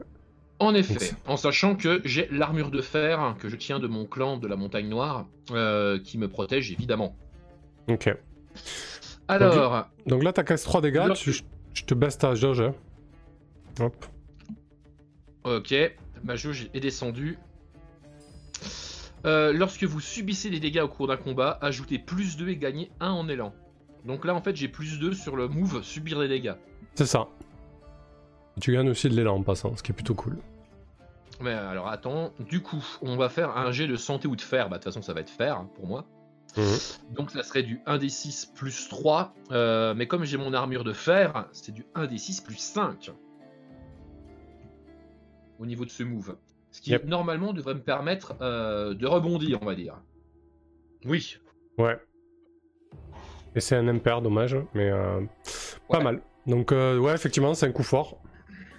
en 0.59 0.75
effet, 0.75 1.11
en 1.27 1.37
sachant 1.37 1.75
que 1.75 2.01
j'ai 2.03 2.27
l'armure 2.29 2.71
de 2.71 2.81
fer 2.81 3.35
que 3.39 3.47
je 3.47 3.55
tiens 3.55 3.79
de 3.79 3.87
mon 3.87 4.05
clan 4.05 4.35
de 4.35 4.47
la 4.49 4.57
montagne 4.57 4.89
noire, 4.89 5.27
euh, 5.51 5.97
qui 5.97 6.17
me 6.17 6.27
protège 6.27 6.71
évidemment. 6.73 7.15
Ok. 7.87 8.13
Alors, 9.29 9.87
Donc 10.07 10.23
là, 10.23 10.33
t'encaisses 10.33 10.63
3 10.63 10.81
dégâts, 10.81 11.13
tu, 11.13 11.31
je 11.73 11.85
te 11.85 11.93
baisse 11.93 12.17
ta 12.17 12.35
jauge. 12.35 12.59
hein. 12.59 12.73
Hop. 13.81 14.05
ok, 15.43 15.73
ma 16.23 16.35
jauge 16.35 16.69
est 16.73 16.79
descendue. 16.79 17.37
Euh, 19.25 19.53
lorsque 19.53 19.83
vous 19.83 19.99
subissez 19.99 20.49
des 20.49 20.59
dégâts 20.59 20.81
au 20.81 20.87
cours 20.87 21.07
d'un 21.07 21.17
combat, 21.17 21.57
ajoutez 21.61 21.99
plus 21.99 22.37
2 22.37 22.49
et 22.49 22.57
gagnez 22.57 22.91
1 22.99 23.09
en 23.11 23.27
élan. 23.27 23.53
Donc 24.05 24.25
là, 24.25 24.33
en 24.33 24.41
fait, 24.41 24.55
j'ai 24.55 24.67
plus 24.67 24.99
2 24.99 25.13
sur 25.13 25.35
le 25.35 25.47
move 25.47 25.83
subir 25.83 26.19
des 26.19 26.27
dégâts. 26.27 26.55
C'est 26.95 27.05
ça. 27.05 27.27
Tu 28.59 28.73
gagnes 28.73 28.89
aussi 28.89 29.09
de 29.09 29.15
l'élan 29.15 29.37
en 29.37 29.43
passant, 29.43 29.75
ce 29.75 29.83
qui 29.83 29.91
est 29.91 29.95
plutôt 29.95 30.15
cool. 30.15 30.37
Mais 31.39 31.51
alors 31.53 31.87
attends, 31.87 32.33
du 32.39 32.61
coup, 32.61 32.83
on 33.01 33.15
va 33.15 33.29
faire 33.29 33.57
un 33.57 33.71
jet 33.71 33.87
de 33.87 33.95
santé 33.95 34.27
ou 34.27 34.35
de 34.35 34.41
fer. 34.41 34.69
Bah, 34.69 34.77
de 34.77 34.83
toute 34.83 34.93
façon, 34.93 35.01
ça 35.01 35.13
va 35.13 35.21
être 35.21 35.29
fer 35.29 35.57
hein, 35.57 35.69
pour 35.75 35.87
moi. 35.87 36.05
Mhm. 36.57 36.77
Donc 37.11 37.31
ça 37.31 37.43
serait 37.43 37.63
du 37.63 37.79
1d6 37.87 38.53
plus 38.53 38.89
3. 38.89 39.33
euh, 39.51 39.93
mais 39.95 40.07
comme 40.07 40.25
j'ai 40.25 40.37
mon 40.37 40.53
armure 40.53 40.83
de 40.83 40.93
fer, 40.93 41.45
c'est 41.53 41.71
du 41.71 41.85
1d6 41.95 42.43
plus 42.43 42.57
5. 42.57 43.11
Au 45.61 45.65
niveau 45.65 45.85
de 45.85 45.91
ce 45.91 46.03
move. 46.03 46.35
Ce 46.71 46.81
qui 46.81 46.89
Yep. 46.91 47.05
normalement 47.05 47.53
devrait 47.53 47.75
me 47.75 47.81
permettre 47.81 48.33
euh, 48.41 48.93
de 48.95 49.05
rebondir, 49.05 49.59
on 49.61 49.65
va 49.65 49.75
dire. 49.75 49.95
Oui. 51.05 51.37
Ouais. 51.77 51.97
Et 53.55 53.59
c'est 53.59 53.75
un 53.75 53.87
impair, 53.87 54.21
dommage, 54.21 54.55
mais 54.73 54.89
euh, 54.89 55.21
pas 55.89 55.99
mal. 55.99 56.21
Donc, 56.47 56.71
euh, 56.71 56.97
ouais, 56.97 57.13
effectivement, 57.13 57.53
c'est 57.53 57.65
un 57.67 57.71
coup 57.71 57.83
fort. 57.83 58.17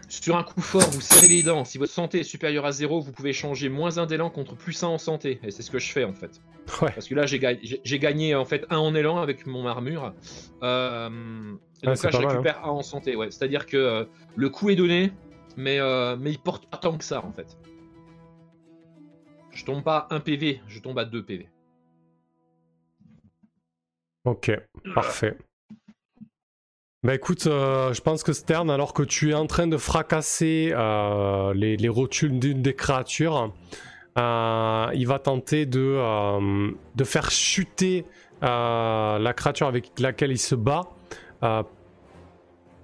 Sur 0.08 0.36
un 0.36 0.42
coup 0.42 0.60
fort, 0.60 0.82
vous 0.90 1.00
serrez 1.00 1.28
les 1.28 1.42
dents. 1.42 1.64
Si 1.64 1.78
votre 1.78 1.92
santé 1.92 2.20
est 2.20 2.24
supérieure 2.24 2.66
à 2.66 2.72
0, 2.72 3.00
vous 3.00 3.12
pouvez 3.12 3.32
changer 3.32 3.68
moins 3.68 3.98
1 3.98 4.06
d'élan 4.06 4.28
contre 4.30 4.56
plus 4.56 4.82
1 4.82 4.88
en 4.88 4.98
santé. 4.98 5.38
Et 5.42 5.50
c'est 5.50 5.62
ce 5.62 5.70
que 5.70 5.78
je 5.78 5.90
fais 5.92 6.04
en 6.04 6.12
fait. 6.12 6.40
Ouais. 6.82 6.90
Parce 6.92 7.08
que 7.08 7.14
là, 7.14 7.26
j'ai 7.26 7.38
ga- 7.38 7.56
j'ai 7.62 7.80
j'ai 7.84 7.98
gagné 7.98 8.34
en 8.34 8.44
fait 8.44 8.66
1 8.70 8.76
en 8.78 8.94
élan 8.94 9.18
avec 9.18 9.46
mon 9.46 9.66
armure. 9.66 10.12
Euh, 10.62 11.08
Ouais, 11.84 11.94
donc 11.94 12.02
là, 12.04 12.10
je 12.10 12.16
hein. 12.16 12.28
récupère 12.28 12.64
1 12.64 12.68
en 12.70 12.82
santé. 12.82 13.16
Ouais. 13.16 13.30
C'est-à-dire 13.30 13.66
que 13.66 14.06
le 14.36 14.48
coup 14.50 14.70
est 14.70 14.76
donné, 14.76 15.12
mais, 15.56 15.78
euh, 15.80 16.16
mais 16.16 16.30
il 16.30 16.38
porte 16.38 16.66
pas 16.66 16.78
tant 16.78 16.96
que 16.96 17.04
ça 17.04 17.24
en 17.24 17.32
fait. 17.32 17.56
Je 19.50 19.64
tombe 19.64 19.82
pas 19.82 20.06
à 20.10 20.14
1 20.14 20.20
PV, 20.20 20.60
je 20.66 20.80
tombe 20.80 20.98
à 20.98 21.04
2 21.04 21.22
PV. 21.22 21.48
Ok, 24.24 24.52
parfait. 24.94 25.36
Bah 27.02 27.14
écoute, 27.14 27.48
euh, 27.48 27.92
je 27.92 28.00
pense 28.00 28.22
que 28.22 28.32
Stern, 28.32 28.70
alors 28.70 28.94
que 28.94 29.02
tu 29.02 29.30
es 29.30 29.34
en 29.34 29.46
train 29.46 29.66
de 29.66 29.76
fracasser 29.76 30.70
euh, 30.72 31.52
les, 31.54 31.76
les 31.76 31.88
rotules 31.88 32.38
d'une 32.38 32.62
des 32.62 32.74
créatures, 32.74 33.52
il 34.16 35.04
va 35.06 35.18
tenter 35.18 35.66
de, 35.66 36.72
de 36.94 37.04
faire 37.04 37.30
chuter 37.30 38.06
la 38.40 39.32
créature 39.36 39.66
avec 39.66 39.98
laquelle 39.98 40.30
il 40.30 40.38
se 40.38 40.54
bat 40.54 40.82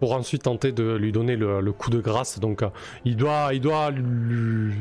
pour 0.01 0.13
ensuite 0.13 0.43
tenter 0.45 0.73
de 0.73 0.95
lui 0.97 1.13
donner 1.13 1.37
le, 1.37 1.61
le 1.61 1.73
coup 1.73 1.91
de 1.91 2.01
grâce. 2.01 2.39
Donc 2.39 2.63
euh, 2.63 2.69
il 3.05 3.17
doit, 3.17 3.51
il 3.53 3.61
doit 3.61 3.91
lui, 3.91 4.75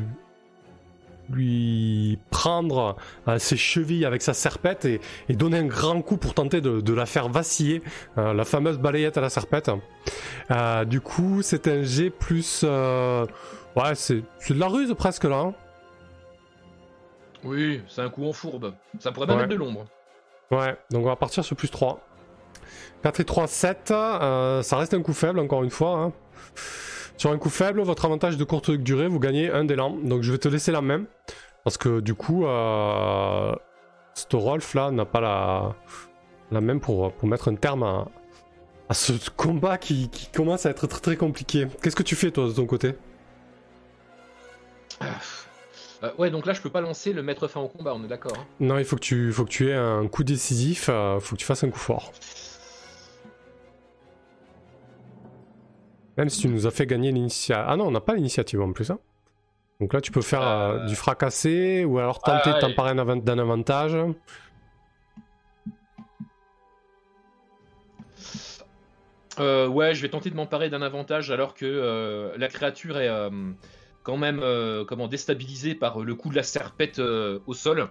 lui 1.30 2.18
prendre 2.30 2.96
euh, 3.28 3.38
ses 3.38 3.56
chevilles 3.56 4.04
avec 4.06 4.22
sa 4.22 4.32
serpette 4.34 4.84
et, 4.84 5.00
et 5.28 5.34
donner 5.34 5.58
un 5.58 5.66
grand 5.66 6.00
coup 6.02 6.16
pour 6.16 6.34
tenter 6.34 6.60
de, 6.60 6.80
de 6.80 6.92
la 6.94 7.04
faire 7.06 7.28
vaciller, 7.28 7.82
euh, 8.16 8.32
la 8.32 8.44
fameuse 8.44 8.78
balayette 8.78 9.18
à 9.18 9.20
la 9.20 9.28
serpette. 9.30 9.70
Euh, 10.50 10.84
du 10.84 11.00
coup, 11.00 11.42
c'est 11.42 11.68
un 11.68 11.82
G 11.82 12.10
plus... 12.10 12.62
ouais, 12.64 13.94
c'est 13.94 14.22
c'est 14.38 14.54
de 14.54 14.60
la 14.60 14.68
ruse 14.68 14.94
presque 14.96 15.24
là. 15.24 15.36
hein. 15.38 15.54
Oui, 17.44 17.82
c'est 17.86 18.00
un 18.02 18.08
coup 18.10 18.26
en 18.26 18.32
fourbe. 18.32 18.72
Ça 18.98 19.12
pourrait 19.12 19.26
même 19.26 19.36
Ouais. 19.36 19.44
être 19.44 19.50
de 19.50 19.54
l'ombre. 19.54 19.84
Ouais, 20.50 20.76
donc 20.90 21.04
on 21.04 21.08
va 21.08 21.16
partir 21.16 21.44
sur 21.44 21.54
plus 21.56 21.68
3. 21.70 22.00
4 23.02 23.20
et 23.20 23.24
3, 23.24 23.46
7. 23.46 23.90
euh, 23.92 24.62
ça 24.62 24.76
reste 24.76 24.94
un 24.94 25.02
coup 25.02 25.12
faible, 25.12 25.38
encore 25.38 25.62
une 25.62 25.70
fois. 25.70 25.98
hein. 25.98 26.12
Sur 27.16 27.32
un 27.32 27.38
coup 27.38 27.50
faible, 27.50 27.80
votre 27.82 28.04
avantage 28.04 28.36
de 28.36 28.44
courte 28.44 28.70
durée, 28.70 29.08
vous 29.08 29.18
gagnez 29.18 29.50
un 29.50 29.64
d'élan. 29.64 29.90
Donc 30.02 30.22
je 30.22 30.30
vais 30.32 30.38
te 30.38 30.48
laisser 30.48 30.70
la 30.72 30.80
même. 30.82 31.06
Parce 31.64 31.76
que 31.76 32.00
du 32.00 32.14
coup, 32.14 32.46
euh, 32.46 33.52
Storolf 34.14 34.74
là 34.74 34.90
n'a 34.90 35.04
pas 35.04 35.20
la, 35.20 35.74
la 36.52 36.60
même 36.60 36.80
pour, 36.80 37.12
pour 37.12 37.28
mettre 37.28 37.48
un 37.48 37.56
terme 37.56 37.82
à, 37.82 38.06
à 38.88 38.94
ce 38.94 39.12
combat 39.36 39.78
qui, 39.78 40.08
qui 40.10 40.28
commence 40.28 40.64
à 40.66 40.70
être 40.70 40.86
très 40.86 41.00
très 41.00 41.16
compliqué. 41.16 41.66
Qu'est-ce 41.82 41.96
que 41.96 42.02
tu 42.04 42.14
fais 42.14 42.30
toi 42.30 42.46
de 42.46 42.52
ton 42.52 42.66
côté? 42.66 42.94
Euh, 45.02 46.10
ouais, 46.18 46.30
donc 46.30 46.46
là, 46.46 46.52
je 46.52 46.60
peux 46.60 46.70
pas 46.70 46.80
lancer 46.80 47.12
le 47.12 47.22
mettre 47.22 47.48
fin 47.48 47.60
au 47.60 47.68
combat, 47.68 47.94
on 47.94 48.04
est 48.04 48.08
d'accord. 48.08 48.32
hein. 48.38 48.46
Non, 48.60 48.78
il 48.78 48.84
faut 48.84 48.96
que 48.96 49.00
tu, 49.00 49.32
faut 49.32 49.44
que 49.44 49.50
tu 49.50 49.68
aies 49.68 49.74
un 49.74 50.06
coup 50.06 50.22
décisif, 50.24 50.88
il 50.88 51.20
faut 51.20 51.34
que 51.34 51.40
tu 51.40 51.46
fasses 51.46 51.64
un 51.64 51.70
coup 51.70 51.78
fort. 51.78 52.12
Même 56.18 56.28
si 56.28 56.40
tu 56.40 56.48
nous 56.48 56.66
as 56.66 56.72
fait 56.72 56.84
gagner 56.84 57.12
l'initiative. 57.12 57.64
Ah 57.66 57.76
non, 57.76 57.86
on 57.86 57.90
n'a 57.92 58.00
pas 58.00 58.14
l'initiative 58.14 58.60
en 58.60 58.72
plus. 58.72 58.90
Hein. 58.90 58.98
Donc 59.80 59.92
là, 59.92 60.00
tu 60.00 60.10
peux 60.10 60.20
faire 60.20 60.42
euh, 60.42 60.84
du 60.86 60.96
fracassé 60.96 61.84
ou 61.84 61.98
alors 61.98 62.18
tenter 62.18 62.52
de 62.52 62.58
t'emparer 62.58 62.94
d'un 62.96 63.38
avantage. 63.38 63.96
Euh, 69.38 69.68
ouais, 69.68 69.94
je 69.94 70.02
vais 70.02 70.08
tenter 70.08 70.30
de 70.30 70.34
m'emparer 70.34 70.68
d'un 70.68 70.82
avantage 70.82 71.30
alors 71.30 71.54
que 71.54 71.64
euh, 71.64 72.36
la 72.36 72.48
créature 72.48 72.98
est 72.98 73.30
quand 74.02 74.16
même 74.16 74.42
comment 74.88 75.06
déstabilisée 75.06 75.76
par 75.76 76.00
le 76.00 76.14
coup 76.16 76.30
de 76.30 76.34
la 76.34 76.42
serpette 76.42 76.98
au 76.98 77.54
sol. 77.54 77.88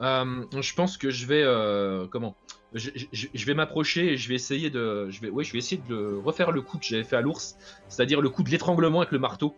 je 0.00 0.74
pense 0.74 0.96
que 0.96 1.10
je 1.10 1.26
vais 1.26 2.08
comment 2.12 2.36
je, 2.76 3.46
vais 3.46 3.54
m'approcher 3.54 4.12
et 4.12 4.16
je 4.16 4.28
vais 4.28 4.34
essayer 4.34 4.70
de 4.70 5.08
je 5.10 5.20
vais 5.20 5.30
ouais 5.30 5.44
je 5.44 5.52
vais 5.52 5.58
essayer 5.58 5.80
de 5.88 6.20
refaire 6.24 6.52
le 6.52 6.60
coup 6.62 6.78
que 6.78 6.84
j'avais 6.84 7.04
fait 7.04 7.16
à 7.16 7.20
l'ours, 7.20 7.56
c'est-à-dire 7.88 8.20
le 8.20 8.28
coup 8.28 8.42
de 8.42 8.50
l'étranglement 8.50 9.00
avec 9.00 9.12
le 9.12 9.18
marteau. 9.18 9.56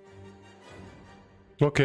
Ok. 1.61 1.83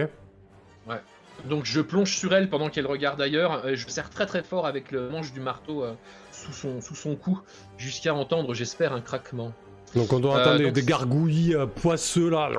Ouais. 0.88 1.02
Donc 1.46 1.66
je 1.66 1.82
plonge 1.82 2.16
sur 2.16 2.34
elle 2.34 2.50
pendant 2.50 2.70
qu'elle 2.70 2.88
regarde 2.88 3.22
ailleurs. 3.22 3.64
Je 3.76 3.88
serre 3.88 4.10
très 4.10 4.26
très 4.26 4.44
fort 4.44 4.66
avec 4.66 4.92
le 4.92 5.10
manche 5.10 5.34
du 5.34 5.40
marteau 5.40 5.84
euh, 5.84 5.94
sous, 6.32 6.54
son, 6.54 6.82
sous 6.82 6.96
son 6.96 7.16
cou 7.16 7.42
jusqu'à 7.78 8.14
entendre, 8.14 8.54
j'espère, 8.54 8.94
un 8.94 9.02
craquement. 9.02 9.54
Donc 9.96 10.12
on 10.14 10.20
doit 10.20 10.40
entendre 10.40 10.68
euh, 10.68 10.72
des, 10.72 10.84
gargouillis 10.84 11.56
euh, 11.56 11.68
poisseux 11.68 12.30
là, 12.30 12.50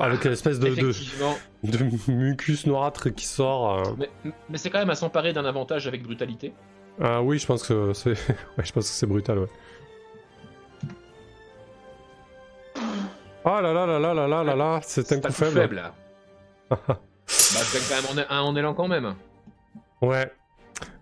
avec 0.00 0.24
une 0.24 0.32
espèce 0.32 0.58
de, 0.58 0.70
de, 1.62 2.10
mucus 2.12 2.66
noirâtre 2.66 3.10
qui 3.10 3.26
sort. 3.26 3.96
Mais, 3.98 4.10
mais 4.48 4.58
c'est 4.58 4.70
quand 4.70 4.78
même 4.78 4.90
à 4.90 4.96
s'emparer 4.96 5.32
d'un 5.32 5.44
avantage 5.44 5.86
avec 5.86 6.02
brutalité. 6.02 6.52
Ah 6.98 7.22
oui, 7.22 7.38
je 7.38 7.46
pense 7.46 7.66
que 7.66 7.92
c'est, 7.94 8.10
ouais, 8.10 8.64
je 8.64 8.72
pense 8.72 8.84
que 8.88 8.94
c'est 8.94 9.06
brutal, 9.06 9.38
ouais. 9.40 9.48
Oh 13.44 13.60
là 13.60 13.72
là 13.72 13.86
là 13.86 13.98
là 13.98 14.12
là 14.14 14.26
là 14.26 14.44
là 14.44 14.54
là, 14.56 14.80
c'est 14.82 15.12
un 15.12 15.20
coup 15.20 15.32
faible. 15.32 15.82
bah, 16.68 16.78
c'est 17.26 17.88
quand 17.88 18.14
même 18.14 18.26
un, 18.28 18.40
en 18.40 18.54
élan 18.54 18.74
quand 18.74 18.88
même. 18.88 19.14
Ouais. 20.02 20.30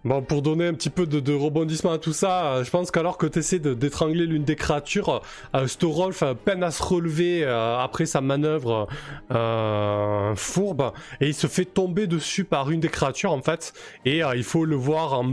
Bon, 0.05 0.23
pour 0.23 0.43
donner 0.43 0.67
un 0.67 0.75
petit 0.75 0.91
peu 0.91 1.07
de, 1.07 1.35
rebondissement 1.35 1.93
à 1.93 1.99
tout 1.99 2.12
ça, 2.12 2.47
euh, 2.47 2.64
je 2.64 2.71
pense 2.71 2.91
qu'alors 2.91 3.19
que 3.19 3.27
tu 3.27 3.41
essaies 3.41 3.59
d'étrangler 3.59 4.27
l'une 4.27 4.45
des 4.45 4.55
créatures, 4.55 5.23
euh, 5.55 5.67
Storolf 5.67 6.23
peine 6.45 6.62
à 6.62 6.71
se 6.71 6.83
relever 6.83 7.45
euh, 7.45 7.79
après 7.79 8.07
sa 8.07 8.21
manœuvre 8.21 8.87
euh, 9.33 10.35
fourbe 10.37 10.93
et 11.21 11.29
il 11.29 11.35
se 11.35 11.49
fait 11.49 11.64
tomber 11.64 12.07
dessus 12.07 12.45
par 12.45 12.71
une 12.71 12.81
des 12.81 12.88
créatures 12.88 13.33
en 13.33 13.43
fait. 13.43 13.75
Et 14.05 14.23
il 14.35 14.45
faut 14.45 14.64
le 14.64 14.77
voir 14.77 15.14
en 15.14 15.29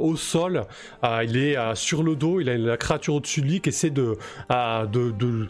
au 0.00 0.16
sol. 0.16 0.64
il 1.02 1.36
est 1.36 1.56
sur 1.74 2.02
le 2.02 2.16
dos, 2.16 2.40
il 2.40 2.48
a 2.48 2.56
la 2.56 2.76
créature 2.76 3.16
au-dessus 3.16 3.42
de 3.42 3.46
lui 3.46 3.60
qui 3.60 3.68
essaie 3.68 3.90
de, 3.90 4.16
de 4.50 5.48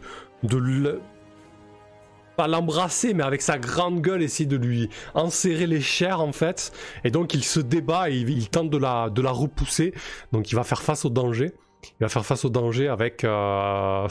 pas 2.39 2.47
l'embrasser, 2.47 3.15
mais 3.15 3.25
avec 3.25 3.43
sa 3.43 3.59
grande 3.59 4.01
gueule, 4.01 4.23
essayer 4.23 4.49
de 4.49 4.57
lui 4.57 4.89
enserrer 5.15 5.67
les 5.67 5.81
chairs 5.81 6.21
en 6.21 6.31
fait. 6.31 6.73
Et 7.03 7.11
donc 7.11 7.35
il 7.35 7.43
se 7.43 7.59
débat 7.59 8.11
et 8.11 8.15
il, 8.15 8.49
tente 8.49 8.71
de 8.71 8.79
la, 8.79 9.31
repousser. 9.33 9.93
Donc 10.31 10.53
il 10.53 10.55
va 10.55 10.63
faire 10.63 10.81
face 10.81 11.05
au 11.05 11.11
danger. 11.11 11.53
Il 12.01 12.05
va 12.05 12.09
faire 12.09 12.25
face 12.25 12.45
au 12.45 12.49
danger 12.49 12.87
avec 12.87 13.25
euh, 13.25 14.09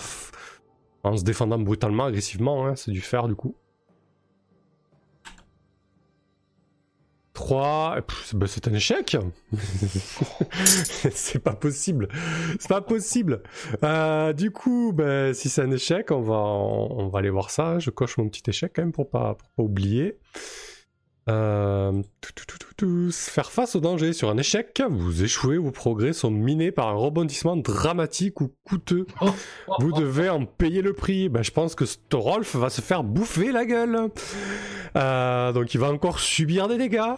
en 1.04 1.18
se 1.18 1.24
défendant 1.24 1.58
brutalement, 1.58 2.04
agressivement. 2.04 2.68
Hein. 2.68 2.76
c'est 2.76 2.92
du 2.92 3.00
fer 3.00 3.30
du 3.30 3.36
coup. 3.36 3.56
3, 7.38 8.00
bah, 8.34 8.48
c'est 8.48 8.68
un 8.68 8.74
échec. 8.74 9.16
c'est 11.12 11.38
pas 11.38 11.54
possible. 11.54 12.08
C'est 12.60 12.68
pas 12.68 12.82
possible. 12.82 13.44
Euh, 13.84 14.34
du 14.34 14.50
coup, 14.50 14.92
bah, 14.92 15.36
si 15.36 15.48
c'est 15.48 15.62
un 15.62 15.70
échec, 15.70 16.10
on 16.10 16.22
va, 16.22 16.34
on, 16.34 17.10
va 17.10 17.20
aller 17.20 17.30
voir 17.30 17.52
ça. 17.52 17.78
Je 17.78 17.92
coche 17.92 18.18
mon 18.18 18.28
petit 18.28 18.42
échec 18.50 18.72
quand 18.76 18.82
même 18.82 18.92
pour 18.92 19.12
pas, 19.12 19.36
pour 19.36 19.50
pas 19.50 19.62
oublier. 19.62 20.18
Euh, 21.30 22.02
faire 23.12 23.52
face 23.52 23.76
au 23.76 23.80
danger 23.80 24.14
sur 24.14 24.30
un 24.30 24.38
échec, 24.38 24.82
vous 24.90 25.24
échouez, 25.24 25.58
vos 25.58 25.72
progrès 25.72 26.14
sont 26.14 26.32
minés 26.32 26.72
par 26.72 26.88
un 26.88 26.94
rebondissement 26.94 27.58
dramatique 27.58 28.40
ou 28.40 28.54
coûteux. 28.64 29.08
Vous 29.80 29.92
devez 29.92 30.30
en 30.30 30.46
payer 30.46 30.82
le 30.82 30.94
prix. 30.94 31.28
Ben, 31.28 31.44
je 31.44 31.52
pense 31.52 31.76
que 31.76 31.86
Storolf 31.86 32.56
va 32.56 32.70
se 32.70 32.82
faire 32.82 33.04
bouffer 33.04 33.52
la 33.52 33.66
gueule. 33.66 34.10
Euh, 34.96 35.52
donc 35.52 35.74
il 35.74 35.80
va 35.80 35.92
encore 35.92 36.20
subir 36.20 36.68
des 36.68 36.78
dégâts. 36.78 37.16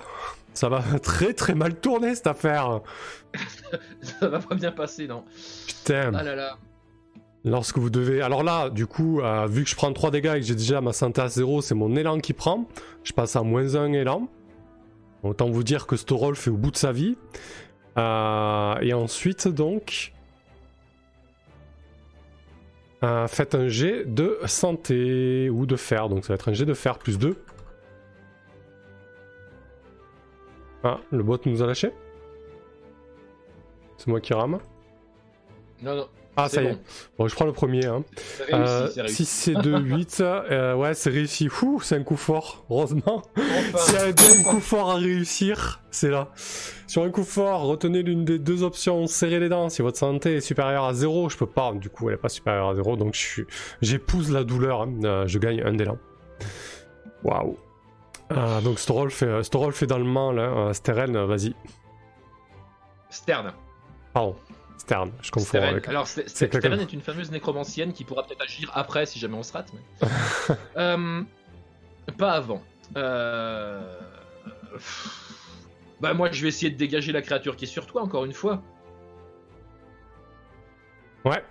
Ça 0.54 0.70
va 0.70 0.82
très 1.04 1.34
très 1.34 1.56
mal 1.56 1.76
tourner 1.76 2.16
cette 2.16 2.28
affaire. 2.28 2.82
Ça 4.02 4.28
va 4.28 4.40
pas 4.40 4.56
bien 4.56 4.72
passer, 4.72 5.08
non. 5.08 5.24
Putain. 5.68 6.12
Ah 6.16 6.24
là 6.24 6.36
là. 6.36 6.58
Lorsque 7.50 7.80
vous 7.80 7.90
devez... 7.90 8.22
Alors 8.22 8.44
là, 8.44 8.70
du 8.70 8.86
coup, 8.86 9.22
euh, 9.22 9.48
vu 9.48 9.64
que 9.64 9.70
je 9.70 9.76
prends 9.76 9.92
3 9.92 10.12
dégâts 10.12 10.34
et 10.36 10.40
que 10.40 10.46
j'ai 10.46 10.56
déjà 10.56 10.82
ma 10.82 10.94
santé 10.94 11.20
à 11.22 11.28
0, 11.28 11.62
c'est 11.62 11.74
mon 11.74 11.96
élan 11.96 12.20
qui 12.20 12.34
prend. 12.34 12.68
Je 13.04 13.12
passe 13.12 13.36
à 13.36 13.42
moins 13.42 13.76
1 13.76 13.94
élan. 13.94 14.28
Autant 15.24 15.50
vous 15.50 15.64
dire 15.64 15.88
que 15.88 15.96
Storol 15.96 16.36
fait 16.36 16.52
au 16.52 16.58
bout 16.58 16.70
de 16.70 16.78
sa 16.78 16.92
vie. 16.92 17.18
Euh, 17.98 18.76
et 18.82 18.94
ensuite, 18.94 19.48
donc... 19.48 20.14
Euh, 23.02 23.28
faites 23.28 23.56
un 23.56 23.68
jet 23.68 24.04
de 24.06 24.38
santé 24.46 25.50
ou 25.50 25.66
de 25.66 25.76
fer. 25.76 26.08
Donc 26.08 26.26
ça 26.26 26.34
va 26.34 26.36
être 26.36 26.50
un 26.50 26.54
jet 26.54 26.66
de 26.66 26.74
fer 26.76 27.00
plus 27.00 27.18
2. 27.18 27.36
Ah, 30.84 31.00
le 31.10 31.24
bot 31.24 31.40
nous 31.46 31.64
a 31.64 31.68
lâché 31.68 31.92
C'est 33.98 34.08
moi 34.08 34.22
qui 34.22 34.34
rame 34.34 34.60
Non, 35.82 35.96
non. 35.96 36.08
Ah, 36.42 36.48
ça 36.50 36.64
y 36.64 36.68
est. 36.68 36.78
Bon, 37.18 37.28
je 37.28 37.36
prends 37.36 37.46
le 37.46 37.52
premier. 37.52 37.86
Hein. 37.86 38.04
Euh, 38.54 38.88
si 39.08 39.26
c'est 39.26 39.54
2, 39.54 39.80
8, 39.80 40.18
euh, 40.22 40.74
ouais, 40.74 40.94
c'est 40.94 41.10
réussi. 41.10 41.50
Ouh, 41.62 41.82
c'est 41.82 41.96
un 41.96 42.04
coup 42.04 42.16
fort, 42.16 42.66
heureusement. 42.70 43.24
S'il 43.76 44.10
y 44.10 44.14
bien 44.14 44.40
un 44.40 44.44
coup 44.44 44.62
fort 44.62 44.92
à 44.92 44.96
réussir, 44.96 45.82
c'est 45.92 46.10
là. 46.10 46.30
Sur 46.88 47.04
un 47.04 47.10
coup 47.10 47.24
fort, 47.24 47.64
retenez 47.64 48.04
l'une 48.04 48.24
des 48.24 48.40
deux 48.40 48.64
options, 48.64 49.06
serrez 49.08 49.40
les 49.40 49.50
dents. 49.50 49.70
Si 49.70 49.82
votre 49.82 49.98
santé 49.98 50.36
est 50.36 50.42
supérieure 50.42 50.86
à 50.86 50.94
0, 50.94 51.30
je 51.30 51.38
peux 51.38 51.46
pas, 51.46 51.74
du 51.74 51.90
coup, 51.90 52.10
elle 52.10 52.16
est 52.16 52.18
pas 52.18 52.30
supérieure 52.30 52.70
à 52.70 52.76
0, 52.76 52.96
donc 52.96 53.20
j'épouse 53.82 54.32
la 54.32 54.44
douleur, 54.44 54.84
hein. 54.84 54.94
euh, 55.04 55.28
je 55.28 55.40
gagne 55.40 55.62
un 55.62 55.74
d'élan. 55.74 55.98
Waouh. 57.24 57.58
Ah, 58.30 58.62
donc 58.64 58.80
Storol 58.80 59.12
fait, 59.12 59.44
Storol 59.44 59.74
fait 59.74 59.88
dans 59.88 59.98
le 59.98 60.06
main, 60.06 60.32
là. 60.32 60.44
Euh, 60.44 60.74
Steren, 60.74 61.18
vas-y. 61.26 61.54
Stern. 63.10 63.52
Pardon. 64.14 64.36
Stern, 64.90 65.12
je 65.22 65.30
confonds 65.30 65.62
avec. 65.62 65.88
Alors, 65.88 66.08
Stern 66.08 66.80
est 66.80 66.94
une 66.94 67.02
fameuse 67.02 67.30
nécromancienne 67.30 67.94
qui 67.94 68.04
pourra 68.04 68.24
peut-être 68.24 68.42
agir 68.42 68.72
après 68.74 69.06
si 69.06 69.20
jamais 69.20 69.36
on 69.36 69.44
se 69.44 69.54
rate. 69.54 69.72
Mais... 69.72 70.08
euh, 70.78 71.22
pas 72.18 72.32
avant. 72.32 72.64
Euh... 72.98 74.00
Bah, 76.02 76.16
moi, 76.16 76.32
je 76.32 76.42
vais 76.42 76.48
essayer 76.48 76.72
de 76.72 76.78
dégager 76.78 77.12
la 77.12 77.22
créature 77.22 77.56
qui 77.56 77.66
est 77.66 77.68
sur 77.68 77.86
toi, 77.86 78.02
encore 78.02 78.26
une 78.26 78.34
fois. 78.34 78.64
Ouais. 81.24 81.44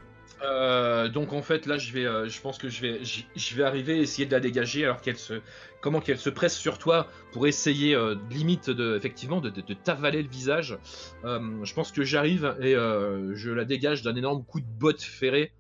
Euh, 0.43 1.09
donc 1.09 1.33
en 1.33 1.43
fait 1.43 1.67
là 1.67 1.79
je 1.79 1.93
vais, 1.93 2.07
euh, 2.07 2.29
je 2.29 2.41
pense 2.41 2.59
que 2.59 2.69
je 2.69 2.81
vais, 2.81 3.01
je 3.03 3.55
vais 3.57 3.65
arriver 3.65 3.99
essayer 3.99 4.25
de 4.25 4.31
la 4.31 4.39
dégager 4.39 4.85
alors 4.85 5.01
qu'elle 5.01 5.19
se, 5.19 5.41
comment 5.81 6.01
qu'elle 6.01 6.19
se 6.19 6.31
presse 6.31 6.57
sur 6.57 6.79
toi 6.79 7.09
pour 7.33 7.49
essayer 7.49 7.95
euh, 7.95 8.15
limite 8.31 8.71
de, 8.71 8.97
effectivement 8.97 9.41
de, 9.41 9.51
de, 9.51 9.75
t'avaler 9.75 10.23
le 10.23 10.29
visage. 10.29 10.79
je 11.25 11.75
pense 11.75 11.91
que 11.91 12.05
j'arrive 12.05 12.57
et 12.61 12.75
je 12.75 13.51
la 13.51 13.65
dégage 13.65 14.03
d'un 14.03 14.15
énorme 14.15 14.45
coup 14.45 14.61
de 14.61 14.67
botte 14.67 15.03
ferré. 15.03 15.53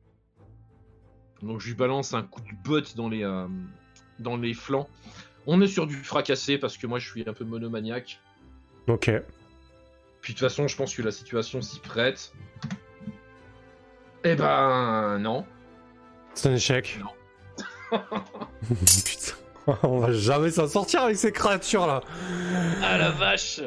Donc 1.42 1.60
je 1.60 1.68
lui 1.68 1.74
balance 1.74 2.14
un 2.14 2.22
coup 2.22 2.40
de 2.40 2.68
botte 2.68 2.96
dans 2.96 3.08
les, 3.08 3.22
dans 4.18 4.36
les 4.36 4.54
flancs. 4.54 4.88
On 5.46 5.60
est 5.60 5.68
sur 5.68 5.86
du 5.86 5.96
fracassé 5.96 6.58
parce 6.58 6.76
que 6.76 6.86
moi 6.86 6.98
je 6.98 7.08
suis 7.08 7.28
un 7.28 7.32
peu 7.32 7.44
monomaniaque. 7.44 8.20
Ok. 8.86 9.10
Puis 10.20 10.34
de 10.34 10.38
toute 10.38 10.48
façon 10.48 10.68
je 10.68 10.76
pense 10.76 10.94
que 10.94 11.02
la 11.02 11.12
situation 11.12 11.62
s'y 11.62 11.80
prête. 11.80 12.32
Eh 14.30 14.34
ben 14.36 15.18
non. 15.18 15.46
C'est 16.34 16.50
un 16.50 16.54
échec. 16.54 17.00
Non. 17.00 17.98
Putain, 18.68 19.78
on 19.84 20.00
va 20.00 20.12
jamais 20.12 20.50
s'en 20.50 20.68
sortir 20.68 21.04
avec 21.04 21.16
ces 21.16 21.32
créatures 21.32 21.86
là. 21.86 22.02
Ah 22.82 22.98
la 22.98 23.10
vache. 23.10 23.62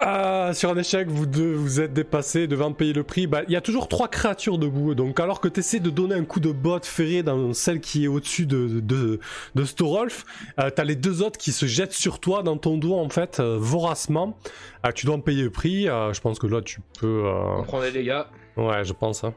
Ah, 0.00 0.50
sur 0.52 0.70
un 0.70 0.76
échec, 0.78 1.08
vous 1.08 1.26
deux, 1.26 1.52
vous 1.52 1.80
êtes 1.80 1.92
dépassé, 1.92 2.48
devant 2.48 2.72
payer 2.72 2.92
le 2.92 3.04
prix. 3.04 3.28
Bah, 3.28 3.42
il 3.46 3.52
y 3.52 3.56
a 3.56 3.60
toujours 3.60 3.86
trois 3.86 4.08
créatures 4.08 4.58
debout. 4.58 4.96
Donc, 4.96 5.20
alors 5.20 5.40
que 5.40 5.46
tu 5.46 5.60
essaies 5.60 5.78
de 5.78 5.90
donner 5.90 6.16
un 6.16 6.24
coup 6.24 6.40
de 6.40 6.50
botte 6.50 6.86
ferré 6.86 7.22
dans 7.22 7.52
celle 7.52 7.80
qui 7.80 8.04
est 8.04 8.08
au-dessus 8.08 8.46
de, 8.46 8.80
de, 8.80 9.20
de 9.54 9.64
Storolf, 9.64 10.24
euh, 10.58 10.70
t'as 10.70 10.84
les 10.84 10.96
deux 10.96 11.22
autres 11.22 11.38
qui 11.38 11.52
se 11.52 11.66
jettent 11.66 11.92
sur 11.92 12.18
toi 12.18 12.42
dans 12.42 12.56
ton 12.56 12.78
dos, 12.78 12.94
en 12.94 13.10
fait, 13.10 13.38
euh, 13.38 13.58
voracement. 13.60 14.36
Ah, 14.82 14.92
tu 14.92 15.06
dois 15.06 15.14
en 15.14 15.20
payer 15.20 15.44
le 15.44 15.50
prix. 15.50 15.84
je 15.84 16.20
pense 16.20 16.40
que 16.40 16.48
là, 16.48 16.62
tu 16.62 16.80
peux. 16.98 17.30
On 17.58 17.62
prend 17.62 17.80
les 17.80 17.92
dégâts. 17.92 18.22
Ouais, 18.56 18.82
je 18.84 18.94
pense. 18.94 19.22
Hein. 19.22 19.34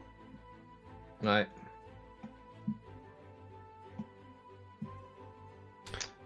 Ouais. 1.22 1.46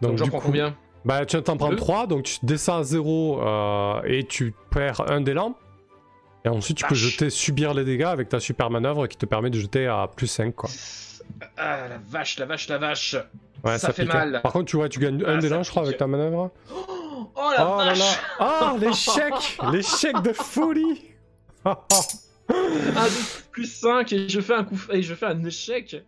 Donc, 0.00 0.16
j'en 0.16 0.28
prends 0.28 0.40
combien? 0.40 0.76
Bah 1.04 1.24
tu 1.24 1.40
t'en 1.42 1.56
prends 1.56 1.74
3, 1.74 2.06
donc 2.06 2.24
tu 2.24 2.36
descends 2.42 2.78
à 2.78 2.82
0 2.82 3.40
euh, 3.40 4.02
et 4.04 4.24
tu 4.24 4.52
perds 4.70 5.10
un 5.10 5.20
d'élan. 5.20 5.54
Et 6.44 6.48
ensuite 6.48 6.76
tu 6.76 6.84
peux 6.86 6.94
jeter, 6.94 7.30
subir 7.30 7.72
les 7.72 7.84
dégâts 7.84 8.02
avec 8.04 8.28
ta 8.28 8.40
super 8.40 8.68
manœuvre 8.70 9.06
qui 9.06 9.16
te 9.16 9.24
permet 9.26 9.50
de 9.50 9.58
jeter 9.58 9.86
à 9.86 10.08
plus 10.14 10.26
5 10.26 10.54
quoi. 10.54 10.70
Ah 11.56 11.88
la 11.88 11.98
vache, 11.98 12.38
la 12.38 12.46
vache, 12.46 12.68
la 12.68 12.78
vache 12.78 13.16
Ouais, 13.64 13.78
Ça 13.78 13.92
fait 13.92 14.04
pique, 14.04 14.14
hein. 14.14 14.18
mal. 14.18 14.40
Par 14.42 14.52
contre, 14.52 14.66
tu 14.66 14.76
vois, 14.76 14.88
tu 14.88 14.98
gagnes 15.00 15.22
Ah, 15.26 15.30
un 15.32 15.34
ça 15.36 15.40
d'élan, 15.40 15.62
je 15.62 15.70
crois, 15.70 15.82
avec 15.82 15.96
ta 15.96 16.06
manœuvre. 16.06 16.50
Oh, 16.72 17.30
oh 17.34 17.50
la 17.56 17.66
Oh 17.68 17.76
vache 17.76 17.98
là 17.98 18.72
Oh, 18.74 18.78
l'échec 18.78 19.58
L'échec 19.72 20.22
de 20.22 20.32
folie 20.32 21.02
Ah, 21.64 21.84
ah. 22.96 23.06
Plus 23.58 23.66
5 23.66 24.12
et 24.12 24.28
je 24.28 24.40
fais 24.40 24.54
un 24.54 24.62
coup 24.64 24.78
et 24.92 25.02
je 25.02 25.14
fais 25.14 25.26
un 25.26 25.44
échec. 25.44 26.04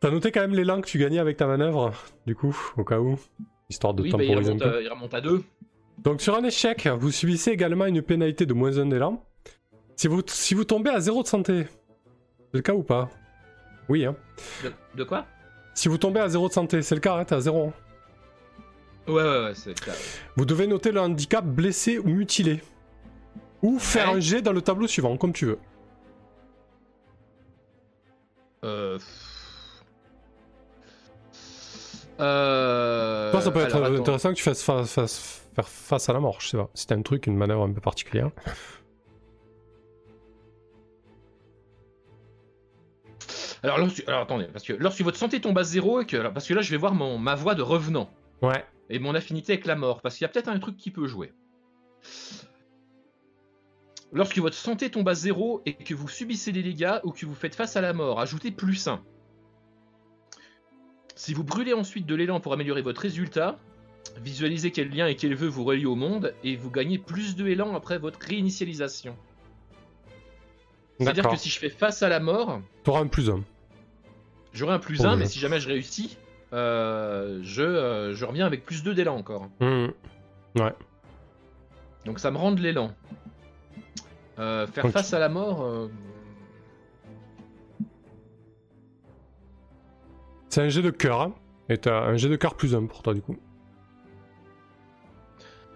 T'as 0.00 0.10
noté 0.10 0.30
quand 0.30 0.40
même 0.40 0.54
l'élan 0.54 0.80
que 0.80 0.86
tu 0.86 0.98
gagnais 0.98 1.18
avec 1.18 1.36
ta 1.36 1.46
manœuvre, 1.46 1.92
du 2.26 2.36
coup, 2.36 2.56
au 2.76 2.84
cas 2.84 3.00
où, 3.00 3.18
histoire 3.68 3.92
de 3.94 4.02
oui, 4.02 4.10
bah, 4.12 4.18
il, 4.22 4.28
temporiser 4.28 4.50
un 4.50 4.54
remonte, 4.54 4.70
peu. 4.72 4.76
à- 4.78 4.82
il 4.82 4.88
remonte 4.88 5.14
à 5.14 5.20
2. 5.20 5.42
Donc 5.98 6.20
sur 6.20 6.36
un 6.36 6.44
échec, 6.44 6.86
vous 6.86 7.10
subissez 7.10 7.50
également 7.50 7.86
une 7.86 8.02
pénalité 8.02 8.46
de 8.46 8.54
moins 8.54 8.78
1 8.78 8.86
d'élan. 8.86 9.24
Si 9.96 10.06
vous, 10.08 10.22
si 10.26 10.54
vous 10.54 10.64
tombez 10.64 10.90
à 10.90 11.00
0 11.00 11.22
de 11.22 11.28
santé, 11.28 11.64
c'est 11.64 12.58
le 12.58 12.60
cas 12.60 12.74
ou 12.74 12.82
pas? 12.82 13.08
Oui, 13.88 14.04
hein. 14.04 14.14
De, 14.62 14.72
de 14.96 15.04
quoi? 15.04 15.26
Si 15.74 15.88
vous 15.88 15.98
tombez 15.98 16.20
à 16.20 16.28
0 16.28 16.48
de 16.48 16.52
santé, 16.52 16.82
c'est 16.82 16.94
le 16.94 17.00
cas, 17.00 17.16
hein, 17.16 17.24
t'es 17.24 17.34
à 17.34 17.40
0. 17.40 17.64
hein. 17.68 17.72
Ouais, 19.08 19.14
ouais, 19.22 19.44
ouais, 19.44 19.54
c'est 19.54 19.70
le 19.70 19.74
cas. 19.84 19.92
Vous 20.36 20.44
devez 20.44 20.66
noter 20.66 20.92
le 20.92 21.00
handicap 21.00 21.44
blessé 21.44 21.98
ou 21.98 22.08
mutilé. 22.08 22.60
Ou 23.62 23.78
faire 23.78 24.10
Ouais. 24.10 24.16
un 24.18 24.20
jet 24.20 24.42
dans 24.42 24.52
le 24.52 24.60
tableau 24.60 24.86
suivant, 24.86 25.16
comme 25.16 25.32
tu 25.32 25.46
veux. 25.46 25.58
Euh... 28.66 28.98
Euh... 32.20 33.30
Toi, 33.30 33.40
ça 33.40 33.50
peut 33.50 33.60
être 33.60 33.76
alors, 33.76 33.86
attends. 33.88 34.00
intéressant 34.00 34.30
que 34.30 34.34
tu 34.36 34.42
fasses 34.42 34.62
fa- 34.62 34.84
face- 34.84 36.08
à 36.08 36.12
la 36.12 36.20
mort, 36.20 36.40
je 36.40 36.48
sais 36.48 36.56
pas. 36.56 36.68
Si 36.74 36.86
t'as 36.86 36.96
un 36.96 37.02
truc, 37.02 37.26
une 37.26 37.36
manœuvre 37.36 37.62
un 37.64 37.72
peu 37.72 37.80
particulière. 37.80 38.30
Alors, 43.62 43.78
lorsque- 43.78 44.06
alors, 44.06 44.20
attendez, 44.22 44.46
parce 44.52 44.64
que 44.64 44.72
lorsque 44.74 45.00
votre 45.00 45.16
santé 45.16 45.40
tombe 45.40 45.58
à 45.58 45.64
zéro 45.64 46.00
et 46.00 46.06
que, 46.06 46.16
alors, 46.16 46.32
parce 46.32 46.46
que 46.46 46.54
là 46.54 46.62
je 46.62 46.70
vais 46.70 46.76
voir 46.76 46.94
mon, 46.94 47.18
ma 47.18 47.34
voix 47.34 47.54
de 47.54 47.62
revenant 47.62 48.10
Ouais. 48.42 48.64
et 48.90 48.98
mon 48.98 49.14
affinité 49.14 49.54
avec 49.54 49.66
la 49.66 49.76
mort, 49.76 50.02
parce 50.02 50.16
qu'il 50.16 50.24
y 50.24 50.26
a 50.26 50.28
peut-être 50.28 50.48
un 50.48 50.58
truc 50.58 50.76
qui 50.76 50.90
peut 50.90 51.06
jouer. 51.06 51.32
Lorsque 54.12 54.38
votre 54.38 54.56
santé 54.56 54.90
tombe 54.90 55.08
à 55.08 55.14
zéro 55.14 55.62
et 55.66 55.74
que 55.74 55.94
vous 55.94 56.08
subissez 56.08 56.52
des 56.52 56.62
dégâts 56.62 57.00
ou 57.04 57.10
que 57.10 57.26
vous 57.26 57.34
faites 57.34 57.54
face 57.54 57.76
à 57.76 57.80
la 57.80 57.92
mort, 57.92 58.20
ajoutez 58.20 58.50
plus 58.50 58.86
1. 58.86 59.02
Si 61.16 61.34
vous 61.34 61.44
brûlez 61.44 61.72
ensuite 61.72 62.06
de 62.06 62.14
l'élan 62.14 62.40
pour 62.40 62.52
améliorer 62.52 62.82
votre 62.82 63.00
résultat, 63.00 63.58
visualisez 64.18 64.70
quel 64.70 64.90
lien 64.90 65.06
et 65.06 65.16
quel 65.16 65.34
vœu 65.34 65.48
vous 65.48 65.64
relie 65.64 65.86
au 65.86 65.96
monde 65.96 66.34
et 66.44 66.56
vous 66.56 66.70
gagnez 66.70 66.98
plus 66.98 67.36
de 67.36 67.46
élan 67.46 67.74
après 67.74 67.98
votre 67.98 68.20
réinitialisation. 68.20 69.16
C'est-à-dire 70.98 71.28
que 71.28 71.36
si 71.36 71.50
je 71.50 71.58
fais 71.58 71.68
face 71.68 72.02
à 72.02 72.08
la 72.08 72.20
mort, 72.20 72.60
T'auras 72.84 73.00
un 73.00 73.06
plus 73.06 73.28
1. 73.28 73.42
J'aurai 74.52 74.74
un 74.74 74.78
plus 74.78 75.00
Oh, 75.00 75.06
1, 75.06 75.10
ouais. 75.10 75.16
mais 75.16 75.26
si 75.26 75.38
jamais 75.38 75.60
je 75.60 75.68
réussis, 75.68 76.16
euh, 76.52 77.40
je, 77.42 77.62
euh, 77.62 78.14
je 78.14 78.24
reviens 78.24 78.46
avec 78.46 78.64
plus 78.64 78.82
2 78.82 78.94
d'élan 78.94 79.16
encore. 79.16 79.48
Hmm. 79.60 79.88
Donc 82.06 82.18
ça 82.20 82.30
me 82.30 82.38
rend 82.38 82.52
de 82.52 82.62
l'élan. 82.62 82.94
Euh, 84.38 84.66
faire 84.66 84.90
face 84.90 85.12
à 85.14 85.18
la 85.18 85.28
mort. 85.28 85.62
euh, 85.64 85.88
C'est 90.48 90.62
un 90.62 90.68
jet 90.68 90.82
de 90.82 90.90
cœur, 90.90 91.20
hein. 91.20 91.34
Et 91.68 91.78
t'as 91.78 92.00
un 92.04 92.16
jet 92.16 92.28
de 92.28 92.36
cœur 92.36 92.54
plus 92.54 92.74
1 92.74 92.86
pour 92.86 93.02
toi, 93.02 93.12
du 93.14 93.20
coup. 93.22 93.36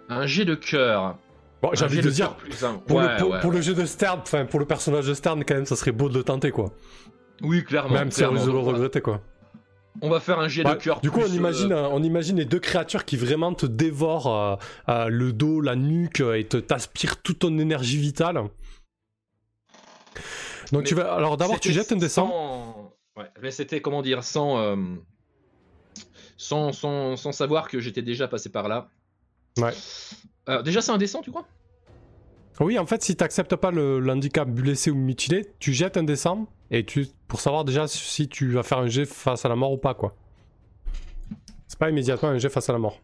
un 0.09 0.25
jet 0.25 0.45
de 0.45 0.55
cœur. 0.55 1.17
Bon, 1.61 1.69
j'ai 1.73 1.85
envie 1.85 2.01
de 2.01 2.09
dire, 2.09 2.35
plus 2.35 2.63
1. 2.63 2.73
pour, 2.79 2.97
ouais, 2.97 3.03
le, 3.13 3.17
pour, 3.17 3.29
ouais, 3.31 3.39
pour 3.39 3.49
ouais. 3.51 3.55
le 3.57 3.61
jeu 3.61 3.73
de 3.73 3.85
Stern, 3.85 4.19
enfin, 4.21 4.45
pour 4.45 4.59
le 4.59 4.65
personnage 4.65 5.07
de 5.07 5.13
Stern, 5.13 5.43
quand 5.45 5.53
même, 5.53 5.65
ça 5.65 5.75
serait 5.75 5.91
beau 5.91 6.09
de 6.09 6.17
le 6.17 6.23
tenter, 6.23 6.51
quoi. 6.51 6.71
Oui, 7.43 7.63
clairement. 7.63 7.93
Même 7.93 8.11
si 8.11 8.23
on 8.25 8.33
le 8.33 8.39
regretter, 8.39 9.01
quoi. 9.01 9.21
On 10.01 10.09
va 10.09 10.19
faire 10.19 10.39
un 10.39 10.47
jet 10.47 10.63
Ouais, 10.63 10.75
de 10.75 10.81
cœur. 10.81 11.01
du 11.01 11.11
coup, 11.11 11.19
on 11.19 11.27
imagine, 11.33 11.71
euh, 11.73 11.83
euh, 11.85 11.89
on 11.91 12.01
imagine 12.01 12.37
les 12.37 12.45
deux 12.45 12.59
créatures 12.59 13.03
qui 13.05 13.17
vraiment 13.17 13.53
te 13.53 13.65
dévorent 13.65 14.27
euh, 14.27 14.55
euh, 14.89 15.07
le 15.09 15.33
dos, 15.33 15.59
la 15.61 15.75
nuque 15.75 16.21
euh, 16.21 16.39
et 16.39 16.45
te 16.47 16.57
t'aspirent 16.57 17.21
toute 17.21 17.39
ton 17.39 17.57
énergie 17.59 17.97
vitale. 17.97 18.35
Donc 20.71 20.81
Mais 20.81 20.83
tu 20.83 20.95
vas, 20.95 21.13
alors 21.13 21.35
d'abord 21.37 21.59
tu 21.59 21.73
jettes 21.73 21.91
un 21.91 21.97
dessin. 21.97 22.23
sans- 22.27 22.93
Ouais, 23.17 23.29
mais 23.41 23.51
c'était 23.51 23.81
comment 23.81 24.01
dire 24.01 24.23
sans, 24.23 24.57
euh, 24.59 24.77
sans, 26.37 26.71
sans, 26.71 27.17
sans 27.17 27.33
savoir 27.33 27.67
que 27.67 27.79
j'étais 27.81 28.01
déjà 28.01 28.27
passé 28.29 28.49
par 28.49 28.69
là. 28.69 28.89
Ouais. 29.57 29.73
Alors, 30.47 30.63
déjà, 30.63 30.81
c'est 30.81 30.91
un 30.93 30.97
dessin, 30.97 31.19
tu 31.21 31.29
crois? 31.29 31.45
Oui, 32.61 32.79
en 32.79 32.85
fait, 32.85 33.03
si 33.03 33.15
t'acceptes 33.17 33.55
pas 33.57 33.71
le, 33.71 33.99
le 33.99 34.11
handicap 34.11 34.47
blessé 34.49 34.91
ou 34.91 34.95
mutilé, 34.95 35.51
tu 35.59 35.73
jettes 35.73 35.97
un 35.97 36.03
dessin 36.03 36.47
et 36.69 36.85
tu 36.85 37.07
pour 37.31 37.39
savoir 37.39 37.63
déjà 37.63 37.87
si 37.87 38.27
tu 38.27 38.51
vas 38.51 38.61
faire 38.61 38.79
un 38.79 38.87
jet 38.87 39.05
face 39.05 39.45
à 39.45 39.47
la 39.47 39.55
mort 39.55 39.71
ou 39.71 39.77
pas, 39.77 39.93
quoi. 39.93 40.13
C'est 41.65 41.79
pas 41.79 41.89
immédiatement 41.89 42.27
un 42.27 42.37
jet 42.37 42.49
face 42.49 42.69
à 42.69 42.73
la 42.73 42.79
mort. 42.79 42.99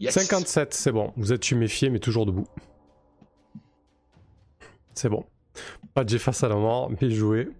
Yes. 0.00 0.14
57, 0.14 0.72
c'est 0.72 0.90
bon. 0.90 1.12
Vous 1.18 1.34
êtes 1.34 1.42
tuméfié, 1.42 1.90
mais 1.90 1.98
toujours 1.98 2.24
debout. 2.24 2.46
C'est 4.94 5.10
bon. 5.10 5.26
Pas 5.92 6.02
de 6.02 6.08
jet 6.08 6.18
face 6.18 6.42
à 6.42 6.48
la 6.48 6.56
mort, 6.56 6.90
mais 6.98 7.10
joué. 7.10 7.50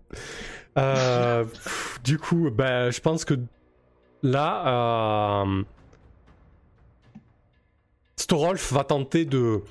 Euh, 0.78 1.44
pff, 1.44 2.00
du 2.02 2.16
coup, 2.16 2.50
ben, 2.50 2.90
je 2.90 3.00
pense 3.02 3.26
que 3.26 3.34
là, 4.22 5.42
euh, 5.44 5.62
Storolf 8.16 8.72
va 8.72 8.84
tenter 8.84 9.26
de. 9.26 9.62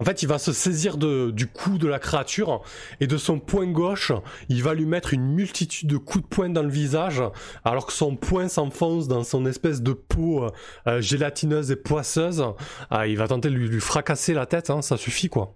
En 0.00 0.04
fait, 0.04 0.22
il 0.22 0.26
va 0.28 0.38
se 0.38 0.52
saisir 0.52 0.96
de- 0.96 1.30
du 1.30 1.46
cou 1.46 1.76
de 1.76 1.86
la 1.86 1.98
créature 1.98 2.62
et 3.00 3.06
de 3.06 3.16
son 3.18 3.38
poing 3.38 3.66
gauche, 3.70 4.12
il 4.48 4.62
va 4.62 4.72
lui 4.72 4.86
mettre 4.86 5.12
une 5.12 5.26
multitude 5.34 5.88
de 5.88 5.98
coups 5.98 6.24
de 6.24 6.28
poing 6.28 6.48
dans 6.48 6.62
le 6.62 6.70
visage, 6.70 7.22
alors 7.64 7.84
que 7.86 7.92
son 7.92 8.16
poing 8.16 8.48
s'enfonce 8.48 9.08
dans 9.08 9.22
son 9.24 9.44
espèce 9.46 9.82
de 9.82 9.92
peau 9.92 10.46
euh, 10.86 11.00
gélatineuse 11.02 11.70
et 11.70 11.76
poisseuse. 11.76 12.42
Ah, 12.88 13.06
il 13.06 13.18
va 13.18 13.28
tenter 13.28 13.50
de 13.50 13.54
lui, 13.54 13.68
lui 13.68 13.80
fracasser 13.80 14.32
la 14.32 14.46
tête, 14.46 14.70
hein, 14.70 14.80
ça 14.82 14.96
suffit 14.96 15.28
quoi. 15.28 15.54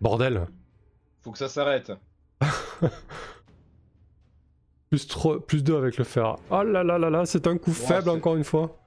Bordel. 0.00 0.46
Faut 1.22 1.30
que 1.30 1.38
ça 1.38 1.48
s'arrête. 1.48 1.92
Plus, 4.90 5.06
trois- 5.06 5.46
plus 5.46 5.62
2 5.62 5.76
avec 5.76 5.98
le 5.98 6.04
fer. 6.04 6.36
Oh 6.50 6.62
là 6.64 6.82
là 6.82 6.98
là 6.98 7.10
là, 7.10 7.24
c'est 7.24 7.46
un 7.46 7.56
coup 7.58 7.70
Ouais, 7.70 7.76
faible 7.76 8.08
encore 8.10 8.34
une 8.36 8.42
fois. 8.44 8.79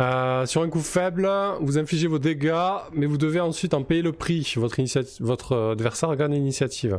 Euh, 0.00 0.44
sur 0.44 0.62
un 0.62 0.68
coup 0.68 0.80
faible, 0.80 1.30
vous 1.60 1.78
infligez 1.78 2.08
vos 2.08 2.18
dégâts, 2.18 2.52
mais 2.92 3.06
vous 3.06 3.16
devez 3.16 3.38
ensuite 3.38 3.74
en 3.74 3.84
payer 3.84 4.02
le 4.02 4.10
prix. 4.12 4.54
Votre, 4.56 5.52
euh, 5.52 5.72
adversaire 5.72 6.14
gagne 6.16 6.32
l'initiative. 6.32 6.98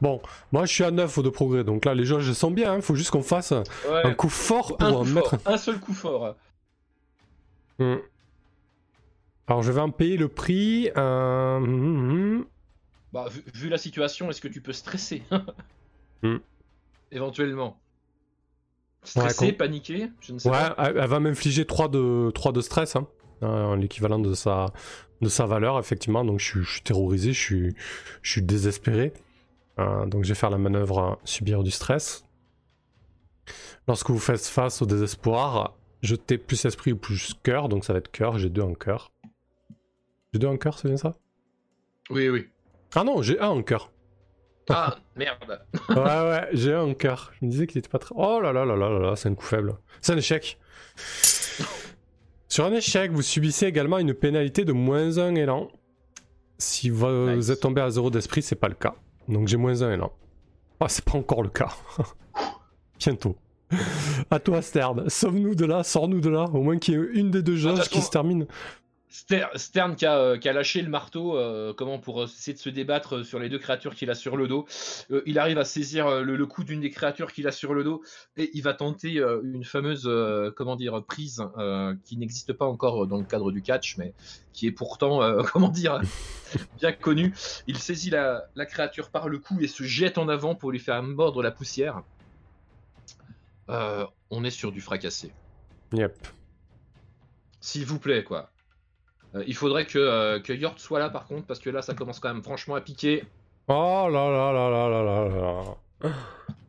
Bon, 0.00 0.20
moi 0.50 0.64
je 0.66 0.72
suis 0.72 0.82
à 0.82 0.90
9 0.90 1.16
au 1.18 1.22
de 1.22 1.28
progrès, 1.30 1.62
donc 1.62 1.84
là 1.84 1.94
les 1.94 2.04
jauges 2.04 2.32
sont 2.32 2.50
bien, 2.50 2.74
il 2.74 2.82
faut 2.82 2.96
juste 2.96 3.10
qu'on 3.12 3.22
fasse 3.22 3.52
Ouais. 3.52 4.02
un 4.04 4.14
coup 4.14 4.28
fort 4.28 4.76
pour 4.76 4.88
un 4.88 4.92
coup 5.04 5.10
mettre. 5.10 5.30
fort, 5.38 5.52
un 5.54 5.56
seul 5.56 5.78
coup 5.78 5.94
fort. 5.94 6.34
Hmm. 7.78 7.96
Alors 9.46 9.62
je 9.62 9.70
vais 9.70 9.80
en 9.80 9.90
payer 9.90 10.16
le 10.16 10.28
prix. 10.28 10.90
euh, 10.96 11.56
hum, 11.58 12.10
hum. 12.10 12.46
Bah, 13.12 13.26
vu, 13.30 13.44
vu 13.54 13.68
la 13.68 13.78
situation, 13.78 14.28
est-ce 14.28 14.40
que 14.40 14.48
tu 14.48 14.60
peux 14.60 14.72
stresser? 14.72 15.22
Hmm. 16.22 16.38
Éventuellement. 17.12 17.78
Stresser, 19.04 19.46
Ouais, 19.46 19.52
paniquer, 19.52 20.08
je 20.20 20.32
ne 20.32 20.38
sais 20.38 20.48
Ouais, 20.48 20.58
pas. 20.58 20.74
elle, 20.88 20.96
elle 20.98 21.08
va 21.08 21.20
m'infliger 21.20 21.64
3 21.66 21.88
de, 21.88 22.30
3 22.30 22.52
de 22.52 22.60
stress, 22.60 22.96
hein. 22.96 23.06
Euh, 23.42 23.76
l'équivalent 23.76 24.18
de 24.18 24.32
sa, 24.34 24.66
de 25.20 25.28
sa 25.28 25.44
valeur, 25.46 25.78
effectivement. 25.78 26.24
Donc 26.24 26.40
je, 26.40 26.44
suis- 26.46 26.62
je 26.64 26.70
suis 26.72 26.82
terrorisé, 26.82 27.32
je 27.32 27.40
suis, 27.40 27.74
je 28.22 28.30
suis 28.30 28.42
désespéré. 28.42 29.12
Euh, 29.78 30.06
donc 30.06 30.24
je 30.24 30.28
vais 30.28 30.34
faire 30.34 30.50
la 30.50 30.58
manœuvre 30.58 30.98
euh, 30.98 31.14
subir 31.24 31.62
du 31.62 31.70
stress. 31.70 32.24
Lorsque 33.86 34.08
vous 34.10 34.18
faites 34.18 34.46
face 34.46 34.80
au 34.80 34.86
désespoir, 34.86 35.74
jetez 36.02 36.38
plus 36.38 36.64
esprit 36.64 36.92
ou 36.92 36.96
plus 36.96 37.34
cœur, 37.42 37.68
donc 37.68 37.84
ça 37.84 37.92
va 37.92 37.98
être 37.98 38.10
cœur, 38.10 38.38
j'ai 38.38 38.48
2 38.48 38.62
en 38.62 38.74
cœur. 38.74 39.12
J'ai 40.32 40.38
2 40.38 40.46
en 40.46 40.56
cœur, 40.56 40.78
c'est 40.78 40.88
bien 40.88 40.96
ça? 40.96 41.14
Oui, 42.10 42.28
oui. 42.28 42.48
Ah 42.94 43.04
non, 43.04 43.20
j'ai 43.20 43.38
1 43.38 43.48
en 43.48 43.62
cœur. 43.62 43.90
Ah, 44.70 44.96
merde. 45.16 45.60
ouais, 45.90 45.96
ouais, 45.96 46.48
j'ai 46.52 46.74
un 46.74 46.94
cœur. 46.94 47.32
Je 47.40 47.46
me 47.46 47.50
disais 47.50 47.66
qu'il 47.66 47.78
était 47.78 47.88
pas 47.88 47.98
très. 47.98 48.14
Oh 48.16 48.40
là 48.40 48.52
là 48.52 48.64
là 48.64 48.76
là 48.76 48.88
là 48.88 48.98
là, 48.98 49.16
c'est 49.16 49.28
un 49.28 49.34
coup 49.34 49.44
faible. 49.44 49.74
C'est 50.00 50.12
un 50.12 50.16
échec. 50.16 50.58
Sur 52.48 52.64
un 52.66 52.72
échec, 52.72 53.10
vous 53.12 53.22
subissez 53.22 53.66
également 53.66 53.98
une 53.98 54.14
pénalité 54.14 54.64
de 54.64 54.72
moins 54.72 55.18
1 55.18 55.34
élan. 55.34 55.68
Si 56.56 56.88
vous 56.88 57.06
Nice. 57.30 57.48
êtes 57.50 57.60
tombé 57.60 57.80
à 57.80 57.90
0 57.90 58.10
d'esprit, 58.10 58.42
c'est 58.42 58.54
pas 58.54 58.68
le 58.68 58.74
cas. 58.74 58.94
Donc 59.28 59.48
j'ai 59.48 59.56
moins 59.56 59.82
1 59.82 59.92
élan. 59.94 60.12
Ah, 60.80 60.88
c'est 60.88 61.04
pas 61.04 61.18
encore 61.18 61.42
le 61.42 61.48
cas. 61.48 61.70
Bientôt. 62.98 63.36
À 64.30 64.38
toi, 64.38 64.62
Stern. 64.62 65.08
Sauve-nous 65.08 65.54
de 65.54 65.64
là, 65.66 65.82
sors-nous 65.82 66.20
de 66.20 66.28
là. 66.30 66.44
Au 66.52 66.62
moins 66.62 66.78
qu'il 66.78 66.94
y 66.94 66.96
ait 66.96 67.06
une 67.14 67.30
des 67.30 67.42
deux 67.42 67.56
jauges 67.56 67.80
Attends, 67.80 67.90
qui 67.90 68.00
se 68.02 68.10
termine. 68.10 68.46
Stern 69.14 69.94
qui 69.94 70.06
a, 70.06 70.18
euh, 70.18 70.38
qui 70.38 70.48
a, 70.48 70.52
lâché 70.52 70.82
le 70.82 70.88
marteau 70.88 71.38
euh, 71.38 71.72
comment 71.72 72.00
pour 72.00 72.24
essayer 72.24 72.52
de 72.52 72.58
se 72.58 72.68
débattre 72.68 73.24
sur 73.24 73.38
les 73.38 73.48
deux 73.48 73.60
créatures 73.60 73.94
qu'il 73.94 74.10
a 74.10 74.14
sur 74.16 74.36
le 74.36 74.48
dos. 74.48 74.66
Euh, 75.12 75.22
il 75.24 75.38
arrive 75.38 75.56
à 75.58 75.64
saisir 75.64 76.22
le, 76.22 76.34
le 76.34 76.46
coup 76.46 76.64
d'une 76.64 76.80
des 76.80 76.90
créatures 76.90 77.32
qu'il 77.32 77.46
a 77.46 77.52
sur 77.52 77.74
le 77.74 77.84
dos 77.84 78.02
et 78.36 78.50
il 78.54 78.62
va 78.62 78.74
tenter 78.74 79.22
une 79.44 79.62
fameuse 79.62 80.10
comment 80.56 80.74
dire 80.74 81.04
prise 81.04 81.42
qui 82.04 82.16
n'existe 82.16 82.52
pas 82.52 82.66
encore 82.66 83.06
dans 83.06 83.18
le 83.18 83.24
cadre 83.24 83.52
du 83.52 83.62
catch 83.62 83.96
mais 83.98 84.14
qui 84.52 84.66
est 84.66 84.72
pourtant 84.72 85.20
comment 85.52 85.68
dire 85.68 86.00
bien 86.78 86.92
connue. 86.92 87.32
Il 87.68 87.78
saisit 87.78 88.10
la, 88.10 88.46
la, 88.56 88.66
créature 88.66 89.10
par 89.10 89.28
le 89.28 89.38
cou 89.38 89.60
et 89.60 89.68
se 89.68 89.84
jette 89.84 90.18
en 90.18 90.28
avant 90.28 90.56
pour 90.56 90.72
lui 90.72 90.80
faire 90.80 91.00
mordre 91.02 91.40
la 91.40 91.52
poussière. 91.52 92.02
on 93.68 94.44
est 94.44 94.50
sur 94.50 94.72
du 94.72 94.80
fracassé. 94.80 95.32
Yep. 95.92 96.26
S'il 97.60 97.86
vous 97.86 98.00
plaît 98.00 98.24
quoi. 98.24 98.50
Euh, 99.34 99.44
il 99.46 99.54
faudrait 99.54 99.86
que, 99.86 99.98
euh, 99.98 100.40
que 100.40 100.52
Yort 100.52 100.78
soit 100.78 100.98
là 100.98 101.10
par 101.10 101.26
contre, 101.26 101.46
parce 101.46 101.60
que 101.60 101.70
là 101.70 101.82
ça 101.82 101.94
commence 101.94 102.20
quand 102.20 102.32
même 102.32 102.42
franchement 102.42 102.74
à 102.74 102.80
piquer. 102.80 103.24
Oh 103.68 104.08
là 104.10 104.30
là 104.30 104.52
là 104.52 104.70
là 104.70 104.88
là 104.88 105.28
là 105.28 106.12
là. 106.12 106.12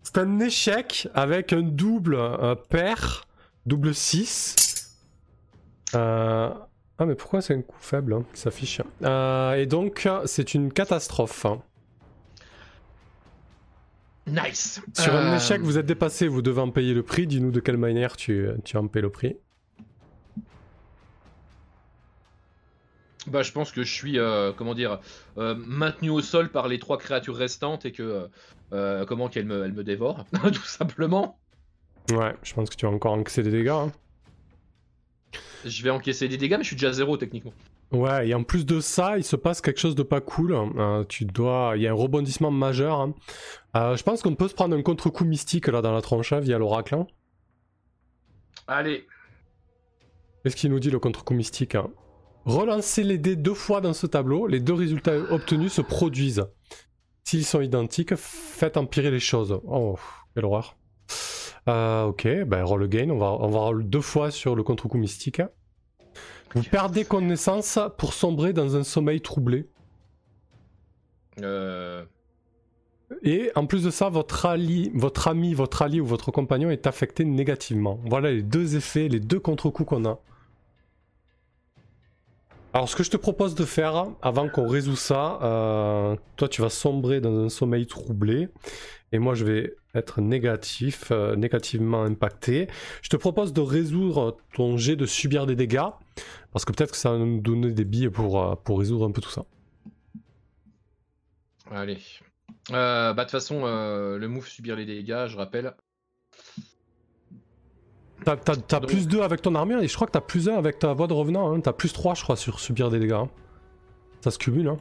C'est 0.03 0.17
un 0.17 0.39
échec 0.39 1.07
avec 1.13 1.53
un 1.53 1.61
double 1.61 2.17
un 2.17 2.55
pair, 2.55 3.25
double 3.65 3.93
6. 3.93 4.97
Euh... 5.95 6.49
Ah 6.97 7.05
mais 7.05 7.15
pourquoi 7.15 7.41
c'est 7.41 7.53
un 7.53 7.61
coup 7.61 7.75
faible 7.79 8.13
hein, 8.13 8.23
qui 8.33 8.39
s'affiche 8.39 8.81
euh, 9.03 9.53
Et 9.55 9.65
donc 9.65 10.07
c'est 10.25 10.53
une 10.53 10.71
catastrophe. 10.71 11.45
Hein. 11.45 11.61
Nice. 14.27 14.81
Sur 14.93 15.13
un 15.13 15.35
échec, 15.35 15.61
vous 15.61 15.77
êtes 15.77 15.85
dépassé, 15.85 16.27
vous 16.27 16.41
devez 16.41 16.61
en 16.61 16.71
payer 16.71 16.93
le 16.93 17.03
prix. 17.03 17.27
Dis-nous 17.27 17.51
de 17.51 17.59
quelle 17.59 17.77
manière 17.77 18.15
tu, 18.15 18.47
tu 18.63 18.77
en 18.77 18.87
payes 18.87 19.01
le 19.01 19.11
prix. 19.11 19.35
Bah, 23.27 23.41
je 23.41 23.51
pense 23.51 23.71
que 23.71 23.83
je 23.83 23.91
suis, 23.91 24.19
euh, 24.19 24.51
comment 24.55 24.75
dire, 24.75 24.99
euh, 25.37 25.55
maintenu 25.55 26.09
au 26.09 26.21
sol 26.21 26.49
par 26.49 26.67
les 26.67 26.79
trois 26.79 26.97
créatures 26.97 27.35
restantes 27.35 27.85
et 27.85 27.91
que, 27.91 28.29
euh, 28.71 29.05
comment 29.05 29.29
qu'elles 29.29 29.45
me, 29.45 29.67
me 29.67 29.83
dévorent, 29.83 30.25
tout 30.53 30.65
simplement. 30.65 31.39
Ouais, 32.11 32.35
je 32.43 32.53
pense 32.53 32.69
que 32.69 32.75
tu 32.75 32.85
vas 32.85 32.91
encore 32.91 33.13
encaisser 33.13 33.41
des 33.41 33.51
dégâts. 33.51 33.69
Hein. 33.69 33.91
Je 35.65 35.83
vais 35.83 35.89
encaisser 35.89 36.27
des 36.27 36.37
dégâts, 36.37 36.57
mais 36.57 36.63
je 36.63 36.67
suis 36.67 36.75
déjà 36.75 36.89
à 36.89 36.93
zéro 36.93 37.17
techniquement. 37.17 37.53
Ouais, 37.91 38.27
et 38.27 38.35
en 38.35 38.43
plus 38.43 38.65
de 38.65 38.79
ça, 38.79 39.17
il 39.17 39.23
se 39.23 39.35
passe 39.35 39.61
quelque 39.61 39.79
chose 39.79 39.95
de 39.95 40.03
pas 40.03 40.21
cool. 40.21 40.55
tu 41.07 41.25
dois, 41.25 41.73
il 41.75 41.81
y 41.81 41.87
a 41.87 41.91
un 41.91 41.95
rebondissement 41.95 42.51
majeur. 42.51 42.99
Hein. 42.99 43.13
je 43.73 44.03
pense 44.03 44.21
qu'on 44.21 44.35
peut 44.35 44.47
se 44.47 44.53
prendre 44.53 44.75
un 44.75 44.81
contre-coup 44.81 45.25
mystique 45.25 45.67
là 45.67 45.81
dans 45.81 45.93
la 45.93 46.01
tronche 46.01 46.33
hein, 46.33 46.39
via 46.39 46.57
l'oracle. 46.59 46.95
Hein. 46.95 47.07
Allez. 48.67 49.07
Qu'est-ce 50.43 50.55
qu'il 50.55 50.69
nous 50.69 50.79
dit 50.79 50.91
le 50.91 50.99
contre-coup 50.99 51.33
mystique 51.33 51.75
Relancez 52.45 53.03
les 53.03 53.17
dés 53.17 53.35
deux 53.35 53.55
fois 53.55 53.81
dans 53.81 53.93
ce 53.93 54.05
tableau, 54.05 54.45
les 54.45 54.59
deux 54.59 54.73
résultats 54.73 55.17
obtenus 55.31 55.73
se 55.73 55.81
produisent. 55.81 56.45
S'ils 57.23 57.45
sont 57.45 57.61
identiques, 57.61 58.15
faites 58.15 58.77
empirer 58.77 59.09
les 59.09 59.19
choses. 59.19 59.59
Oh, 59.65 59.97
quelle 60.33 60.45
horreur. 60.45 60.77
Euh, 61.67 62.03
ok, 62.03 62.27
ben 62.45 62.63
roll 62.63 62.83
again, 62.83 63.09
on 63.09 63.17
va, 63.17 63.31
on 63.31 63.49
va 63.49 63.59
roll 63.59 63.89
deux 63.89 64.01
fois 64.01 64.29
sur 64.29 64.55
le 64.55 64.61
contre-coup 64.61 64.99
mystique. 64.99 65.41
Vous 66.53 66.61
perdez 66.63 67.03
connaissance 67.03 67.79
pour 67.97 68.13
sombrer 68.13 68.53
dans 68.53 68.75
un 68.75 68.83
sommeil 68.83 69.21
troublé. 69.21 69.67
Euh... 71.41 72.05
Et 73.23 73.51
en 73.55 73.65
plus 73.65 73.83
de 73.83 73.89
ça, 73.89 74.09
votre, 74.09 74.47
votre 74.93 75.27
ami, 75.27 75.53
votre 75.53 75.81
allié 75.81 75.99
ou 75.99 76.05
votre 76.05 76.31
compagnon 76.31 76.69
est 76.69 76.85
affecté 76.85 77.25
négativement. 77.25 77.99
Voilà 78.05 78.31
les 78.31 78.43
deux 78.43 78.75
effets, 78.75 79.07
les 79.07 79.19
deux 79.19 79.39
contre-coups 79.39 79.89
qu'on 79.89 80.05
a. 80.05 80.19
Alors, 82.75 82.89
ce 82.89 82.97
que 82.97 83.05
je 83.05 83.09
te 83.09 83.15
propose 83.15 83.55
de 83.55 83.63
faire, 83.63 84.07
avant 84.21 84.49
qu'on 84.49 84.67
résout 84.67 84.97
ça, 84.97 85.39
euh, 85.41 86.17
toi, 86.35 86.49
tu 86.49 86.61
vas 86.61 86.69
sombrer 86.69 87.21
dans 87.21 87.45
un 87.45 87.47
sommeil 87.47 87.87
troublé, 87.87 88.49
et 89.13 89.17
moi, 89.17 89.33
je 89.33 89.45
vais 89.45 89.77
être 89.93 90.19
négatif, 90.19 91.09
euh, 91.11 91.37
négativement 91.37 92.03
impacté. 92.03 92.67
Je 93.01 93.07
te 93.07 93.15
propose 93.15 93.53
de 93.53 93.61
résoudre 93.61 94.35
ton 94.53 94.75
jet 94.75 94.97
de 94.97 95.05
subir 95.05 95.45
des 95.45 95.55
dégâts, 95.55 95.87
parce 96.51 96.65
que 96.65 96.73
peut-être 96.73 96.91
que 96.91 96.97
ça 96.97 97.11
va 97.11 97.17
nous 97.17 97.39
donner 97.39 97.71
des 97.71 97.85
billes 97.85 98.09
pour, 98.09 98.43
euh, 98.43 98.55
pour 98.55 98.79
résoudre 98.79 99.07
un 99.07 99.11
peu 99.11 99.21
tout 99.21 99.29
ça. 99.29 99.45
Allez. 101.71 101.99
bah, 102.69 103.13
de 103.13 103.21
toute 103.21 103.31
façon, 103.31 103.61
le 103.63 104.27
move 104.27 104.49
subir 104.49 104.75
les 104.75 104.85
dégâts, 104.85 105.27
je 105.27 105.37
rappelle, 105.37 105.73
T'as 108.23 108.79
plus 108.79 109.07
2 109.07 109.21
avec 109.21 109.41
ton 109.41 109.53
armure 109.55 109.79
et 109.81 109.87
je 109.87 109.93
crois 109.93 110.07
que 110.07 110.13
t'as 110.13 110.21
plus 110.21 110.47
1 110.49 110.55
avec 110.55 110.79
ta 110.79 110.93
voix 110.93 111.07
de 111.07 111.13
revenant. 111.13 111.53
Hein. 111.53 111.59
T'as 111.59 111.73
plus 111.73 111.91
3, 111.93 112.15
je 112.15 112.23
crois, 112.23 112.35
sur 112.35 112.59
subir 112.59 112.89
des 112.89 112.99
dégâts. 112.99 113.13
Hein. 113.13 113.29
Ça 114.21 114.31
se 114.31 114.37
cumule, 114.37 114.69
hein. 114.69 114.77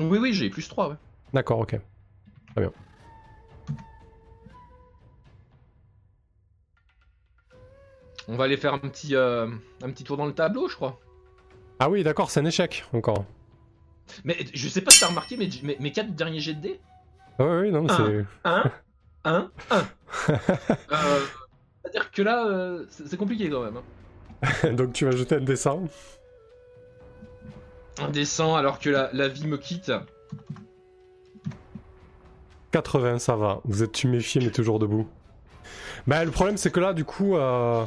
Oui, 0.00 0.18
oui, 0.18 0.32
j'ai 0.32 0.48
plus 0.48 0.68
3, 0.68 0.90
ouais. 0.90 0.96
D'accord, 1.32 1.60
ok. 1.60 1.78
Très 2.52 2.60
bien. 2.60 2.72
On 8.28 8.36
va 8.36 8.44
aller 8.44 8.56
faire 8.56 8.74
un 8.74 8.78
petit, 8.78 9.14
euh, 9.14 9.48
un 9.82 9.90
petit 9.90 10.04
tour 10.04 10.16
dans 10.16 10.26
le 10.26 10.34
tableau, 10.34 10.68
je 10.68 10.76
crois. 10.76 11.00
Ah 11.78 11.88
oui, 11.88 12.02
d'accord, 12.02 12.30
c'est 12.30 12.40
un 12.40 12.44
échec, 12.44 12.84
encore. 12.92 13.24
Mais 14.24 14.36
je 14.52 14.68
sais 14.68 14.80
pas 14.80 14.90
si 14.90 15.00
t'as 15.00 15.08
remarqué 15.08 15.36
mes, 15.36 15.48
mes, 15.78 15.92
4 15.92 16.14
derniers 16.14 16.40
jets 16.40 16.54
de 16.54 16.60
dés. 16.60 16.80
Ah 17.38 17.44
oui, 17.44 17.56
oui, 17.62 17.70
non, 17.70 17.86
c'est... 17.88 18.24
1, 18.44 18.70
1, 19.28 19.50
1. 19.70 19.88
C'est-à-dire 21.82 22.10
que 22.10 22.22
là, 22.22 22.46
euh, 22.46 22.86
c'est 22.90 23.16
compliqué 23.16 23.50
quand 23.50 23.62
même. 23.62 23.76
Hein. 23.76 24.72
Donc 24.72 24.92
tu 24.92 25.04
vas 25.04 25.10
jeter 25.10 25.36
un 25.36 25.40
dessin 25.40 25.80
Un 27.98 28.08
dessin 28.10 28.54
alors 28.54 28.78
que 28.78 28.90
la, 28.90 29.28
vie 29.28 29.46
me 29.46 29.58
quitte. 29.58 29.92
80, 32.72 33.18
ça 33.18 33.36
va. 33.36 33.60
Vous 33.64 33.82
êtes 33.82 33.92
tuméfié 33.92 34.40
mais 34.40 34.50
toujours 34.50 34.78
debout. 34.78 35.08
Bah 36.06 36.24
le 36.24 36.30
problème 36.30 36.56
c'est 36.56 36.70
que 36.70 36.80
là 36.80 36.92
du 36.94 37.04
coup... 37.04 37.36
Euh, 37.36 37.84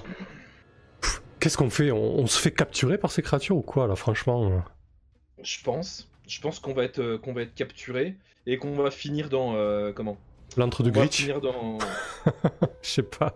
qu'est-ce 1.40 1.58
qu'on 1.58 1.70
fait? 1.70 1.92
On, 1.92 2.28
se 2.28 2.40
fait 2.40 2.52
capturer 2.52 2.98
par 2.98 3.12
ces 3.12 3.22
créatures 3.22 3.58
ou 3.58 3.62
quoi 3.62 3.88
là 3.88 3.96
franchement? 3.96 4.48
Euh? 4.48 4.60
Je 5.44 5.62
pense. 5.64 6.08
Je 6.28 6.40
pense 6.40 6.60
qu'on 6.60 6.74
va 6.74 6.84
être 6.84 7.18
qu'on 7.18 7.34
va 7.34 7.42
être 7.42 7.56
capturé 7.56 8.16
et 8.46 8.58
qu'on 8.58 8.76
va 8.76 8.92
finir 8.92 9.30
dans 9.30 9.56
comment? 9.94 10.18
L'entre 10.58 10.84
du 10.84 10.92
glitch. 10.92 11.28
dans. 11.28 11.78
Je 12.82 12.90
sais 12.90 13.04
pas. 13.04 13.36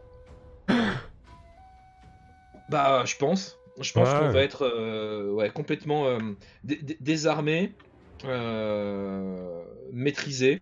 Bah, 2.70 3.04
je 3.06 3.16
pense. 3.16 3.58
Je 3.80 3.92
pense 3.94 4.10
qu'on 4.10 4.30
va 4.30 4.42
être 4.42 4.64
euh, 4.64 5.32
ouais, 5.32 5.50
complètement 5.50 6.08
euh, 6.08 6.18
désarmé, 6.64 7.74
euh, 8.24 9.64
maîtrisé 9.92 10.62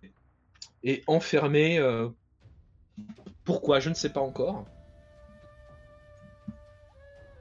et 0.82 1.02
enfermé. 1.06 1.80
Pourquoi? 3.44 3.80
Je 3.80 3.88
ne 3.88 3.94
sais 3.94 4.10
pas 4.10 4.20
encore. 4.20 4.64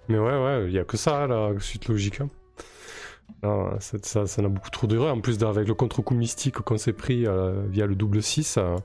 Mais 0.10 0.20
ouais, 0.20 0.44
ouais, 0.44 0.66
il 0.68 0.74
y 0.74 0.80
a 0.80 0.84
que 0.84 0.98
ça, 0.98 1.28
la 1.28 1.60
suite 1.60 1.88
logique. 1.88 2.22
Hein. 2.22 2.30
Ça, 3.80 4.26
ça, 4.26 4.42
n'a 4.42 4.48
beaucoup 4.48 4.70
trop 4.70 4.88
duré. 4.88 5.10
En 5.10 5.20
plus, 5.20 5.44
avec 5.44 5.68
le 5.68 5.74
contre-coup 5.74 6.16
mystique 6.16 6.60
qu'on 6.60 6.78
s'est 6.78 6.94
pris 6.94 7.28
euh, 7.28 7.66
via 7.68 7.86
le 7.86 7.96
double 7.96 8.24
6, 8.24 8.56
euh, 8.58 8.78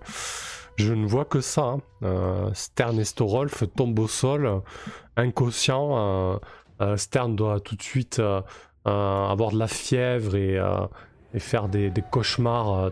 je 0.77 0.93
ne 0.93 1.07
vois 1.07 1.25
que 1.25 1.41
ça. 1.41 1.63
Hein. 1.63 1.81
Euh, 2.03 2.51
Stern 2.55 2.99
et 2.99 3.05
Storolf 3.05 3.63
tombent 3.77 3.99
au 4.01 4.09
sol, 4.09 4.63
inconscient. 5.17 6.41
Stern 6.97 7.37
doit 7.37 7.61
tout 7.61 7.77
de 7.77 7.83
suite 7.83 8.21
avoir 8.85 9.53
de 9.53 9.59
la 9.59 9.69
fièvre 9.69 10.35
et, 10.35 10.59
faire 11.39 11.69
des, 11.69 11.93
cauchemars 12.11 12.91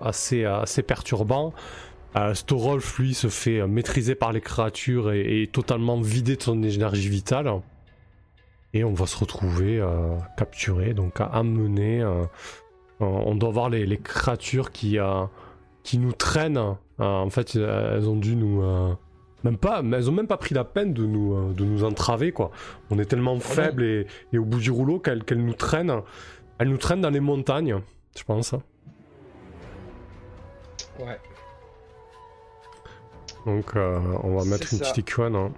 assez, 0.00 0.46
perturbants. 0.86 1.52
Storolf, 2.32 2.98
lui, 2.98 3.12
se 3.12 3.28
fait 3.28 3.66
maîtriser 3.66 4.14
par 4.14 4.32
les 4.32 4.40
créatures 4.40 5.12
et, 5.12 5.42
et 5.42 5.46
totalement 5.46 6.00
vidé 6.00 6.36
de 6.36 6.42
son 6.42 6.62
énergie 6.62 7.08
vitale. 7.08 7.60
Et 8.72 8.84
on 8.84 8.92
va 8.92 9.06
se 9.06 9.16
retrouver 9.16 9.80
euh, 9.80 10.16
capturé, 10.36 10.94
donc 10.94 11.20
à 11.20 11.24
amener. 11.24 12.02
Euh, 12.02 12.24
on 13.00 13.34
doit 13.34 13.50
voir 13.50 13.70
les, 13.70 13.98
créatures 13.98 14.70
qui, 14.70 14.98
euh, 14.98 15.24
qui 15.82 15.98
nous 15.98 16.12
traînent. 16.12 16.76
en 16.98 17.30
fait, 17.30 17.56
elles 17.56 18.08
ont 18.08 18.16
dû 18.16 18.36
nous. 18.36 18.62
même 19.42 19.56
pas, 19.56 19.82
mais 19.82 19.96
elles 19.96 20.10
ont 20.10 20.12
même 20.12 20.26
pas 20.26 20.36
pris 20.36 20.54
la 20.54 20.64
peine 20.64 20.92
de 20.92 21.06
nous, 21.06 21.52
de 21.54 21.64
nous 21.64 21.82
entraver, 21.82 22.30
quoi. 22.30 22.50
On 22.90 22.98
est 22.98 23.06
tellement 23.06 23.36
ah 23.36 23.40
faibles 23.40 23.82
et, 23.82 24.38
au 24.38 24.44
bout 24.44 24.58
du 24.58 24.70
rouleau 24.70 24.98
qu'elles 24.98 25.24
nous 25.36 25.54
traînent. 25.54 26.02
Elles 26.58 26.68
nous 26.68 26.76
traînent 26.76 27.00
dans 27.00 27.10
les 27.10 27.20
montagnes, 27.20 27.80
je 28.16 28.22
pense. 28.22 28.52
Ouais. 30.98 31.18
Donc, 33.46 33.72
on 33.74 34.36
va 34.36 34.44
mettre 34.44 34.74
une 34.74 34.78
petite 34.78 34.98
icône. 34.98 35.34
Hein. 35.34 35.52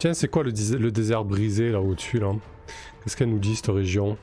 Tiens, 0.00 0.14
c'est 0.14 0.28
quoi 0.28 0.42
le, 0.42 0.50
désert 0.90 1.26
brisé 1.26 1.70
là 1.70 1.82
au-dessus 1.82 2.20
là? 2.20 2.32
Qu'est-ce 3.04 3.18
qu'elle 3.18 3.28
nous 3.28 3.38
dit 3.38 3.54
cette 3.54 3.66
région? 3.66 4.16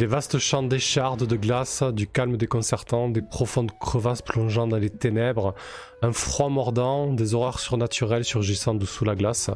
Des 0.00 0.06
vastes 0.06 0.38
champs 0.38 0.64
d'échardes 0.64 1.28
de 1.28 1.36
glace, 1.36 1.84
du 1.84 2.08
calme 2.08 2.36
déconcertant, 2.36 3.08
des 3.08 3.22
profondes 3.22 3.70
crevasses 3.78 4.20
plongeant 4.20 4.66
dans 4.66 4.78
les 4.78 4.90
ténèbres, 4.90 5.54
un 6.02 6.10
froid 6.10 6.48
mordant, 6.48 7.12
des 7.12 7.36
horreurs 7.36 7.60
surnaturelles 7.60 8.24
surgissant 8.24 8.74
dessous 8.74 9.04
la 9.04 9.14
glace. 9.14 9.48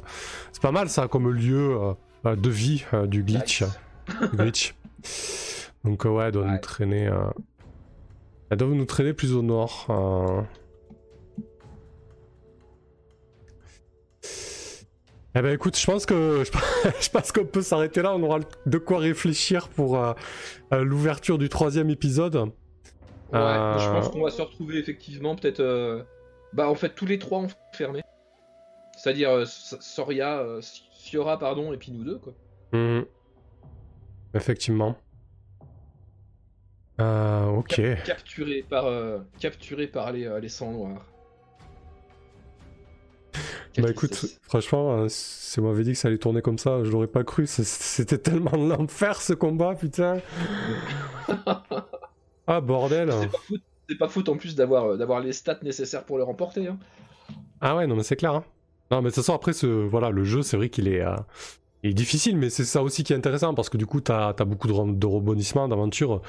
C'est 0.53 0.63
pas 0.63 0.71
mal 0.71 0.89
ça 0.89 1.09
comme 1.09 1.29
lieu 1.33 1.77
euh, 2.25 2.37
de 2.37 2.49
vie 2.49 2.85
euh, 2.95 3.09
du 3.09 3.25
glitch. 3.25 3.65
Du 4.31 4.37
glitch. 4.37 4.77
Donc 5.83 6.07
euh, 6.07 6.11
ouais, 6.11 6.27
elle 6.27 6.33
doit 6.33 6.47
nous 6.47 6.59
traîner. 6.59 7.11
Elle 8.51 8.57
doit 8.57 8.69
nous 8.69 8.85
traîner 8.85 9.15
plus 9.15 9.35
au 9.35 9.43
nord. 9.43 10.47
Eh 15.35 15.43
ben 15.43 15.53
écoute, 15.53 15.79
je 15.79 15.85
pense 15.85 16.07
que 16.07 16.43
je 17.01 17.11
pense 17.11 17.33
qu'on 17.33 17.45
peut 17.45 17.63
s'arrêter 17.63 18.03
là. 18.03 18.15
On 18.15 18.23
aura 18.23 18.41
de 18.67 18.79
quoi 18.79 18.99
réfléchir 18.99 19.69
pour 19.69 20.03
euh, 20.03 20.15
euh, 20.73 20.83
l'ouverture 20.83 21.39
du 21.39 21.49
troisième 21.49 21.91
épisode. 21.91 22.37
Ouais, 22.37 22.49
je 23.33 23.91
pense 23.91 24.07
euh, 24.07 24.11
qu'on 24.11 24.25
va 24.25 24.31
se 24.31 24.41
retrouver 24.41 24.79
effectivement 24.79 25.37
peut-être. 25.37 26.07
Bah 26.55 26.71
en 26.71 26.75
fait 26.75 26.91
tous 26.91 27.05
les 27.05 27.19
trois 27.19 27.41
enfermés. 27.41 28.03
C'est-à-dire 28.97 29.47
Soria, 29.47 30.45
Fiora 30.99 31.39
pardon 31.39 31.73
et 31.73 31.77
puis 31.77 31.93
nous 31.93 32.05
deux 32.05 32.19
quoi. 32.19 32.33
Mhm. 32.73 33.05
Effectivement. 34.35 34.97
ok. 36.99 37.83
capturé 38.05 38.65
par 38.69 38.87
capturé 39.39 39.89
par 39.89 40.11
les, 40.13 40.41
les 40.41 40.49
sangs 40.49 40.73
noirs. 40.73 41.05
Bah 43.79 43.91
écoute, 43.91 44.27
franchement, 44.43 44.93
euh, 44.93 45.07
si 45.09 45.61
on 45.61 45.65
m'avait 45.65 45.85
dit 45.85 45.93
que 45.93 45.99
ça 45.99 46.09
allait 46.09 46.19
tourner 46.19 46.43
comme 46.43 46.59
ça, 46.59 46.83
je 46.83 46.91
l'aurais 46.91 47.07
pas 47.07 47.23
cru. 47.25 47.47
C'était 47.47 48.19
tellement 48.19 48.51
l'enfer 48.57 49.21
ce 49.21 49.33
combat, 49.33 49.75
putain. 49.75 50.21
ah 52.47 52.61
bordel. 52.61 53.13
C'est 53.89 53.97
pas, 53.97 54.09
faute 54.09 54.29
en 54.29 54.37
plus 54.37 54.55
d'avoir 54.55 54.85
euh, 54.85 54.97
d'avoir 54.97 55.21
les 55.21 55.33
stats 55.33 55.61
nécessaires 55.63 56.05
pour 56.05 56.19
le 56.19 56.25
remporter. 56.25 56.67
Hein. 56.67 56.79
Ah 57.61 57.77
ouais, 57.77 57.87
non 57.87 57.97
mais 57.97 58.03
c'est 58.03 58.17
clair. 58.17 58.35
Hein. 58.35 58.45
Non 58.91 58.99
mais 58.99 59.11
de 59.11 59.15
toute 59.15 59.23
façon 59.23 59.35
après 59.35 59.53
ce 59.53 59.67
voilà 59.67 60.11
le 60.11 60.25
jeu, 60.25 60.43
c'est 60.43 60.57
vrai 60.57 60.69
qu'il 60.69 60.89
est, 60.89 61.01
euh, 61.01 61.17
est 61.85 61.95
difficile, 61.95 62.37
mais 62.37 62.51
c'est 62.51 62.65
ça 62.65 62.83
aussi 62.83 63.05
qui 63.05 63.13
est 63.13 63.17
intéressant 63.17 63.55
parce 63.55 63.69
que 63.69 63.77
du 63.77 63.87
coup 63.87 64.01
t'as 64.01 64.35
as 64.39 64.45
beaucoup 64.45 64.69
de, 64.69 64.93
de 64.93 65.07
rebondissements, 65.07 65.69
d'aventures. 65.69 66.21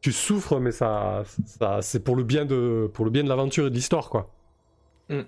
Tu 0.00 0.12
souffres, 0.12 0.58
mais 0.58 0.72
ça, 0.72 1.22
ça 1.46 1.80
c'est 1.82 2.00
pour 2.00 2.16
le 2.16 2.24
bien 2.24 2.44
de 2.44 2.90
pour 2.92 3.04
le 3.04 3.10
bien 3.10 3.24
de 3.24 3.28
l'aventure 3.28 3.66
et 3.66 3.70
de 3.70 3.74
l'histoire 3.74 4.08
quoi. 4.08 4.30
Mm. 5.08 5.20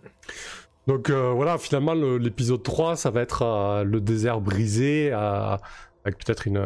Donc 0.86 1.08
euh, 1.08 1.32
voilà, 1.32 1.58
finalement, 1.58 1.94
l'épisode 1.94 2.62
3, 2.62 2.96
ça 2.96 3.10
va 3.10 3.22
être 3.22 3.42
euh, 3.42 3.84
le 3.84 4.00
désert 4.00 4.40
brisé, 4.40 5.10
euh, 5.12 5.56
avec 6.04 6.18
peut-être 6.18 6.46
une, 6.46 6.62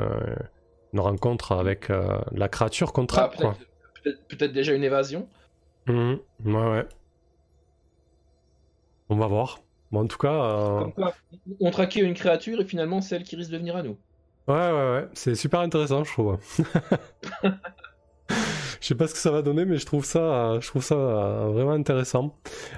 rencontre 0.97 1.53
avec 1.53 1.91
la 2.33 2.49
créature 2.49 2.93
qu'on 2.93 3.07
trappe. 3.07 3.37
Ah, 3.45 3.55
peut-être 4.29 4.53
déjà 4.53 4.75
une 4.75 4.85
évasion 4.85 5.29
mmh, 5.87 6.15
Ouais, 6.45 6.71
ouais. 6.71 6.87
On 9.09 9.17
va 9.17 9.27
voir. 9.27 9.61
Bon, 9.93 10.01
en 10.01 10.07
tout 10.07 10.19
cas. 10.19 10.85
on 11.61 11.71
traquait 11.71 12.01
une 12.01 12.15
créature 12.15 12.61
et 12.61 12.65
finalement, 12.65 13.01
c'est 13.01 13.17
elle 13.17 13.23
qui 13.23 13.37
risque 13.37 13.51
de 13.51 13.59
venir 13.59 13.77
à 13.77 13.83
nous. 13.83 13.97
Ouais, 14.49 14.55
ouais, 14.55 14.93
ouais. 14.93 15.09
C'est 15.13 15.35
super 15.35 15.61
intéressant, 15.61 16.05
je 16.05 16.13
trouve. 16.13 16.39
je 18.81 18.87
sais 18.87 18.95
pas 18.95 19.07
ce 19.07 19.15
que 19.15 19.19
ça 19.19 19.31
va 19.31 19.43
donner, 19.43 19.65
mais 19.65 19.77
je 19.77 19.87
trouve 19.87 20.05
ça, 20.05 20.59
je 20.61 20.69
trouve 20.69 20.83
ça 20.83 20.95
euh, 20.95 21.49
vraiment 21.53 21.73
intéressant. 21.73 22.37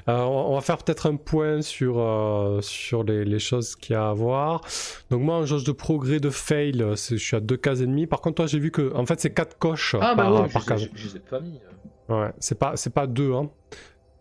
Euh, 0.09 0.19
on 0.19 0.55
va 0.55 0.61
faire 0.61 0.79
peut-être 0.79 1.07
un 1.07 1.17
point 1.17 1.63
sur, 1.63 1.99
euh, 1.99 2.61
sur 2.63 3.05
les, 3.05 3.39
choses 3.39 3.77
qu'il 3.77 3.95
y 3.95 3.97
a 3.97 4.11
à 4.11 4.13
voir. 4.13 4.63
Donc 5.11 5.23
moi, 5.23 5.37
en 5.37 5.47
jauge 5.47 5.65
de 5.65 5.73
progrès 5.73 6.21
de 6.21 6.31
fail, 6.31 6.85
je 6.95 7.17
suis 7.17 7.37
à 7.37 7.41
2 7.41 7.57
cases 7.57 7.81
et 7.81 7.87
demi. 7.87 8.07
Par 8.07 8.21
contre, 8.21 8.37
toi, 8.37 8.47
j'ai 8.47 8.59
vu 8.59 8.71
que 8.71 8.95
en 8.95 9.07
fait, 9.07 9.21
c'est 9.21 9.33
4 9.33 9.59
coches 9.59 9.97
ah, 10.01 10.15
bah 10.15 10.25
par, 10.25 10.49
par 10.49 10.67
case. 10.67 10.89
Je, 10.95 11.09
les 11.09 11.17
ai 11.17 11.21
pas 11.21 11.41
mis. 11.41 11.61
Ouais, 12.09 12.33
c'est 12.39 12.59
pas, 12.59 12.77
c'est 12.77 12.91
pas 12.91 13.07
2, 13.07 13.35
hein. 13.35 13.51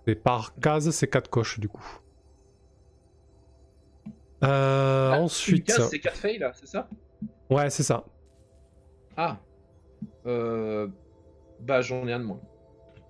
C'est 0.08 0.16
par 0.16 0.56
case, 0.60 0.90
c'est 0.92 1.08
4 1.08 1.30
coches 1.30 1.60
du 1.60 1.70
coup. 1.70 2.00
Euh, 4.44 5.12
ah, 5.14 5.20
ensuite. 5.20 5.72
c'est 5.72 6.00
4 6.00 6.16
fails, 6.16 6.52
c'est 6.54 6.68
ça? 6.68 6.88
Ouais, 7.50 7.70
c'est 7.70 7.84
ça. 7.84 8.06
Ah. 9.18 9.38
Euh, 10.26 10.88
bah, 11.62 11.82
j'en 11.82 12.08
ai 12.08 12.14
un 12.14 12.20
de 12.20 12.26
moins. 12.26 12.40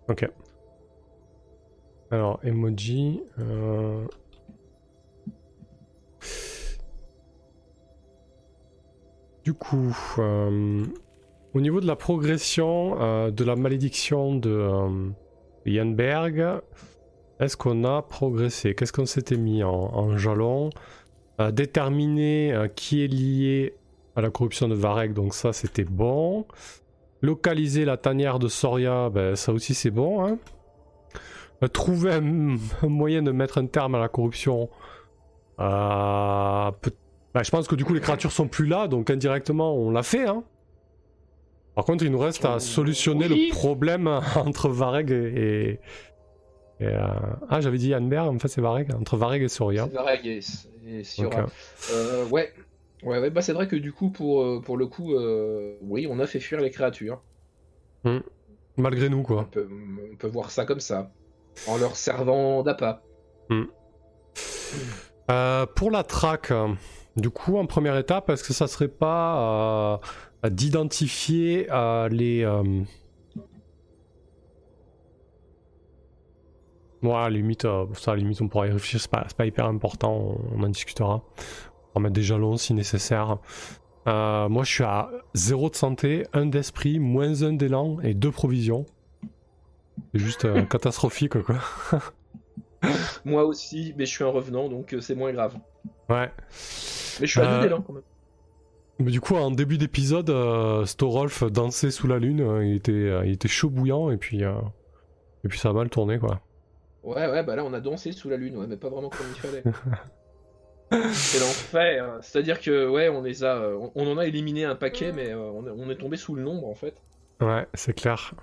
Ok. 0.07 0.27
Alors, 2.11 2.39
emoji. 2.43 3.21
Euh, 3.37 4.05
du 9.43 9.53
coup, 9.53 9.95
euh, 10.17 10.83
au 11.53 11.61
niveau 11.61 11.79
de 11.79 11.85
la 11.85 11.95
progression 11.95 12.99
euh, 12.99 13.29
de 13.29 13.43
la 13.43 13.55
malédiction 13.55 14.35
de 14.35 15.11
Yanberg, 15.65 16.61
est-ce 17.39 17.55
qu'on 17.55 17.83
a 17.83 18.01
progressé? 18.01 18.73
Qu'est-ce 18.73 18.91
qu'on 18.91 19.05
s'était 19.05 19.37
mis 19.37 19.63
en, 19.63 19.71
en 19.71 20.17
jalon? 20.17 20.71
Déterminer 21.53 22.65
qui 22.75 23.01
est 23.01 23.07
lié 23.07 23.73
à 24.17 24.19
la 24.19 24.29
corruption 24.29 24.67
de 24.67 24.75
Varek, 24.75 25.13
donc 25.13 25.33
ça 25.33 25.53
c'était 25.53 25.85
bon. 25.85 26.45
Localiser 27.21 27.85
la 27.85 27.97
tanière 27.97 28.39
de 28.39 28.47
Soria, 28.47 29.09
ben, 29.09 29.35
ça 29.35 29.51
aussi 29.51 29.73
c'est 29.73 29.91
bon. 29.91 30.25
Hein. 30.25 30.37
Euh, 31.63 31.67
trouver 31.67 32.13
un, 32.13 32.57
moyen 32.87 33.21
de 33.21 33.31
mettre 33.31 33.57
un 33.57 33.65
terme 33.65 33.95
à 33.95 33.99
la 33.99 34.07
corruption. 34.07 34.69
Euh, 35.59 36.71
ben, 37.33 37.43
je 37.43 37.51
pense 37.51 37.67
que 37.67 37.75
du 37.75 37.83
coup 37.83 37.93
les 37.93 37.99
créatures 37.99 38.31
sont 38.31 38.47
plus 38.47 38.65
là, 38.65 38.87
donc 38.87 39.09
indirectement 39.09 39.75
on 39.75 39.91
l'a 39.91 40.03
fait. 40.03 40.27
Hein. 40.27 40.43
Par 41.75 41.85
contre, 41.85 42.03
il 42.03 42.11
nous 42.11 42.19
reste 42.19 42.43
à 42.45 42.59
solutionner 42.59 43.27
le 43.27 43.51
problème 43.51 44.07
entre 44.35 44.69
Vareg 44.69 45.11
et. 45.11 45.79
Euh, 46.81 47.07
ah, 47.49 47.59
j'avais 47.59 47.77
dit 47.77 47.93
Anber, 47.93 48.19
en 48.19 48.39
fait 48.39 48.47
c'est 48.47 48.61
Vareg, 48.61 48.93
entre 48.95 49.17
Vareg 49.17 49.43
et 49.43 49.49
Soria. 49.49 49.85
Vareg 49.87 50.25
et, 50.25 51.03
Soria. 51.03 51.45
ouais, 52.31 52.53
Ouais, 53.03 53.19
ouais 53.19 53.29
bah 53.29 53.41
c'est 53.41 53.53
vrai 53.53 53.67
que 53.67 53.75
du 53.75 53.93
coup, 53.93 54.09
pour, 54.09 54.41
euh, 54.41 54.61
pour 54.63 54.77
le 54.77 54.87
coup, 54.87 55.13
euh, 55.13 55.77
oui, 55.81 56.07
on 56.09 56.19
a 56.19 56.27
fait 56.27 56.39
fuir 56.39 56.59
les 56.59 56.71
créatures. 56.71 57.21
Hmm. 58.03 58.19
Malgré 58.77 59.09
nous, 59.09 59.23
quoi. 59.23 59.41
On 59.41 60.15
peut, 60.15 60.27
voir 60.27 60.51
ça 60.51 60.65
comme 60.65 60.79
ça. 60.79 61.11
En 61.67 61.77
leur 61.77 61.95
servant 61.95 62.63
d'appât. 62.63 63.01
Hmm. 63.49 63.63
Euh, 65.31 65.65
pour 65.65 65.91
la 65.91 66.03
traque, 66.03 66.53
du 67.15 67.29
coup, 67.29 67.57
en 67.57 67.65
première 67.65 67.97
étape, 67.97 68.29
est-ce 68.29 68.43
que 68.43 68.53
ça 68.53 68.67
serait 68.67 68.87
pas 68.87 69.99
d'identifier 70.43 71.67
les. 72.09 72.45
Moi, 77.01 77.29
limite, 77.29 77.65
ça, 77.93 78.13
limite, 78.13 78.41
on 78.41 78.49
pourra 78.49 78.67
y 78.67 78.71
réfléchir, 78.71 78.99
c'est 78.99 79.09
pas, 79.09 79.25
pas 79.37 79.45
hyper 79.45 79.65
important, 79.65 80.37
on 80.53 80.63
en 80.63 80.67
discutera. 80.67 81.23
On 81.93 81.99
va 81.99 82.03
mettre 82.03 82.15
des 82.15 82.23
jalons 82.23 82.57
si 82.57 82.73
nécessaire. 82.73 83.37
Euh, 84.07 84.49
moi, 84.49 84.63
je 84.63 84.71
suis 84.71 84.83
à 84.83 85.09
0 85.35 85.69
de 85.69 85.75
santé, 85.75 86.25
1 86.33 86.47
d'esprit, 86.47 86.99
moins 86.99 87.43
1 87.43 87.53
d'élan 87.53 87.99
et 88.01 88.13
2 88.13 88.31
provisions. 88.31 88.85
C'est 90.13 90.19
juste 90.19 90.45
euh, 90.45 90.61
catastrophique, 90.69 91.41
quoi. 91.41 91.57
moi 93.25 93.43
aussi, 93.43 93.93
mais 93.97 94.05
je 94.05 94.11
suis 94.11 94.23
un 94.23 94.29
revenant, 94.29 94.69
donc 94.69 94.93
euh, 94.93 95.01
c'est 95.01 95.15
moins 95.15 95.33
grave. 95.33 95.55
Ouais. 96.09 96.31
Mais 97.19 97.27
je 97.27 97.31
suis 97.31 97.41
à 97.41 97.59
2 97.59 97.63
d'élan 97.63 97.81
quand 97.81 97.93
même. 97.93 98.03
Mais 98.99 99.11
du 99.11 99.21
coup, 99.21 99.35
en 99.35 99.51
début 99.51 99.77
d'épisode, 99.77 100.29
Storolf 100.85 101.45
dansait 101.45 101.91
sous 101.91 102.07
la 102.07 102.19
lune, 102.19 102.45
il, 102.63 102.75
était, 102.75 103.25
il 103.25 103.31
était 103.31 103.47
chaud 103.47 103.69
bouillant, 103.69 104.11
et 104.11 104.17
puis, 104.17 104.41
et 104.41 105.47
puis 105.47 105.57
ça 105.57 105.69
a 105.69 105.73
mal 105.73 105.89
tourné, 105.89 106.19
quoi. 106.19 106.41
Ouais, 107.03 107.29
ouais, 107.29 107.43
bah 107.43 107.55
là 107.55 107.63
on 107.63 107.71
a 107.71 107.79
dansé 107.79 108.11
sous 108.11 108.27
la 108.27 108.35
lune, 108.35 108.57
ouais, 108.57 108.67
mais 108.67 108.75
pas 108.75 108.89
vraiment 108.89 109.07
comme 109.07 109.27
il 109.33 109.39
fallait. 109.39 109.63
C'est 110.91 111.39
l'enfer. 111.39 112.17
C'est-à-dire 112.21 112.59
que 112.59 112.87
ouais, 112.87 113.09
on 113.09 113.21
les 113.21 113.43
a, 113.43 113.69
on, 113.95 114.07
en 114.07 114.17
a 114.17 114.25
éliminé 114.25 114.65
un 114.65 114.75
paquet, 114.75 115.11
mais 115.11 115.29
euh, 115.29 115.37
on, 115.37 115.89
est 115.89 115.95
tombé 115.95 116.17
sous 116.17 116.35
le 116.35 116.41
nombre 116.41 116.67
en 116.67 116.73
fait. 116.73 116.95
Ouais, 117.41 117.67
c'est 117.73 117.93
clair. 117.93 118.33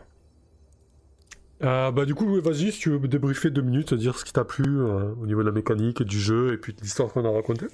Euh, 1.63 1.91
bah 1.91 2.05
du 2.05 2.15
coup, 2.15 2.41
vas-y, 2.41 2.71
si 2.71 2.79
tu 2.79 2.91
veux 2.91 3.09
débriefer 3.09 3.51
deux 3.51 3.63
minutes, 3.63 3.95
dire 3.95 4.19
ce 4.19 4.25
qui 4.25 4.33
t'a 4.33 4.45
plu 4.45 4.81
euh, 4.81 5.15
au 5.21 5.27
niveau 5.27 5.41
de 5.41 5.47
la 5.47 5.53
mécanique 5.53 6.03
et 6.03 6.05
du 6.05 6.21
jeu 6.21 6.53
et 6.53 6.59
puis 6.59 6.73
de 6.73 6.81
l'histoire 6.81 7.13
qu'on 7.13 7.25
a 7.25 7.31
racontée. 7.31 7.67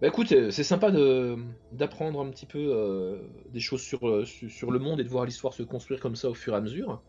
Bah 0.00 0.08
écoute, 0.08 0.32
c'est 0.50 0.62
sympa 0.62 0.92
de 0.92 1.36
d'apprendre 1.72 2.20
un 2.20 2.30
petit 2.30 2.46
peu 2.46 3.18
des 3.52 3.60
choses 3.60 3.82
sur, 3.82 4.24
sur 4.24 4.70
le 4.70 4.78
monde 4.78 5.00
et 5.00 5.04
de 5.04 5.08
voir 5.08 5.24
l'histoire 5.24 5.52
se 5.52 5.64
construire 5.64 6.00
comme 6.00 6.14
ça 6.14 6.30
au 6.30 6.34
fur 6.34 6.54
et 6.54 6.56
à 6.56 6.60
mesure 6.60 7.02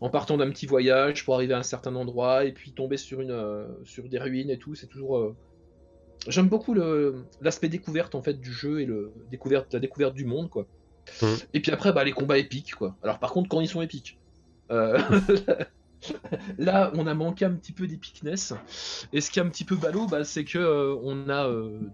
en 0.00 0.10
partant 0.10 0.36
d'un 0.36 0.50
petit 0.50 0.66
voyage 0.66 1.24
pour 1.24 1.34
arriver 1.34 1.54
à 1.54 1.58
un 1.58 1.62
certain 1.62 1.94
endroit 1.94 2.44
et 2.44 2.52
puis 2.52 2.72
tomber 2.72 2.96
sur, 2.96 3.20
une, 3.20 3.30
euh, 3.30 3.66
sur 3.84 4.08
des 4.08 4.18
ruines 4.18 4.50
et 4.50 4.58
tout. 4.58 4.74
C'est 4.74 4.86
toujours. 4.86 5.18
Euh, 5.18 5.34
j'aime 6.28 6.48
beaucoup 6.48 6.74
l'aspect 7.40 7.68
découverte 7.68 8.14
en 8.14 8.22
fait 8.22 8.34
du 8.34 8.52
jeu 8.52 8.80
et 8.80 8.86
le 8.86 9.12
découverte, 9.30 9.72
la 9.72 9.80
découverte 9.80 10.14
du 10.14 10.24
monde 10.24 10.50
quoi. 10.50 10.66
Mmh. 11.22 11.26
Et 11.54 11.60
puis 11.60 11.70
après 11.72 11.92
bah, 11.92 12.04
les 12.04 12.12
combats 12.12 12.38
épiques 12.38 12.74
quoi. 12.74 12.96
Alors 13.02 13.18
par 13.18 13.32
contre 13.32 13.48
quand 13.48 13.60
ils 13.60 13.68
sont 13.68 13.80
épiques. 13.80 14.18
Euh, 14.70 14.98
là 16.58 16.90
on 16.94 17.06
a 17.06 17.14
manqué 17.14 17.44
un 17.44 17.52
petit 17.52 17.72
peu 17.72 17.86
d'épicness. 17.86 18.52
Et 19.12 19.20
ce 19.20 19.30
qui 19.30 19.38
est 19.38 19.42
un 19.42 19.48
petit 19.48 19.64
peu 19.64 19.76
ballot 19.76 20.06
bah, 20.06 20.24
c'est 20.24 20.44
que 20.44 20.94
on 21.02 21.30
a 21.30 21.48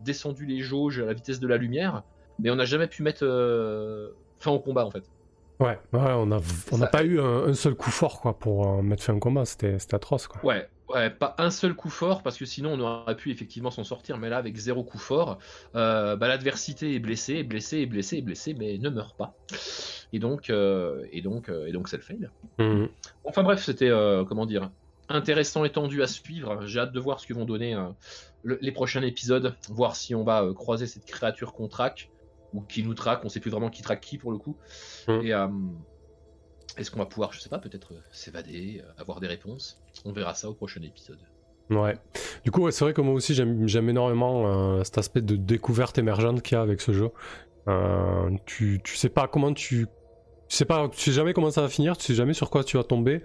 descendu 0.04 0.46
les 0.46 0.60
jauges 0.60 0.98
à 0.98 1.04
la 1.04 1.12
vitesse 1.12 1.38
de 1.38 1.46
la 1.46 1.56
lumière. 1.56 2.02
mais 2.38 2.50
on 2.50 2.56
n'a 2.56 2.64
jamais 2.64 2.88
pu 2.88 3.02
mettre 3.02 3.24
fin 4.40 4.50
au 4.50 4.58
combat 4.58 4.86
en 4.86 4.90
fait. 4.90 5.04
Ouais, 5.62 5.78
ouais 5.92 6.12
on 6.12 6.26
n'a 6.26 6.40
on 6.72 6.82
a 6.82 6.86
pas 6.86 7.04
eu 7.04 7.20
un, 7.20 7.54
seul 7.54 7.74
coup 7.74 7.90
fort 7.90 8.20
quoi, 8.20 8.38
pour 8.38 8.82
mettre 8.82 9.02
fin 9.02 9.14
au 9.14 9.18
combat, 9.18 9.44
c'était 9.44 9.76
atroce. 9.92 10.26
Quoi. 10.26 10.44
Ouais, 10.44 10.68
Ouais, 10.92 11.08
pas 11.08 11.34
un 11.38 11.50
seul 11.50 11.74
coup 11.74 11.88
fort, 11.88 12.22
parce 12.22 12.36
que 12.36 12.44
sinon 12.44 12.74
on 12.74 12.80
aurait 12.80 13.16
pu 13.16 13.30
effectivement 13.30 13.70
s'en 13.70 13.84
sortir, 13.84 14.18
mais 14.18 14.28
là 14.28 14.36
avec 14.36 14.56
zéro 14.56 14.84
coup 14.84 14.98
fort, 14.98 15.38
euh, 15.74 16.16
bah, 16.16 16.28
l'adversité 16.28 16.94
est 16.94 16.98
blessée, 16.98 17.36
est 17.36 17.44
blessée, 17.44 17.78
est 17.78 17.86
blessée, 17.86 18.18
est 18.18 18.22
blessée, 18.22 18.54
mais 18.58 18.76
ne 18.76 18.90
meurt 18.90 19.16
pas. 19.16 19.34
Et 20.12 20.18
donc, 20.18 20.50
euh, 20.50 21.06
et 21.10 21.22
donc, 21.22 21.48
euh, 21.48 21.66
et 21.66 21.72
donc 21.72 21.88
c'est 21.88 21.96
le 21.96 22.02
fail. 22.02 22.28
Mhm. 22.58 22.88
Enfin 23.24 23.42
bref, 23.42 23.62
c'était 23.64 23.90
comment 24.28 24.44
dire 24.44 24.70
intéressant 25.08 25.64
et 25.64 25.70
tendu 25.70 26.02
à 26.02 26.06
suivre. 26.06 26.66
J'ai 26.66 26.80
hâte 26.80 26.92
de 26.92 27.00
voir 27.00 27.20
ce 27.20 27.26
que 27.26 27.32
vont 27.32 27.44
donner 27.46 27.74
les 28.44 28.72
prochains 28.72 29.02
épisodes, 29.02 29.54
voir 29.70 29.96
si 29.96 30.14
on 30.14 30.24
va 30.24 30.46
croiser 30.54 30.86
cette 30.86 31.06
créature 31.06 31.54
qu'on 31.54 31.68
traque 31.68 32.10
ou 32.52 32.60
qui 32.60 32.82
nous 32.82 32.94
traque. 32.94 33.24
On 33.24 33.28
sait 33.28 33.40
plus 33.40 33.50
vraiment 33.50 33.70
qui 33.70 33.82
traque 33.82 34.00
qui 34.00 34.18
pour 34.18 34.32
le 34.32 34.38
coup. 34.38 34.56
Mhm. 35.08 35.26
Et 35.26 35.32
est-ce 36.78 36.90
qu'on 36.90 36.98
va 36.98 37.06
pouvoir, 37.06 37.32
je 37.32 37.40
sais 37.40 37.48
pas, 37.48 37.58
peut-être 37.58 37.92
euh, 37.92 38.00
s'évader, 38.12 38.82
euh, 38.82 39.00
avoir 39.00 39.20
des 39.20 39.26
réponses? 39.26 39.82
On 40.04 40.12
verra 40.12 40.34
ça 40.34 40.48
au 40.48 40.54
prochain 40.54 40.80
épisode. 40.82 41.18
Ouais. 41.70 41.96
Du 42.44 42.50
coup, 42.50 42.70
c'est 42.70 42.84
vrai 42.84 42.94
que 42.94 43.00
moi 43.00 43.14
aussi, 43.14 43.34
j'aime 43.34 43.88
énormément 43.88 44.46
euh, 44.46 44.84
cet 44.84 44.98
aspect 44.98 45.20
de 45.20 45.36
découverte 45.36 45.98
émergente 45.98 46.42
qu'il 46.42 46.56
y 46.56 46.58
a 46.58 46.62
avec 46.62 46.80
ce 46.80 46.92
jeu. 46.92 47.10
tu, 48.46 48.80
tu 48.82 48.96
sais 48.96 49.08
pas 49.08 49.28
comment 49.28 49.52
tu. 49.52 49.86
Tu 50.48 50.58
sais 50.58 50.64
pas, 50.66 50.86
tu 50.90 51.00
sais 51.00 51.12
jamais 51.12 51.32
comment 51.32 51.50
ça 51.50 51.62
va 51.62 51.68
finir, 51.70 51.96
tu 51.96 52.04
sais 52.04 52.14
jamais 52.14 52.34
sur 52.34 52.50
quoi 52.50 52.62
tu 52.62 52.76
vas 52.76 52.84
tomber. 52.84 53.22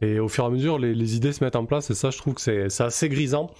Et 0.00 0.18
au 0.18 0.28
fur 0.28 0.44
et 0.44 0.46
à 0.46 0.50
mesure, 0.50 0.78
les, 0.78 1.16
idées 1.16 1.34
se 1.34 1.44
mettent 1.44 1.56
en 1.56 1.66
place. 1.66 1.90
Et 1.90 1.94
ça, 1.94 2.08
je 2.08 2.16
trouve 2.16 2.34
que 2.34 2.40
c'est 2.40 2.82
assez 2.82 3.08
grisant. 3.08 3.50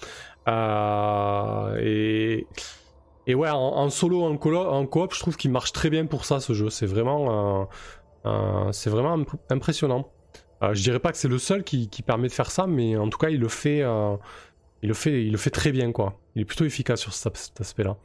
et. 0.47 2.47
Et 3.27 3.35
ouais, 3.35 3.51
en, 3.51 3.91
solo, 3.91 4.23
en, 4.23 4.35
en 4.35 4.87
coop, 4.87 5.15
je 5.15 5.21
trouve 5.21 5.37
qu'il 5.37 5.51
marche 5.51 5.73
très 5.73 5.91
bien 5.91 6.07
pour 6.07 6.25
ça, 6.25 6.41
ce 6.41 6.53
jeu. 6.53 6.71
C'est 6.71 6.87
vraiment. 6.87 7.69
Euh, 8.27 8.73
c'est 8.73 8.91
vraiment 8.91 9.25
impressionnant. 9.51 10.11
Euh, 10.63 10.75
je 10.75 10.83
dirais 10.83 10.99
pas 10.99 11.11
que 11.13 11.19
c'est 11.19 11.29
le 11.29 11.39
seul 11.39 11.65
qui, 11.65 11.89
permet 12.05 12.29
de 12.29 12.33
faire 12.33 12.51
ça, 12.51 12.67
mais 12.67 12.97
en 12.97 13.09
tout 13.09 13.19
cas, 13.19 13.31
il 13.31 13.41
le 13.41 13.49
fait, 13.49 13.83
euh, 13.83 14.17
il 14.83 14.89
le 14.89 14.95
fait, 14.95 15.25
il 15.25 15.33
le 15.33 15.39
fait 15.39 15.51
très 15.51 15.73
bien, 15.73 15.93
quoi. 15.93 16.21
Il 16.35 16.43
est 16.43 16.45
plutôt 16.45 16.65
efficace 16.65 17.01
sur 17.01 17.13
cet, 17.15 17.61
aspect-là. 17.61 17.97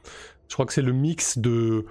Je 0.47 0.53
crois 0.53 0.65
que 0.65 0.73
c'est 0.73 0.81
le 0.81 0.93
mix 0.93 1.37
de 1.37 1.85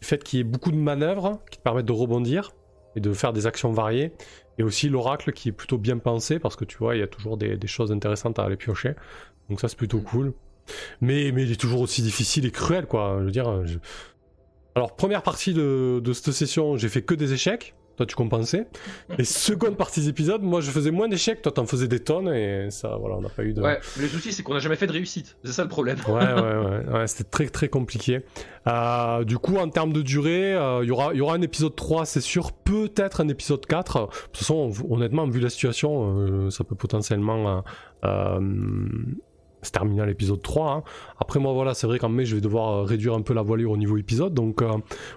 du 0.00 0.06
fait 0.06 0.24
qu'il 0.24 0.38
y 0.38 0.40
ait 0.40 0.44
beaucoup 0.44 0.72
de 0.72 0.78
manœuvres 0.78 1.40
qui 1.50 1.58
te 1.58 1.62
permettent 1.62 1.86
de 1.86 1.92
rebondir 1.92 2.52
et 2.96 3.00
de 3.00 3.12
faire 3.12 3.34
des 3.34 3.46
actions 3.46 3.70
variées, 3.70 4.14
et 4.56 4.62
aussi 4.62 4.88
l'oracle 4.88 5.32
qui 5.32 5.50
est 5.50 5.52
plutôt 5.52 5.76
bien 5.76 5.98
pensé 5.98 6.38
parce 6.38 6.56
que 6.56 6.64
tu 6.64 6.78
vois, 6.78 6.96
il 6.96 7.00
y 7.00 7.02
a 7.02 7.06
toujours 7.06 7.36
des, 7.36 7.58
choses 7.66 7.92
intéressantes 7.92 8.38
à 8.38 8.44
aller 8.44 8.56
piocher. 8.56 8.94
Donc 9.50 9.60
ça, 9.60 9.68
c'est 9.68 9.76
plutôt 9.76 10.00
cool. 10.00 10.32
Mais, 11.00 11.32
mais 11.32 11.44
il 11.44 11.52
est 11.52 11.60
toujours 11.60 11.80
aussi 11.80 12.02
difficile 12.02 12.46
et 12.46 12.50
cruel, 12.50 12.86
quoi. 12.86 13.16
Je 13.20 13.24
veux 13.24 13.30
dire, 13.30 13.62
alors, 14.74 14.94
première 14.94 15.22
partie 15.22 15.52
de, 15.52 16.12
cette 16.12 16.32
session, 16.32 16.76
j'ai 16.76 16.88
fait 16.88 17.02
que 17.02 17.14
des 17.14 17.32
échecs. 17.32 17.74
Toi, 17.96 18.06
tu 18.06 18.14
compensais. 18.14 18.66
Et 19.18 19.24
seconde 19.24 19.76
partie 19.76 20.00
d'épisode, 20.00 20.40
moi, 20.40 20.62
je 20.62 20.70
faisais 20.70 20.90
moins 20.90 21.06
d'échecs. 21.06 21.42
Toi, 21.42 21.52
t'en 21.52 21.66
faisais 21.66 21.86
des 21.86 22.00
tonnes. 22.00 22.28
Et 22.28 22.70
ça, 22.70 22.96
voilà, 22.98 23.16
on 23.16 23.20
n'a 23.20 23.28
pas 23.28 23.42
eu 23.42 23.52
de. 23.52 23.60
Ouais, 23.60 23.78
le 23.98 24.08
souci, 24.08 24.32
c'est 24.32 24.42
qu'on 24.42 24.54
n'a 24.54 24.60
jamais 24.60 24.76
fait 24.76 24.86
de 24.86 24.92
réussite. 24.92 25.36
C'est 25.44 25.52
ça 25.52 25.64
le 25.64 25.68
problème. 25.68 25.98
ouais, 26.08 26.14
ouais, 26.14 26.22
ouais. 26.88 26.92
ouais 26.94 27.06
c'était 27.08 27.28
très, 27.28 27.48
très 27.48 27.68
compliqué. 27.68 28.22
Euh, 28.66 29.24
du 29.24 29.36
coup, 29.36 29.56
en 29.56 29.68
termes 29.68 29.92
de 29.92 30.00
durée, 30.00 30.54
euh, 30.54 30.82
il 30.82 30.88
y, 30.88 30.92
aura, 30.92 31.12
y 31.12 31.20
aura 31.20 31.34
un 31.34 31.42
épisode 31.42 31.76
3, 31.76 32.06
c'est 32.06 32.22
sûr. 32.22 32.52
Peut-être 32.52 33.20
un 33.20 33.28
épisode 33.28 33.66
4. 33.66 34.00
De 34.00 34.06
toute 34.06 34.36
façon, 34.38 34.72
honnêtement, 34.88 35.26
vu 35.26 35.40
la 35.40 35.50
situation, 35.50 36.16
euh, 36.16 36.50
ça 36.50 36.64
peut 36.64 36.76
potentiellement 36.76 37.62
terminer 39.68 40.02
à 40.02 40.06
l'épisode 40.06 40.40
3. 40.40 40.72
Hein. 40.72 40.82
Après 41.18 41.38
moi 41.38 41.52
voilà, 41.52 41.74
c'est 41.74 41.86
vrai 41.86 41.98
qu'en 41.98 42.08
mai 42.08 42.24
je 42.24 42.34
vais 42.34 42.40
devoir 42.40 42.70
euh, 42.70 42.82
réduire 42.82 43.14
un 43.14 43.22
peu 43.22 43.34
la 43.34 43.42
voilure 43.42 43.72
au 43.72 43.76
niveau 43.76 43.96
épisode. 43.98 44.32
Donc 44.32 44.62
euh, 44.62 44.70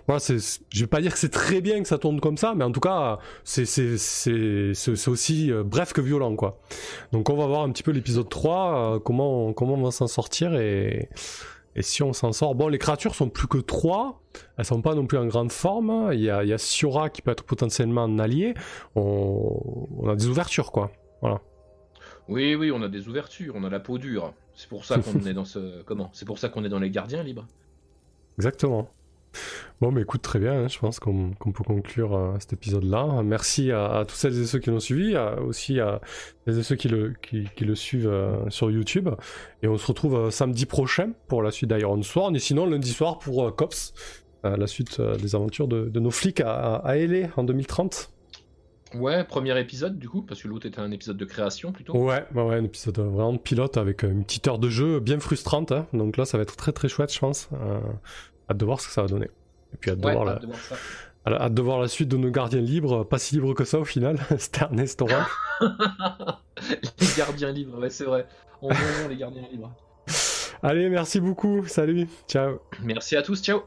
voilà, 0.07 0.19
c'est, 0.19 0.37
je 0.69 0.81
vais 0.81 0.87
pas 0.87 1.01
dire 1.01 1.13
que 1.13 1.19
c'est 1.19 1.31
très 1.31 1.61
bien 1.61 1.81
que 1.81 1.87
ça 1.87 1.97
tourne 1.97 2.19
comme 2.19 2.37
ça, 2.37 2.53
mais 2.55 2.63
en 2.63 2.71
tout 2.71 2.79
cas 2.81 3.19
c'est, 3.43 3.65
c'est, 3.65 3.97
c'est, 3.97 4.73
c'est 4.73 5.09
aussi 5.09 5.51
euh, 5.51 5.63
bref 5.63 5.93
que 5.93 6.01
violent 6.01 6.35
quoi. 6.35 6.59
Donc 7.11 7.29
on 7.29 7.35
va 7.35 7.45
voir 7.45 7.63
un 7.63 7.69
petit 7.71 7.83
peu 7.83 7.91
l'épisode 7.91 8.29
3, 8.29 8.99
comment, 9.03 9.53
comment 9.53 9.75
on 9.75 9.83
va 9.83 9.91
s'en 9.91 10.07
sortir 10.07 10.55
et, 10.55 11.09
et 11.75 11.81
si 11.81 12.03
on 12.03 12.13
s'en 12.13 12.33
sort. 12.33 12.55
Bon 12.55 12.67
les 12.67 12.79
créatures 12.79 13.15
sont 13.15 13.29
plus 13.29 13.47
que 13.47 13.59
3, 13.59 14.21
elles 14.57 14.65
sont 14.65 14.81
pas 14.81 14.95
non 14.95 15.05
plus 15.05 15.17
en 15.17 15.25
grande 15.25 15.51
forme. 15.51 16.09
Il 16.13 16.21
y 16.21 16.29
a, 16.29 16.43
y 16.43 16.53
a 16.53 16.57
Siora 16.57 17.09
qui 17.09 17.21
peut 17.21 17.31
être 17.31 17.43
potentiellement 17.43 18.03
un 18.03 18.19
allié. 18.19 18.53
On, 18.95 19.87
on 19.99 20.09
a 20.09 20.15
des 20.15 20.27
ouvertures 20.27 20.71
quoi. 20.71 20.91
Voilà. 21.21 21.39
Oui, 22.27 22.55
oui, 22.55 22.71
on 22.71 22.81
a 22.81 22.87
des 22.87 23.07
ouvertures, 23.07 23.55
on 23.55 23.63
a 23.63 23.69
la 23.69 23.79
peau 23.79 23.97
dure. 23.97 24.33
C'est 24.55 24.69
pour 24.69 24.85
ça 24.85 24.99
qu'on 24.99 25.19
est 25.25 25.33
dans 25.33 25.45
ce. 25.45 25.83
Comment? 25.83 26.09
C'est 26.13 26.25
pour 26.25 26.39
ça 26.39 26.49
qu'on 26.49 26.63
est 26.63 26.69
dans 26.69 26.79
les 26.79 26.89
gardiens 26.89 27.23
libres. 27.23 27.47
Exactement. 28.37 28.89
Bon, 29.81 29.91
mais 29.91 30.01
écoute, 30.01 30.21
très 30.21 30.39
bien, 30.39 30.53
hein, 30.53 30.67
je 30.67 30.79
pense 30.79 30.99
qu'on 30.99 31.31
peut 31.31 31.63
conclure 31.63 32.15
euh, 32.15 32.35
cet 32.39 32.53
épisode-là. 32.53 33.21
Merci 33.23 33.71
à, 33.71 34.05
tous 34.07 34.15
celles 34.15 34.39
et 34.39 34.45
ceux 34.45 34.59
qui 34.59 34.69
l'ont 34.69 34.79
suivi, 34.79 35.17
aussi 35.45 35.79
à 35.79 35.99
celles 36.45 36.59
et 36.59 36.63
ceux 36.63 36.75
qui 36.75 36.87
le, 36.87 37.13
qui, 37.21 37.49
le 37.59 37.75
suivent 37.75 38.07
euh, 38.07 38.49
sur 38.49 38.71
YouTube. 38.71 39.09
Et 39.61 39.67
on 39.67 39.77
se 39.77 39.87
retrouve 39.87 40.15
euh, 40.15 40.31
samedi 40.31 40.65
prochain 40.65 41.11
pour 41.27 41.41
la 41.43 41.51
suite 41.51 41.73
d'Iron 41.73 42.01
Sworn, 42.01 42.35
et 42.35 42.39
sinon 42.39 42.65
lundi 42.65 42.91
soir 42.91 43.19
pour 43.19 43.53
Cops, 43.55 43.93
la 44.43 44.67
suite 44.67 44.99
des 44.99 45.35
aventures 45.35 45.69
de, 45.69 45.99
nos 45.99 46.11
flics 46.11 46.41
à, 46.41 46.75
à 46.75 46.97
LA 46.97 47.29
en 47.37 47.43
2030. 47.43 48.12
Ouais, 48.95 49.23
premier 49.23 49.59
épisode 49.59 49.97
du 49.97 50.07
coup, 50.07 50.21
parce 50.21 50.41
que 50.41 50.47
l'autre 50.47 50.67
était 50.67 50.79
un 50.79 50.91
épisode 50.91 51.17
de 51.17 51.25
création 51.25 51.71
plutôt. 51.71 51.95
Ouais, 51.95 52.25
ouais, 52.33 52.55
un 52.55 52.63
épisode 52.63 52.99
vraiment 52.99 53.33
de 53.33 53.37
pilote 53.37 53.77
avec 53.77 54.03
euh, 54.03 54.11
une 54.11 54.23
petite 54.23 54.47
heure 54.47 54.59
de 54.59 54.69
jeu 54.69 54.99
bien 54.99 55.19
frustrante. 55.19 55.71
Hein. 55.71 55.87
Donc 55.93 56.17
là, 56.17 56.25
ça 56.25 56.37
va 56.37 56.43
être 56.43 56.55
très 56.55 56.71
très 56.71 56.87
chouette, 56.87 57.13
je 57.13 57.19
pense. 57.19 57.49
Euh, 57.53 57.79
hâte 58.49 58.57
de 58.57 58.65
voir 58.65 58.79
ce 58.79 58.87
que 58.87 58.93
ça 58.93 59.01
va 59.01 59.07
donner. 59.07 59.29
Et 59.73 59.77
puis 59.79 59.91
hâte 59.91 59.99
de, 59.99 60.09
voir, 60.09 60.25
la... 60.25 60.39
hâte 61.27 61.53
de 61.53 61.61
voir 61.61 61.79
la 61.79 61.87
suite 61.87 62.09
de 62.09 62.17
nos 62.17 62.29
gardiens 62.29 62.61
libres, 62.61 63.03
pas 63.03 63.17
si 63.17 63.35
libres 63.35 63.53
que 63.53 63.65
ça 63.65 63.79
au 63.79 63.85
final, 63.85 64.19
Stern 64.37 64.79
et 64.79 64.85
les 66.99 67.07
gardiens 67.17 67.51
libres, 67.51 67.79
ouais, 67.79 67.89
c'est 67.89 68.05
vrai. 68.05 68.27
On 68.61 68.69
est 68.69 69.09
les 69.09 69.17
gardiens 69.17 69.43
libres. 69.51 69.73
Allez, 70.61 70.89
merci 70.89 71.19
beaucoup. 71.19 71.65
Salut. 71.67 72.07
Ciao. 72.27 72.59
Merci 72.81 73.17
à 73.17 73.21
tous. 73.21 73.41
Ciao. 73.41 73.63